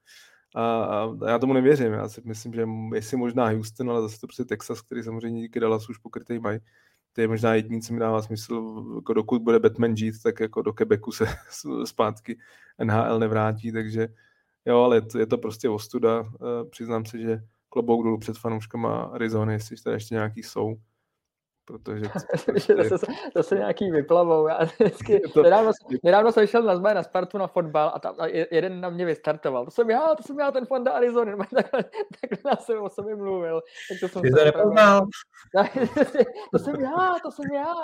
[0.57, 1.93] a, a já tomu nevěřím.
[1.93, 5.61] Já si myslím, že jestli možná Houston, ale zase to prostě Texas, který samozřejmě díky
[5.61, 6.59] Dallas už pokrytý mají,
[7.12, 10.62] to je možná jediný, co mi dává smysl, jako dokud bude Batman žít, tak jako
[10.62, 11.27] do Quebecu se
[11.85, 12.39] zpátky
[12.85, 14.09] NHL nevrátí, takže
[14.66, 16.24] jo, ale je to, je to prostě ostuda.
[16.70, 20.77] Přiznám se, že klobouk dolů před fanouškama Arizony, jestli tady ještě nějaký jsou
[21.70, 22.03] protože...
[22.89, 24.49] to, se, to se nějaký vyplavou.
[24.49, 25.43] Já vždycky, to...
[25.43, 25.73] nedávno,
[26.03, 29.07] nedávno, jsem šel na zmaj na Spartu na fotbal a tam a jeden na mě
[29.07, 29.65] vystartoval.
[29.65, 31.37] To jsem já, to jsem já, ten Fonda Arizona.
[31.55, 31.85] Takhle,
[32.20, 33.61] takhle na sebe o sobě mluvil.
[33.89, 35.07] Tak to jsem to nepoznal.
[36.53, 37.74] to jsem já, to jsem já.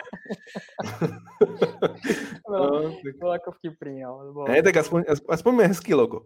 [2.49, 3.19] bylo, no, tak...
[3.19, 4.03] bylo jako vtipný.
[4.03, 4.33] No.
[4.33, 4.49] Bylo...
[4.49, 6.21] Ne, tak aspoň, aspoň je hezký logo.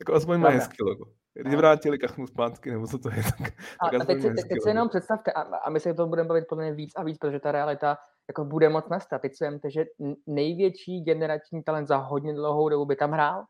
[0.00, 1.04] Jako aspoň má hezký logo.
[1.34, 4.62] Když vrátili kachnu zpátky, nebo co to je, tak, a, tak a teď, si, teď
[4.62, 7.18] si jenom představte, a, a my se to budeme bavit podle mě víc a víc,
[7.18, 7.98] protože ta realita
[8.28, 9.22] jako bude moc nastat.
[9.22, 9.84] Teď si vemte, že
[10.26, 13.44] největší generační talent za hodně dlouhou dobu by tam hrál,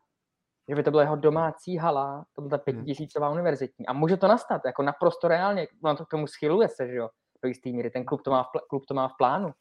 [0.69, 2.63] že by to byla jeho domácí hala, to byla ta hmm.
[2.63, 3.33] pětitisícová hmm.
[3.33, 3.87] univerzitní.
[3.87, 7.09] A může to nastat, jako naprosto reálně, ono to k tomu schyluje se, že jo,
[7.43, 9.51] do jistý míry, ten klub to má v, pl- klub to má v plánu.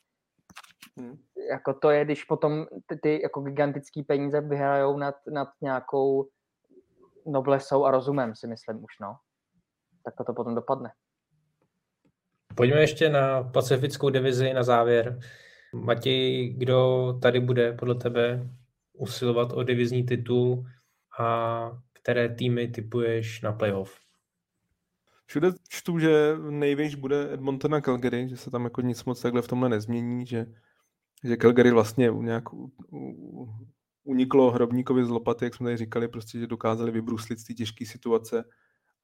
[0.99, 1.17] Hmm.
[1.51, 6.29] Jako to je, když potom ty, ty jako gigantické peníze vyhrajou nad, nad nějakou
[7.27, 9.17] noblesou a rozumem, si myslím už, no.
[10.05, 10.91] Tak to potom dopadne.
[12.55, 15.19] Pojďme ještě na pacifickou divizi na závěr.
[15.75, 18.51] Matěj, kdo tady bude podle tebe
[18.93, 20.67] usilovat o divizní titul
[21.21, 23.99] a které týmy typuješ na playoff?
[25.27, 29.43] Všude čtu, že největší bude Edmonton a Calgary, že se tam jako nic moc takhle
[29.43, 30.47] v tomhle nezmění, že,
[31.25, 33.49] že Calgary vlastně nějak u, u,
[34.05, 37.87] uniklo Hrobníkovi z lopaty, jak jsme tady říkali, prostě, že dokázali vybruslit z té těžké
[37.87, 38.45] situace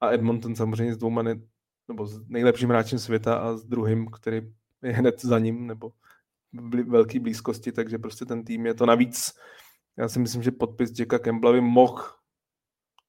[0.01, 1.41] a Edmonton samozřejmě s dvouma ne,
[1.87, 4.41] nebo s nejlepším hráčem světa a s druhým, který
[4.83, 5.91] je hned za ním, nebo
[6.53, 9.33] v velké blízkosti, takže prostě ten tým je to navíc.
[9.97, 12.03] Já si myslím, že podpis Jacka Campbella by mohl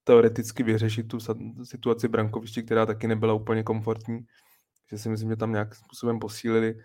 [0.05, 1.19] teoreticky vyřešit tu
[1.65, 4.27] situaci brankoviště, která taky nebyla úplně komfortní.
[4.91, 6.81] Že si myslím, že tam nějakým způsobem posílili,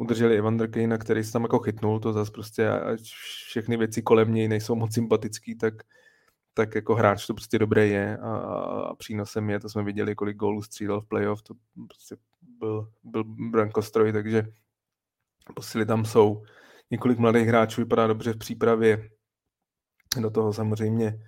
[0.00, 3.00] udrželi Evander Kejna, který se tam jako chytnul, to zase prostě, ať
[3.46, 5.74] všechny věci kolem něj nejsou moc sympatický, tak,
[6.54, 10.36] tak jako hráč to prostě dobré je a, a přínosem je, to jsme viděli, kolik
[10.36, 11.54] gólů střídal v playoff, to
[11.88, 12.16] prostě
[12.58, 14.42] byl, byl brankostroj, takže
[15.54, 16.42] posily tam jsou.
[16.90, 19.10] Několik mladých hráčů vypadá dobře v přípravě,
[20.20, 21.18] do toho samozřejmě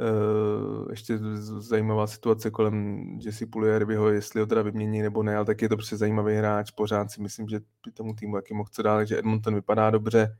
[0.00, 1.18] Uh, ještě
[1.58, 5.76] zajímavá situace kolem Jesse Pulierbyho, jestli ho teda vymění nebo ne, ale tak je to
[5.76, 9.18] prostě zajímavý hráč, pořád si myslím, že by tomu týmu taky mohl co dál, že
[9.18, 10.36] Edmonton vypadá dobře,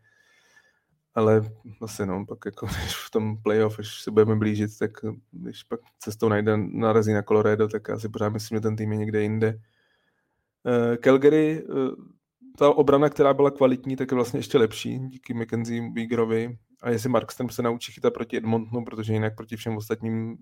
[1.14, 4.90] ale zase no, pak jako když v tom playoff, když se budeme blížit, tak
[5.30, 8.92] když pak cestou najde, narazí na Colorado, tak já si pořád myslím, že ten tým
[8.92, 9.60] je někde jinde.
[10.64, 11.94] Uh, Calgary, uh,
[12.58, 17.08] ta obrana, která byla kvalitní, tak je vlastně ještě lepší díky Mackenzie Beagerovi a jestli
[17.08, 20.38] Markström se naučí chytat proti Edmontonu, protože jinak proti všem ostatním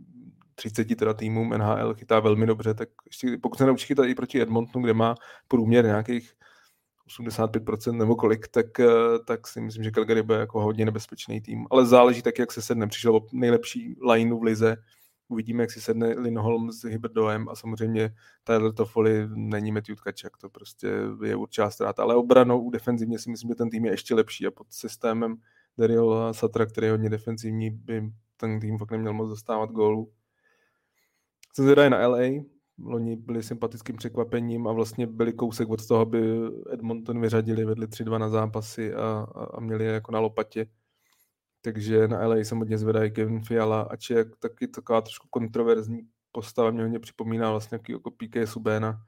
[0.54, 4.42] 30 teda týmům NHL chytá velmi dobře, tak ještě, pokud se naučí chytat i proti
[4.42, 5.14] Edmontonu, kde má
[5.48, 6.32] průměr nějakých
[7.08, 8.86] 85% nebo kolik, tak, eh,
[9.26, 11.66] tak si myslím, že Calgary bude jako hodně nebezpečný tým.
[11.70, 12.86] Ale záleží taky, jak se sedne.
[12.86, 14.76] Přišel o nejlepší lineu v lize.
[15.28, 18.14] Uvidíme, jak si sedne Lindholm s Hyberdoem a samozřejmě
[18.44, 20.36] Tyler Toffoli není Matthew Tkačak.
[20.36, 20.88] To prostě
[21.24, 22.02] je určitá ztráta.
[22.02, 25.36] Ale obranou, defenzivně si myslím, že ten tým je ještě lepší a pod systémem
[25.78, 30.12] Daryl Satra, který je hodně defenzivní, by ten tým fakt neměl moc dostávat gólu.
[31.54, 32.18] Jsem zvědavý na LA,
[32.78, 36.20] Loni byli sympatickým překvapením a vlastně byli kousek od toho, aby
[36.72, 40.66] Edmonton vyřadili, vedli 3-2 na zápasy a, a, a měli je jako na lopatě.
[41.62, 46.00] Takže na LA jsem hodně zvedavý Kevin Fiala, ač je taky taková trošku kontroverzní
[46.32, 49.02] postava, mě hodně připomíná vlastně jako PK Subéna,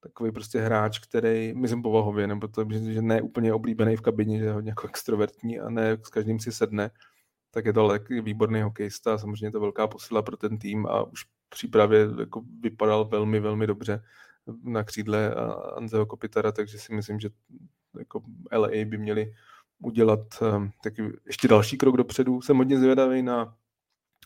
[0.00, 4.44] takový prostě hráč, který, myslím povahově, nebo to, že ne úplně oblíbený v kabině, že
[4.44, 6.90] je hodně jako extrovertní a ne s každým si sedne,
[7.50, 7.90] tak je to
[8.22, 13.04] výborný hokejista, samozřejmě je to velká posila pro ten tým a už přípravě jako vypadal
[13.04, 14.02] velmi, velmi dobře
[14.62, 15.34] na křídle
[15.76, 17.30] Anzeho Kopitara, takže si myslím, že
[17.98, 18.22] jako
[18.52, 19.34] LA by měli
[19.82, 22.42] udělat um, taky ještě další krok dopředu.
[22.42, 23.56] Jsem hodně zvědavý na,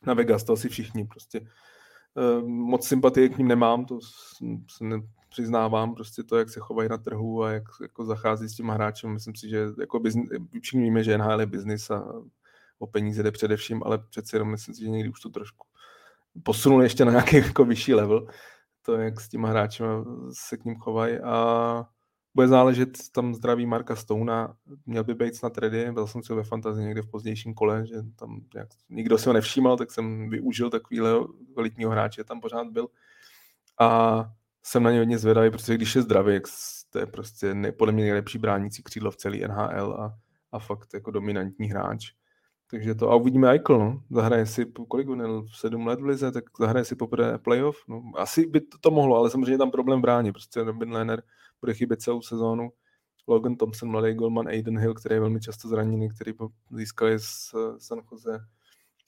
[0.07, 1.41] na Vegas, to asi všichni prostě.
[2.15, 3.99] Uh, moc sympatie k ním nemám, to
[4.71, 4.97] se ne,
[5.33, 9.11] přiznávám, prostě to, jak se chovají na trhu a jak jako zachází s těma hráčem.
[9.11, 10.29] Myslím si, že jako biznis,
[10.61, 12.05] všichni víme, že NHL je biznis a
[12.79, 15.67] o peníze jde především, ale přeci jenom myslím si, že někdy už to trošku
[16.43, 18.27] posunuli ještě na nějaký jako vyšší level,
[18.83, 19.83] to, jak s těma hráči
[20.33, 21.19] se k ním chovají.
[21.19, 21.85] A
[22.35, 24.57] bude záležet tam zdraví Marka Stouna,
[24.87, 27.97] měl by být snad ready, byl jsem si ve fantazii někde v pozdějším kole, že
[28.17, 31.11] tam nějak, nikdo si ho nevšímal, tak jsem využil takovýhle
[31.53, 32.89] kvalitního hráče, tam pořád byl.
[33.81, 34.25] A
[34.63, 36.41] jsem na ně hodně zvědavý, protože když je zdravý,
[36.91, 40.19] to je prostě ne, podle mě nejlepší bránící křídlo v celý NHL a,
[40.53, 42.13] a fakt jako dominantní hráč.
[42.71, 44.03] Takže to, a uvidíme Eichel, no.
[44.11, 48.03] Zahraje si, kolik on sedm let v lize, tak zahraje si poprvé playoff, no.
[48.17, 51.23] Asi by to, to mohlo, ale samozřejmě tam problém v bráně, prostě Robin Lehner
[51.61, 52.73] bude chybět celou sezónu.
[53.27, 56.33] Logan Thompson, mladý golman Aiden Hill, který je velmi často zraněný, který
[56.71, 58.39] získali z San Jose.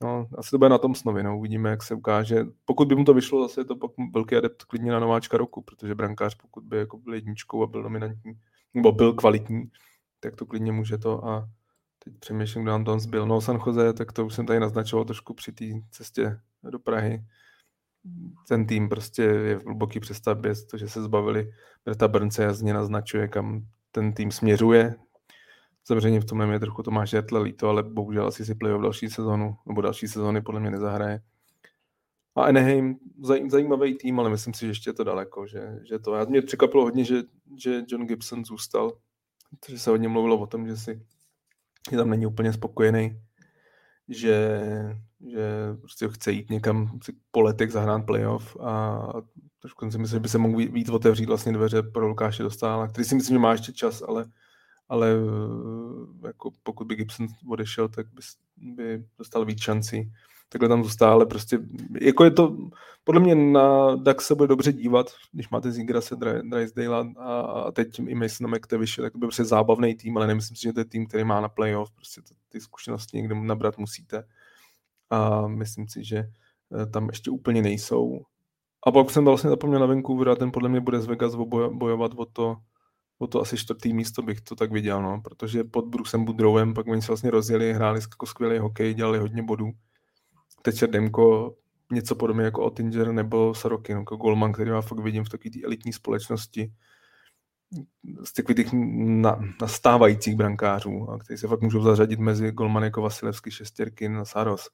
[0.02, 1.38] No, asi to bude na tom snově, no.
[1.38, 2.46] uvidíme, jak se ukáže.
[2.64, 5.62] Pokud by mu to vyšlo, zase je to pak velký adept klidně na nováčka roku,
[5.62, 8.32] protože brankář, pokud by jako byl jedničkou a byl dominantní,
[8.74, 9.70] nebo byl kvalitní,
[10.20, 11.48] tak to klidně může to a
[12.04, 13.26] teď přemýšlím, kde on tam zbyl.
[13.26, 17.24] No San Jose, tak to už jsem tady naznačoval trošku při té cestě do Prahy.
[18.48, 21.52] Ten tým prostě je v hluboký přestavbě, to, že se zbavili
[21.84, 24.94] Breta Brnce jasně naznačuje, kam ten tým směřuje.
[25.84, 29.56] Samozřejmě v tom je trochu Tomáš Jertle líto, ale bohužel asi si playoff další sezonu,
[29.66, 31.20] nebo další sezóny podle mě nezahraje.
[32.36, 32.96] A Anaheim,
[33.48, 36.14] zajímavý tým, ale myslím si, že ještě je to daleko, že, že to.
[36.14, 37.22] Já mě překvapilo hodně, že,
[37.56, 38.92] že John Gibson zůstal,
[39.60, 41.00] protože se hodně mluvilo o tom, že si
[41.90, 43.20] že tam není úplně spokojený,
[44.08, 44.60] že,
[45.26, 46.98] že prostě chce jít někam
[47.30, 49.02] po letech zahrát playoff a
[49.60, 53.04] trošku si myslím, že by se mohl víc otevřít vlastně dveře pro Lukáše Dostála, který
[53.04, 54.26] si myslím, že má ještě čas, ale,
[54.88, 55.16] ale
[56.26, 58.22] jako pokud by Gibson odešel, tak by,
[58.56, 60.10] by dostal víc šancí
[60.54, 61.58] takhle tam zůstá, ale prostě,
[62.00, 62.56] jako je to,
[63.04, 66.16] podle mě na Dax se bude dobře dívat, když máte Zigrase,
[66.50, 70.56] Drysdale a, a teď i Mason McTavish, tak to bude prostě zábavný tým, ale nemyslím
[70.56, 73.78] si, že to je tým, který má na playoff, prostě to, ty zkušenosti někde nabrat
[73.78, 74.24] musíte
[75.10, 78.20] a myslím si, že eh, tam ještě úplně nejsou.
[78.86, 81.34] A pak jsem vlastně zapomněl na Vancouver a ten podle mě bude z Vegas
[81.70, 82.56] bojovat o to
[83.18, 86.86] o to asi čtvrtý místo bych to tak viděl, no, protože pod Brusem Budrovem pak
[86.88, 89.70] oni se vlastně rozjeli, hráli jako skvělý hokej, dělali hodně bodů.
[90.62, 91.54] Teď Demko
[91.92, 95.92] něco podobně jako Ottinger nebo Sorokin, jako Golman, který já fakt vidím v takové elitní
[95.92, 96.72] společnosti
[98.24, 103.02] z takových těch na, nastávajících brankářů, a kteří se fakt můžou zařadit mezi Golman jako
[103.02, 104.68] Vasilevský, Šestěrkin a Saros.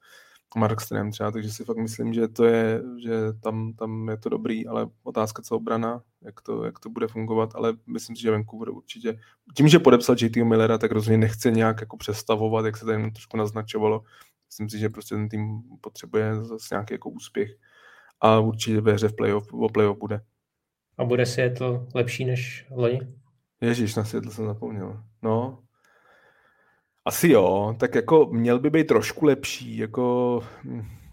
[0.57, 4.67] Markström třeba, takže si fakt myslím, že to je, že tam, tam je to dobrý,
[4.67, 8.71] ale otázka co obrana, jak to, jak to bude fungovat, ale myslím si, že Vancouver
[8.71, 9.19] určitě,
[9.57, 13.37] tím, že podepsal JT Millera, tak rozhodně nechce nějak jako přestavovat, jak se tady trošku
[13.37, 14.03] naznačovalo.
[14.49, 17.51] Myslím si, že prostě ten tým potřebuje zase nějaký jako úspěch
[18.21, 20.21] a určitě ve hře v playoff, o playoff bude.
[20.99, 23.01] A bude Seattle lepší než loni?
[23.61, 25.03] Ježíš, na Seattle jsem zapomněl.
[25.23, 25.59] No,
[27.05, 30.41] asi jo, tak jako měl by být trošku lepší, jako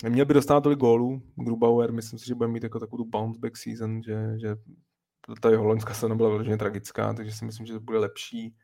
[0.04, 3.10] neměl hm, by dostat tolik gólů, Grubauer, myslím si, že bude mít jako takovou tu
[3.10, 4.56] bounce back season, že, že
[5.42, 8.56] ta jeho loňská sezóna byla vyloženě tragická, takže si myslím, že to bude lepší.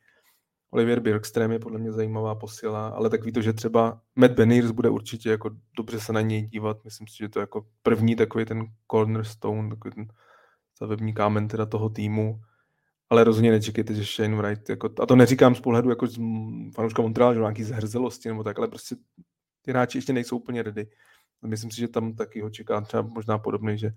[0.71, 4.71] Olivier Birkström je podle mě zajímavá posila, ale tak ví to, že třeba Matt Beniers
[4.71, 6.83] bude určitě jako dobře se na něj dívat.
[6.83, 10.07] Myslím si, že to je jako první takový ten cornerstone, takový ten
[10.75, 12.41] stavební kámen teda toho týmu
[13.13, 16.17] ale rozhodně nečekejte, že Shane Wright, jako, a to neříkám z pohledu jako z
[16.75, 18.95] fanouška Montreal, že nějaký zhrzelosti nebo tak, ale prostě
[19.61, 20.87] ty hráči ještě nejsou úplně ready.
[21.45, 23.91] Myslím si, že tam taky ho čeká třeba možná podobný, že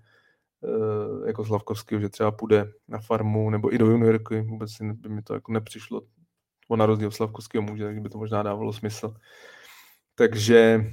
[0.61, 5.21] uh, jako Slavkovský, že třeba půjde na farmu nebo i do juniorky, vůbec by mi
[5.21, 6.01] to jako nepřišlo.
[6.69, 9.13] On na rozdíl Slavkovského může, tak by to možná dávalo smysl.
[10.15, 10.85] Takže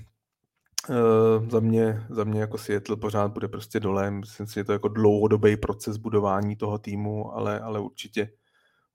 [0.89, 4.11] Uh, za, mě, za mě jako Seattle pořád bude prostě dole.
[4.11, 8.31] Myslím si, že to je jako dlouhodobý proces budování toho týmu, ale, ale určitě,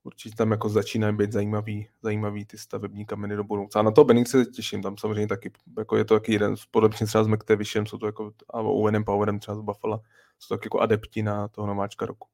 [0.03, 3.79] určitě tam jako začínají být zajímavý, zajímavý ty stavební kameny do budoucna.
[3.79, 7.07] A na to Benning se těším, tam samozřejmě taky, jako je to taky jeden, podobně
[7.07, 10.01] třeba s McTavishem, jsou to jako, a Owenem Powerem třeba z Buffalo,
[10.39, 12.27] jsou to taky jako adepti na toho nováčka roku.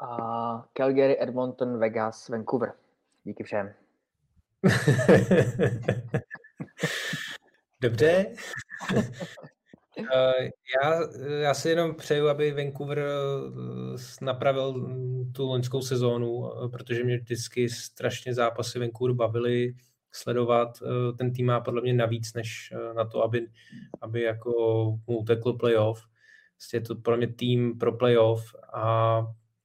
[0.00, 2.72] A Calgary, Edmonton, Vegas, Vancouver.
[3.24, 3.72] Díky všem.
[7.80, 8.26] Dobře.
[10.14, 10.50] Eh,
[10.82, 11.00] já,
[11.40, 17.18] já si jenom přeju, aby Vancouver eh, napravil mm, tu loňskou sezónu, eh, protože mě
[17.18, 19.74] vždycky strašně zápasy Vancouver bavily
[20.12, 20.82] sledovat.
[21.18, 23.46] Ten tým má podle mě navíc, než na to, aby,
[24.00, 24.50] aby jako
[25.06, 26.02] mu utekl playoff.
[26.56, 29.20] Prostě je to podle mě tým pro playoff a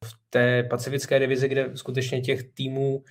[0.05, 3.03] v té pacifické divizi, kde skutečně těch týmů,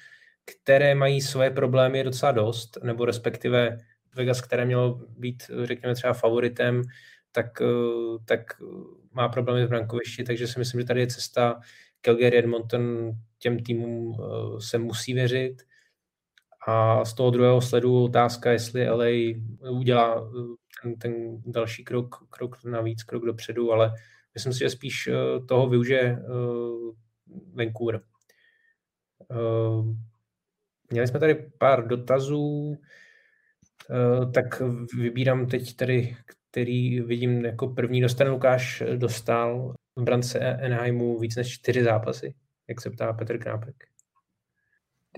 [0.44, 3.78] které mají své problémy, je docela dost, nebo respektive
[4.14, 6.82] Vegas, které mělo být, řekněme, třeba favoritem,
[7.34, 8.40] tak, eh, tak
[9.12, 11.60] má problémy v brankovišti, takže si myslím, že tady je cesta
[12.00, 15.62] Calgary Edmonton těm týmům eh, se musí věřit.
[16.66, 22.64] A z toho druhého sledu otázka, jestli LA udělá eh, ten, ten další krok, krok
[22.64, 23.92] navíc, krok dopředu, ale
[24.34, 25.08] myslím si, že spíš
[25.48, 26.22] toho využije
[27.54, 28.00] Vancouver.
[30.90, 32.78] Měli jsme tady pár dotazů.
[33.90, 34.62] Eh, tak
[34.98, 36.16] vybírám teď tady,
[36.51, 42.35] který vidím jako první dostane Lukáš dostal v brance Enheimu víc než čtyři zápasy,
[42.69, 43.74] jak se ptá Petr Knápek.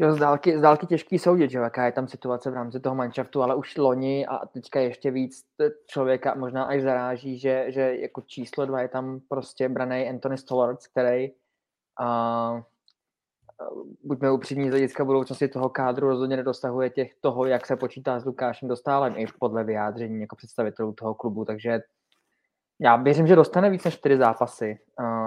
[0.01, 2.95] Jo, z dálky, z dálky těžký soudit, že jaká je tam situace v rámci toho
[2.95, 5.45] manšaftu, ale už loni a teďka ještě víc
[5.87, 10.87] člověka možná až zaráží, že, že jako číslo dva je tam prostě braný Anthony Stollards,
[10.87, 11.29] který
[12.01, 12.61] uh,
[14.05, 18.25] buďme upřímní, z hlediska budoucnosti toho kádru rozhodně nedostahuje těch toho, jak se počítá s
[18.25, 21.81] Lukášem Dostálem, i podle vyjádření jako představitelů toho klubu, takže
[22.81, 24.79] já věřím, že dostane víc než čtyři zápasy.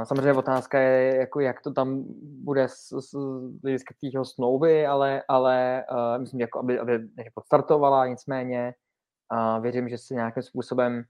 [0.03, 2.03] Samozřejmě otázka je, jako jak to tam
[2.43, 2.93] bude z,
[3.63, 6.99] hlediska jeho smlouvy, ale, ale uh, myslím, jako aby, aby
[7.33, 8.73] podstartovala, nicméně
[9.33, 11.03] uh, věřím, že se nějakým způsobem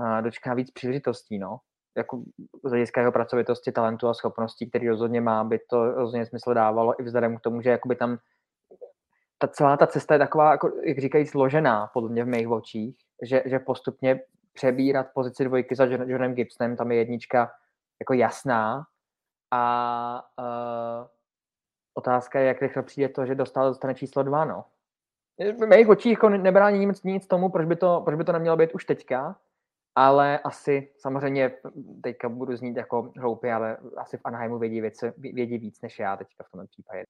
[0.00, 1.38] uh, dočká víc příležitostí.
[1.38, 1.56] No
[1.96, 2.22] jako
[2.64, 7.00] z hlediska jeho pracovitosti, talentu a schopností, který rozhodně má, by to rozhodně smysl dávalo
[7.00, 8.18] i vzhledem k tomu, že jakoby tam
[9.38, 12.96] ta celá ta cesta je taková, jako, jak říkají, složená podle mě v mých očích,
[13.22, 14.20] že, že postupně
[14.52, 17.50] přebírat pozici dvojky za Johnem Gibsonem, tam je jednička
[18.00, 18.86] jako jasná
[19.50, 21.06] a uh,
[21.94, 24.64] otázka je, jak rychle přijde to, že dostal dostane číslo dva, no.
[25.38, 28.56] V mých očích jako nebrání nic, nic tomu, proč by, to, proč by to nemělo
[28.56, 29.36] být už teďka,
[29.94, 31.52] ale asi samozřejmě
[32.02, 36.16] teďka budu znít jako hloupý, ale asi v Anaheimu vědí, věci, vědí víc než já
[36.16, 37.04] teďka v tom případě.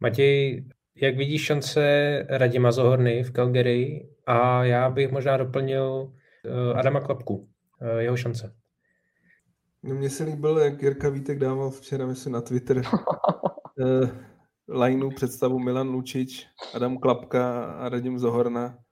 [0.00, 0.64] Matěj,
[0.94, 1.82] jak vidíš šance
[2.30, 6.12] Radima Zohorny v Calgary a já bych možná doplnil
[6.44, 7.48] eh, Adama Klapku,
[7.80, 8.54] eh, jeho šance.
[9.82, 14.08] No mně se líbil, jak Jirka Vítek dával včera, myslím, na Twitter uh,
[14.68, 18.83] lineu představu Milan Lučič, Adam Klapka a Radim Zohorna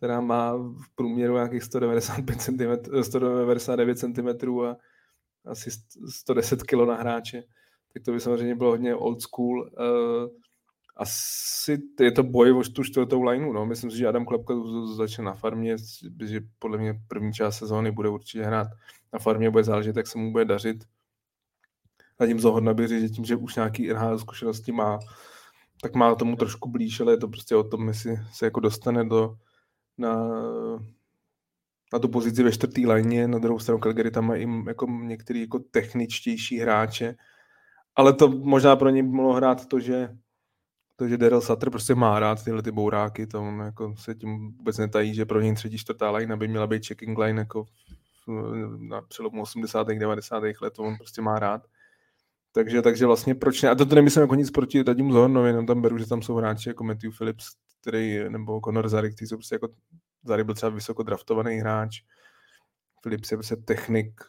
[0.00, 4.76] která má v průměru nějakých 195 cm, 199 cm a
[5.46, 5.70] asi
[6.08, 7.42] 110 kg na hráče.
[7.94, 9.60] tak to by samozřejmě bylo hodně old school.
[9.60, 10.28] Uh,
[10.96, 13.66] asi je to boj o tu čtvrtou lineu, no.
[13.66, 14.54] Myslím si, že Adam Klepka
[14.96, 15.76] začne na farmě,
[16.24, 18.68] že podle mě první část sezóny bude určitě hrát
[19.12, 20.84] na farmě, bude záležet, jak se mu bude dařit.
[22.20, 24.98] Zatím Zohodna by že tím, že už nějaký NHL zkušenosti má,
[25.82, 29.04] tak má tomu trošku blíž, ale je to prostě o tom, jestli se jako dostane
[29.04, 29.36] do,
[30.00, 30.16] na,
[31.92, 35.58] na tu pozici ve čtvrtý lajně, na druhou stranu Calgary tam mají jako některý jako
[35.58, 37.14] techničtější hráče,
[37.96, 40.08] ale to možná pro ně mohlo hrát to, že
[40.96, 44.52] to, že Daryl Sutter prostě má rád tyhle ty bouráky, to on jako se tím
[44.56, 47.66] vůbec netají, že pro něj třetí, čtvrtá line by měla být checking line jako
[48.78, 49.88] na přelomu 80.
[49.88, 50.42] 90.
[50.62, 51.62] let, to on prostě má rád.
[52.52, 53.70] Takže, takže vlastně proč ne?
[53.70, 56.34] A to, to nemyslím jako nic proti Tadimu Zornovi, jenom tam beru, že tam jsou
[56.34, 57.46] hráči jako Matthew Phillips,
[57.80, 59.68] který, nebo Conor Zary, který jsou prostě jako
[60.24, 62.02] Zary byl třeba vysoko draftovaný hráč.
[63.02, 64.20] Phillips je prostě technik,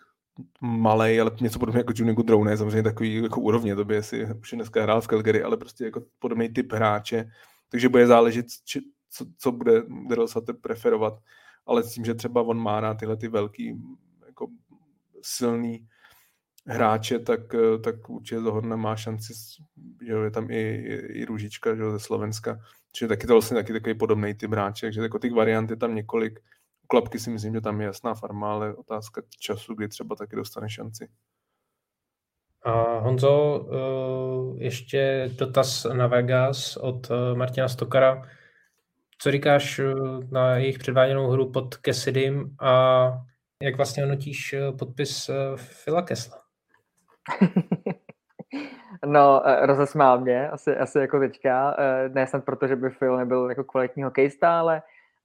[0.62, 2.58] malý, ale něco podobného jako Junior Goodrow, ne?
[2.58, 6.06] Samozřejmě takový jako úrovně, to by asi už dneska hrál v Calgary, ale prostě jako
[6.20, 7.32] podobný typ hráče,
[7.70, 11.14] takže bude záležet, či, co, co bude Daryl Sutter preferovat,
[11.66, 13.82] ale s tím, že třeba on má na tyhle ty velký,
[14.28, 14.48] jako
[15.22, 15.88] silný
[16.68, 17.40] hráče, tak,
[17.84, 19.34] tak určitě Zohodna má šanci,
[20.06, 22.60] že je tam i, i, i Růžička že ze Slovenska,
[22.92, 25.96] Čiže taky to vlastně taky takový podobný typ hráče, takže jako těch variant je tam
[25.96, 26.40] několik.
[26.88, 30.70] Klapky si myslím, že tam je jasná farma, ale otázka času, kdy třeba taky dostane
[30.70, 31.10] šanci.
[32.64, 38.30] A Honzo, eh, ještě dotaz na Vegas od eh, Martina Stokara.
[39.18, 39.94] Co říkáš eh,
[40.32, 43.12] na jejich předváděnou hru pod Kessidym a
[43.62, 45.30] jak vlastně hodnotíš podpis
[45.84, 46.42] Phila Kesla?
[49.06, 51.76] No, rozesmál mě, asi, asi jako teďka.
[52.14, 54.82] Ne snad proto, že by Phil nebyl jako kvalitní hokejista, ale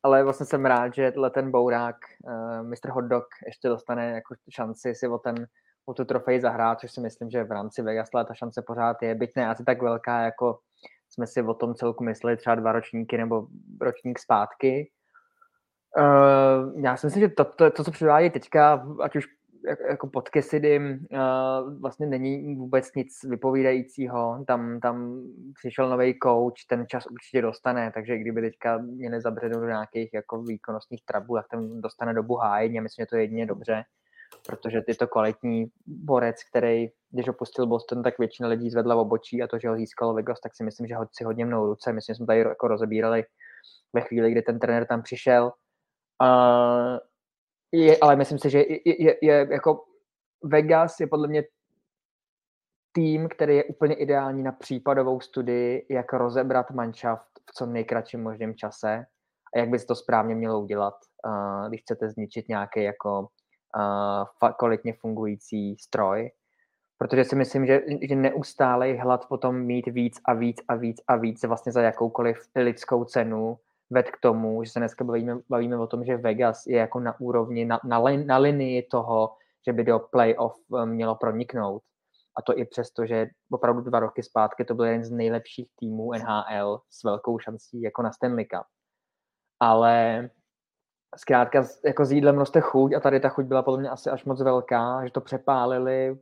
[0.06, 1.96] ale vlastně jsem rád, že ten bourák,
[2.28, 2.90] eh, Mr.
[2.90, 5.46] Hotdog, ještě dostane jako šanci si o, ten,
[5.86, 9.14] o tu trofej zahrát, což si myslím, že v rámci Vegas ta šance pořád je,
[9.14, 10.58] byť ne asi tak velká, jako
[11.10, 13.46] jsme si o tom celku mysleli třeba dva ročníky nebo
[13.80, 14.90] ročník zpátky.
[15.98, 19.26] Uh, já si myslím, že to, to, to co předvádí teďka, ať už
[19.88, 24.44] jako pod Kessidym uh, vlastně není vůbec nic vypovídajícího.
[24.46, 25.22] Tam, tam
[25.54, 30.42] přišel nový coach, ten čas určitě dostane, takže kdyby teďka měli zabřednout do nějakých jako
[30.42, 33.82] výkonnostních trabů, tak ten dostane dobu hájení a myslím, že to je jedině dobře,
[34.46, 39.42] protože je to kvalitní borec, který, když opustil Boston, tak většina lidí zvedla v obočí
[39.42, 41.92] a to, že ho získalo Vegas, tak si myslím, že ho si hodně mnou ruce.
[41.92, 43.24] Myslím, že jsme tady jako rozebírali
[43.92, 45.52] ve chvíli, kdy ten trenér tam přišel.
[46.22, 46.98] Uh,
[47.72, 49.84] je, ale myslím si, že je, je, je jako
[50.44, 51.44] Vegas je podle mě
[52.92, 58.54] tým, který je úplně ideální na případovou studii, jak rozebrat manšaft v co nejkratším možném
[58.54, 59.06] čase
[59.54, 60.94] a jak by se to správně mělo udělat,
[61.26, 66.30] uh, když chcete zničit nějaký jako uh, kvalitně fungující stroj.
[66.98, 71.16] Protože si myslím, že, že neustálej hlad potom mít víc a víc a víc a
[71.16, 73.58] víc vlastně za jakoukoliv lidskou cenu
[73.90, 77.20] ved k tomu, že se dneska bavíme, bavíme o tom, že Vegas je jako na
[77.20, 79.36] úrovni, na, na, na linii toho,
[79.66, 81.82] že by do playoff eh, mělo proniknout.
[82.38, 86.12] A to i přesto, že opravdu dva roky zpátky to byl jeden z nejlepších týmů
[86.12, 88.66] NHL s velkou šancí jako na Stanley Cup.
[89.60, 90.28] Ale
[91.16, 94.24] zkrátka jako s jídlem roste chuť a tady ta chuť byla podle mě asi až
[94.24, 96.18] moc velká, že to přepálili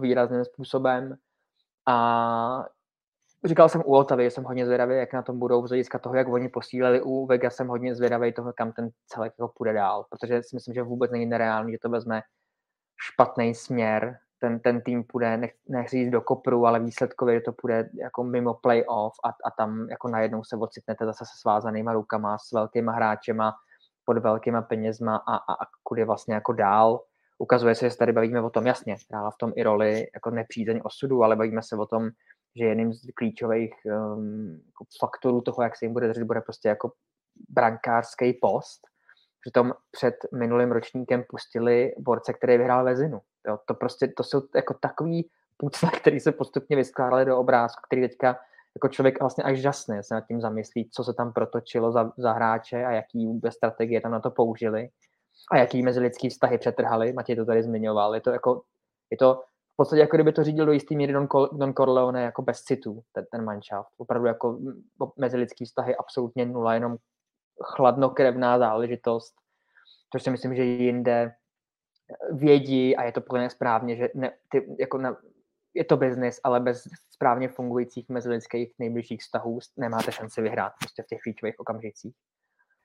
[0.00, 1.16] výrazným způsobem
[1.88, 2.64] a
[3.44, 6.28] Říkal jsem u Otavy, jsem hodně zvědavý, jak na tom budou z hlediska toho, jak
[6.28, 7.02] oni posílili.
[7.02, 10.74] U Vega jsem hodně zvědavý toho, kam ten celek jako půjde dál, protože si myslím,
[10.74, 12.22] že vůbec není nereálný, že to vezme
[13.02, 17.90] špatný směr, ten, ten tým půjde, nech, nechci jít do kopru, ale výsledkově, to půjde
[17.94, 22.52] jako mimo playoff a, a tam jako najednou se ocitnete zase se svázanýma rukama, s
[22.52, 23.52] velkýma hráčema,
[24.04, 27.00] pod velkýma penězma a, a, a kudy vlastně jako dál.
[27.38, 30.30] Ukazuje se, že se tady bavíme o tom, jasně, hrála v tom i roli jako
[30.30, 32.10] nepřízeň osudu, ale bavíme se o tom,
[32.56, 36.68] že jedním z klíčových um, jako faktorů toho, jak se jim bude držet, bude prostě
[36.68, 36.92] jako
[37.48, 38.80] brankářský post.
[39.40, 43.20] Přitom před minulým ročníkem pustili borce, který vyhrál Vezinu.
[43.48, 48.02] Jo, to prostě, to jsou jako takový pucle, který se postupně vyskládaly do obrázku, který
[48.02, 48.38] teďka
[48.76, 52.32] jako člověk vlastně až žasný se nad tím zamyslí, co se tam protočilo za, za
[52.32, 54.88] hráče a jaký vůbec strategie tam na to použili
[55.50, 57.12] a jaký mezilidský vztahy přetrhali.
[57.12, 58.14] Matěj to tady zmiňoval.
[58.14, 58.62] Je to jako,
[59.10, 59.42] je to
[59.72, 63.02] v podstatě jako kdyby to řídil do jistý míry Don, Don Corleone jako bez citu,
[63.12, 63.90] ten, ten manšaft.
[63.96, 64.58] Opravdu jako
[65.16, 66.96] mezilidský vztahy absolutně nula, jenom
[67.62, 69.34] chladnokrevná záležitost,
[70.12, 71.34] což si myslím, že jinde
[72.32, 75.16] vědí a je to plně správně, že ne, ty, jako na,
[75.74, 81.06] je to biznis, ale bez správně fungujících mezilidských nejbližších vztahů nemáte šanci vyhrát prostě v
[81.06, 82.14] těch klíčových okamžicích.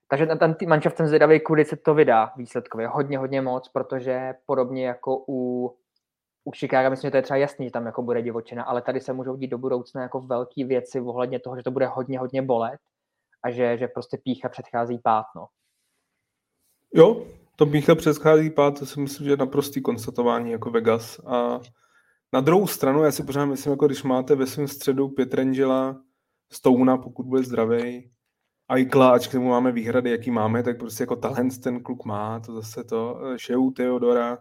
[0.09, 2.87] Takže ten, ten manšaft jsem zvědavý, kudy se to vydá výsledkově.
[2.87, 5.71] Hodně, hodně moc, protože podobně jako u
[6.47, 9.01] u Chicago myslím, že to je třeba jasný, že tam jako bude divočina, ale tady
[9.01, 12.41] se můžou dít do budoucna jako velké věci ohledně toho, že to bude hodně, hodně
[12.41, 12.79] bolet
[13.43, 15.47] a že, že prostě pícha předchází pátno.
[16.93, 17.25] Jo,
[17.55, 21.19] to pícha předchází pát, to si myslím, že je naprostý konstatování jako Vegas.
[21.19, 21.59] A
[22.33, 26.01] na druhou stranu, já si pořád myslím, jako když máte ve svém středu Pietrangela,
[26.51, 28.11] Stouna, pokud bude zdravý,
[28.69, 32.39] Aikla, ač k tomu máme výhrady, jaký máme, tak prostě jako talent ten kluk má,
[32.39, 34.37] to zase to, Sheu, Theodora,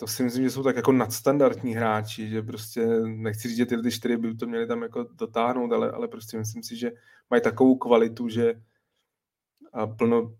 [0.00, 3.82] to si myslím, že jsou tak jako nadstandardní hráči, že prostě nechci říct, že ty,
[3.82, 6.92] ty čtyři by to měli tam jako dotáhnout, ale, ale prostě myslím si, že
[7.30, 8.54] mají takovou kvalitu, že
[9.72, 10.34] a plno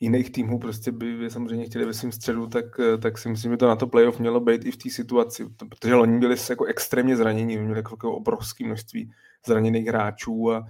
[0.00, 2.64] jiných týmů prostě by samozřejmě chtěli ve svém středu, tak,
[3.02, 5.94] tak si myslím, že to na to playoff mělo být i v té situaci, protože
[5.94, 9.12] oni byli jako extrémně zranění, měli jako, obrovské množství
[9.46, 10.66] zraněných hráčů a,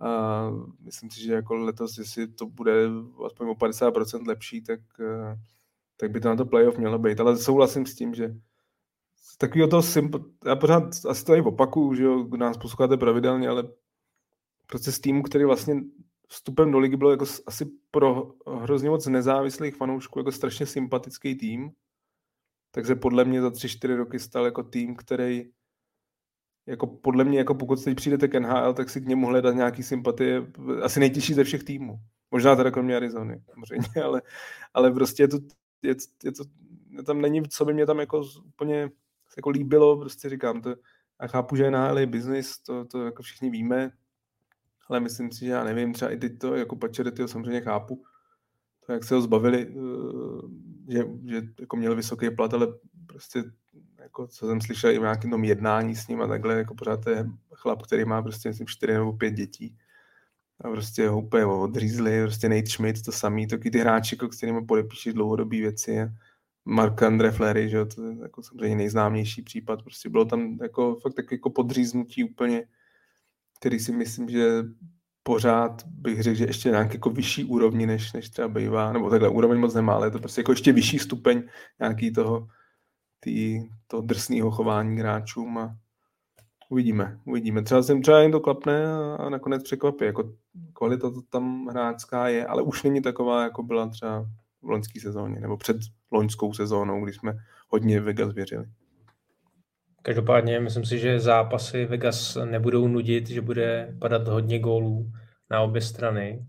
[0.00, 0.50] a
[0.80, 2.72] myslím si, že jako letos, jestli to bude
[3.26, 4.80] aspoň o 50% lepší, tak,
[6.00, 7.20] tak by to na to playoff mělo být.
[7.20, 8.34] Ale souhlasím s tím, že
[9.38, 13.68] takového toho symp- já pořád asi to i opakuju, že jo, nás posloucháte pravidelně, ale
[14.66, 15.74] prostě z týmu, který vlastně
[16.28, 21.70] vstupem do ligy byl jako asi pro hrozně moc nezávislých fanoušků jako strašně sympatický tým,
[22.70, 25.50] takže podle mě za 3-4 roky stal jako tým, který
[26.66, 29.82] jako podle mě, jako pokud teď přijdete k NHL, tak si k němu hledat nějaký
[29.82, 30.46] sympatie,
[30.82, 31.96] asi nejtěžší ze všech týmů.
[32.30, 34.22] Možná teda kromě Arizony, samozřejmě, ale,
[34.74, 35.38] ale prostě je to,
[35.82, 35.94] je,
[36.24, 36.44] je to,
[37.06, 38.90] tam není, co by mě tam jako úplně
[39.36, 40.74] jako líbilo, prostě říkám, to,
[41.20, 43.90] já chápu, že je business, to, to jako všichni víme,
[44.88, 48.02] ale myslím si, že já nevím, třeba i teď to jako Pačeretyho samozřejmě chápu,
[48.86, 52.66] to, jak se ho zbavili, eh, že, že jako měl vysoký plat, ale
[53.06, 53.44] prostě
[53.98, 57.04] jako, co jsem slyšel i v nějakém tom jednání s ním a takhle, jako pořád
[57.04, 59.76] to je chlap, který má prostě myslím, čtyři nebo pět dětí
[60.60, 64.64] a prostě ho úplně odřízli, prostě Nate Schmidt to samý, taky ty hráči, jako, kterými
[64.66, 66.10] podepíší dlouhodobé věci.
[66.64, 71.14] Mark Andre Flery, že to je jako samozřejmě nejznámější případ, prostě bylo tam jako fakt
[71.14, 72.64] tak jako podříznutí úplně,
[73.58, 74.62] který si myslím, že
[75.22, 79.28] pořád bych řekl, že ještě nějaký jako vyšší úrovni, než, než třeba bývá, nebo takhle
[79.28, 81.42] úroveň moc nemá, ale je to prostě jako ještě vyšší stupeň
[81.80, 82.48] nějaký toho,
[83.20, 85.76] tý, toho drsného chování hráčům a
[86.70, 87.62] uvidíme, uvidíme.
[87.62, 90.32] Třeba se třeba jen to klapne a, a nakonec překvapí, jako
[90.72, 94.26] kvalita to tam hráčská je, ale už není taková, jako byla třeba
[94.62, 95.76] v loňské sezóně, nebo před
[96.12, 97.36] loňskou sezónou, kdy jsme
[97.68, 98.66] hodně Vegas věřili.
[100.02, 105.12] Každopádně myslím si, že zápasy Vegas nebudou nudit, že bude padat hodně gólů
[105.50, 106.46] na obě strany.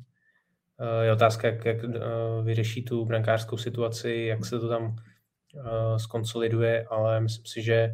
[0.79, 1.99] Eh, je otázka, jak, jak eh,
[2.43, 7.93] vyřeší tu brankářskou situaci, jak se to tam eh, skonsoliduje, ale myslím si, že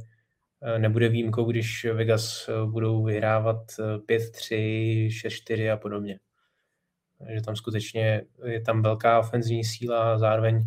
[0.78, 6.20] nebude výjimkou, když Vegas budou vyhrávat 5-3, 6-4 a podobně.
[7.34, 10.64] Že tam skutečně je tam velká ofenzivní síla a zároveň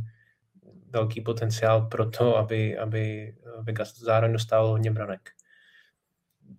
[0.90, 5.30] velký potenciál pro to, aby, aby Vegas zároveň dostal hodně branek.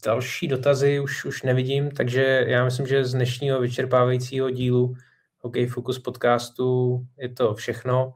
[0.06, 4.96] Další dotazy už, už nevidím, takže já myslím, že z dnešního vyčerpávajícího dílu
[5.40, 8.14] Hokej Focus podcastu je to všechno.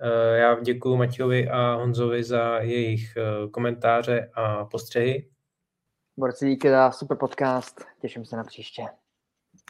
[0.00, 5.30] Eh, já děkuji Matějovi a Honzovi za jejich eh, komentáře a postřehy.
[6.18, 8.82] Borci, díky za super podcast, těším se na příště.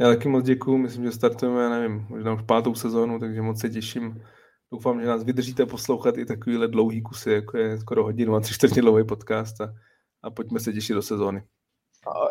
[0.00, 3.60] Já taky moc děkuji, myslím, že startujeme, já nevím, možná už pátou sezónu, takže moc
[3.60, 4.22] se těším
[4.72, 8.54] Doufám, že nás vydržíte poslouchat i takovýhle dlouhý kusy, jako je skoro hodinu a tři
[8.54, 9.74] čtvrtě dlouhý podcast a,
[10.22, 11.42] a pojďme se těšit do sezóny.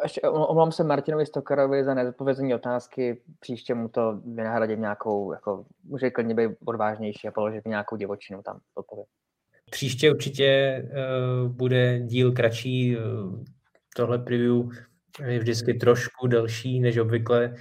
[0.03, 6.09] Ještě omlouvám se Martinovi Stokarovi za nezodpovězení otázky, příště mu to vynahradit nějakou, jako může
[6.09, 9.07] klidně být odvážnější a položit nějakou divočinu tam odpověď.
[9.71, 12.97] Příště určitě uh, bude díl kratší,
[13.95, 14.69] tohle preview
[15.25, 17.53] je vždycky trošku delší než obvykle,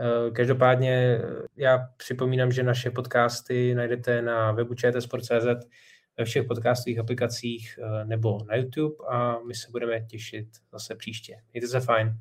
[0.00, 1.22] Eh, každopádně eh,
[1.56, 5.66] já připomínám, že naše podcasty najdete na webu čtsport.cz,
[6.18, 11.36] ve všech podcastových aplikacích eh, nebo na YouTube a my se budeme těšit zase příště.
[11.52, 12.18] Mějte se fajn.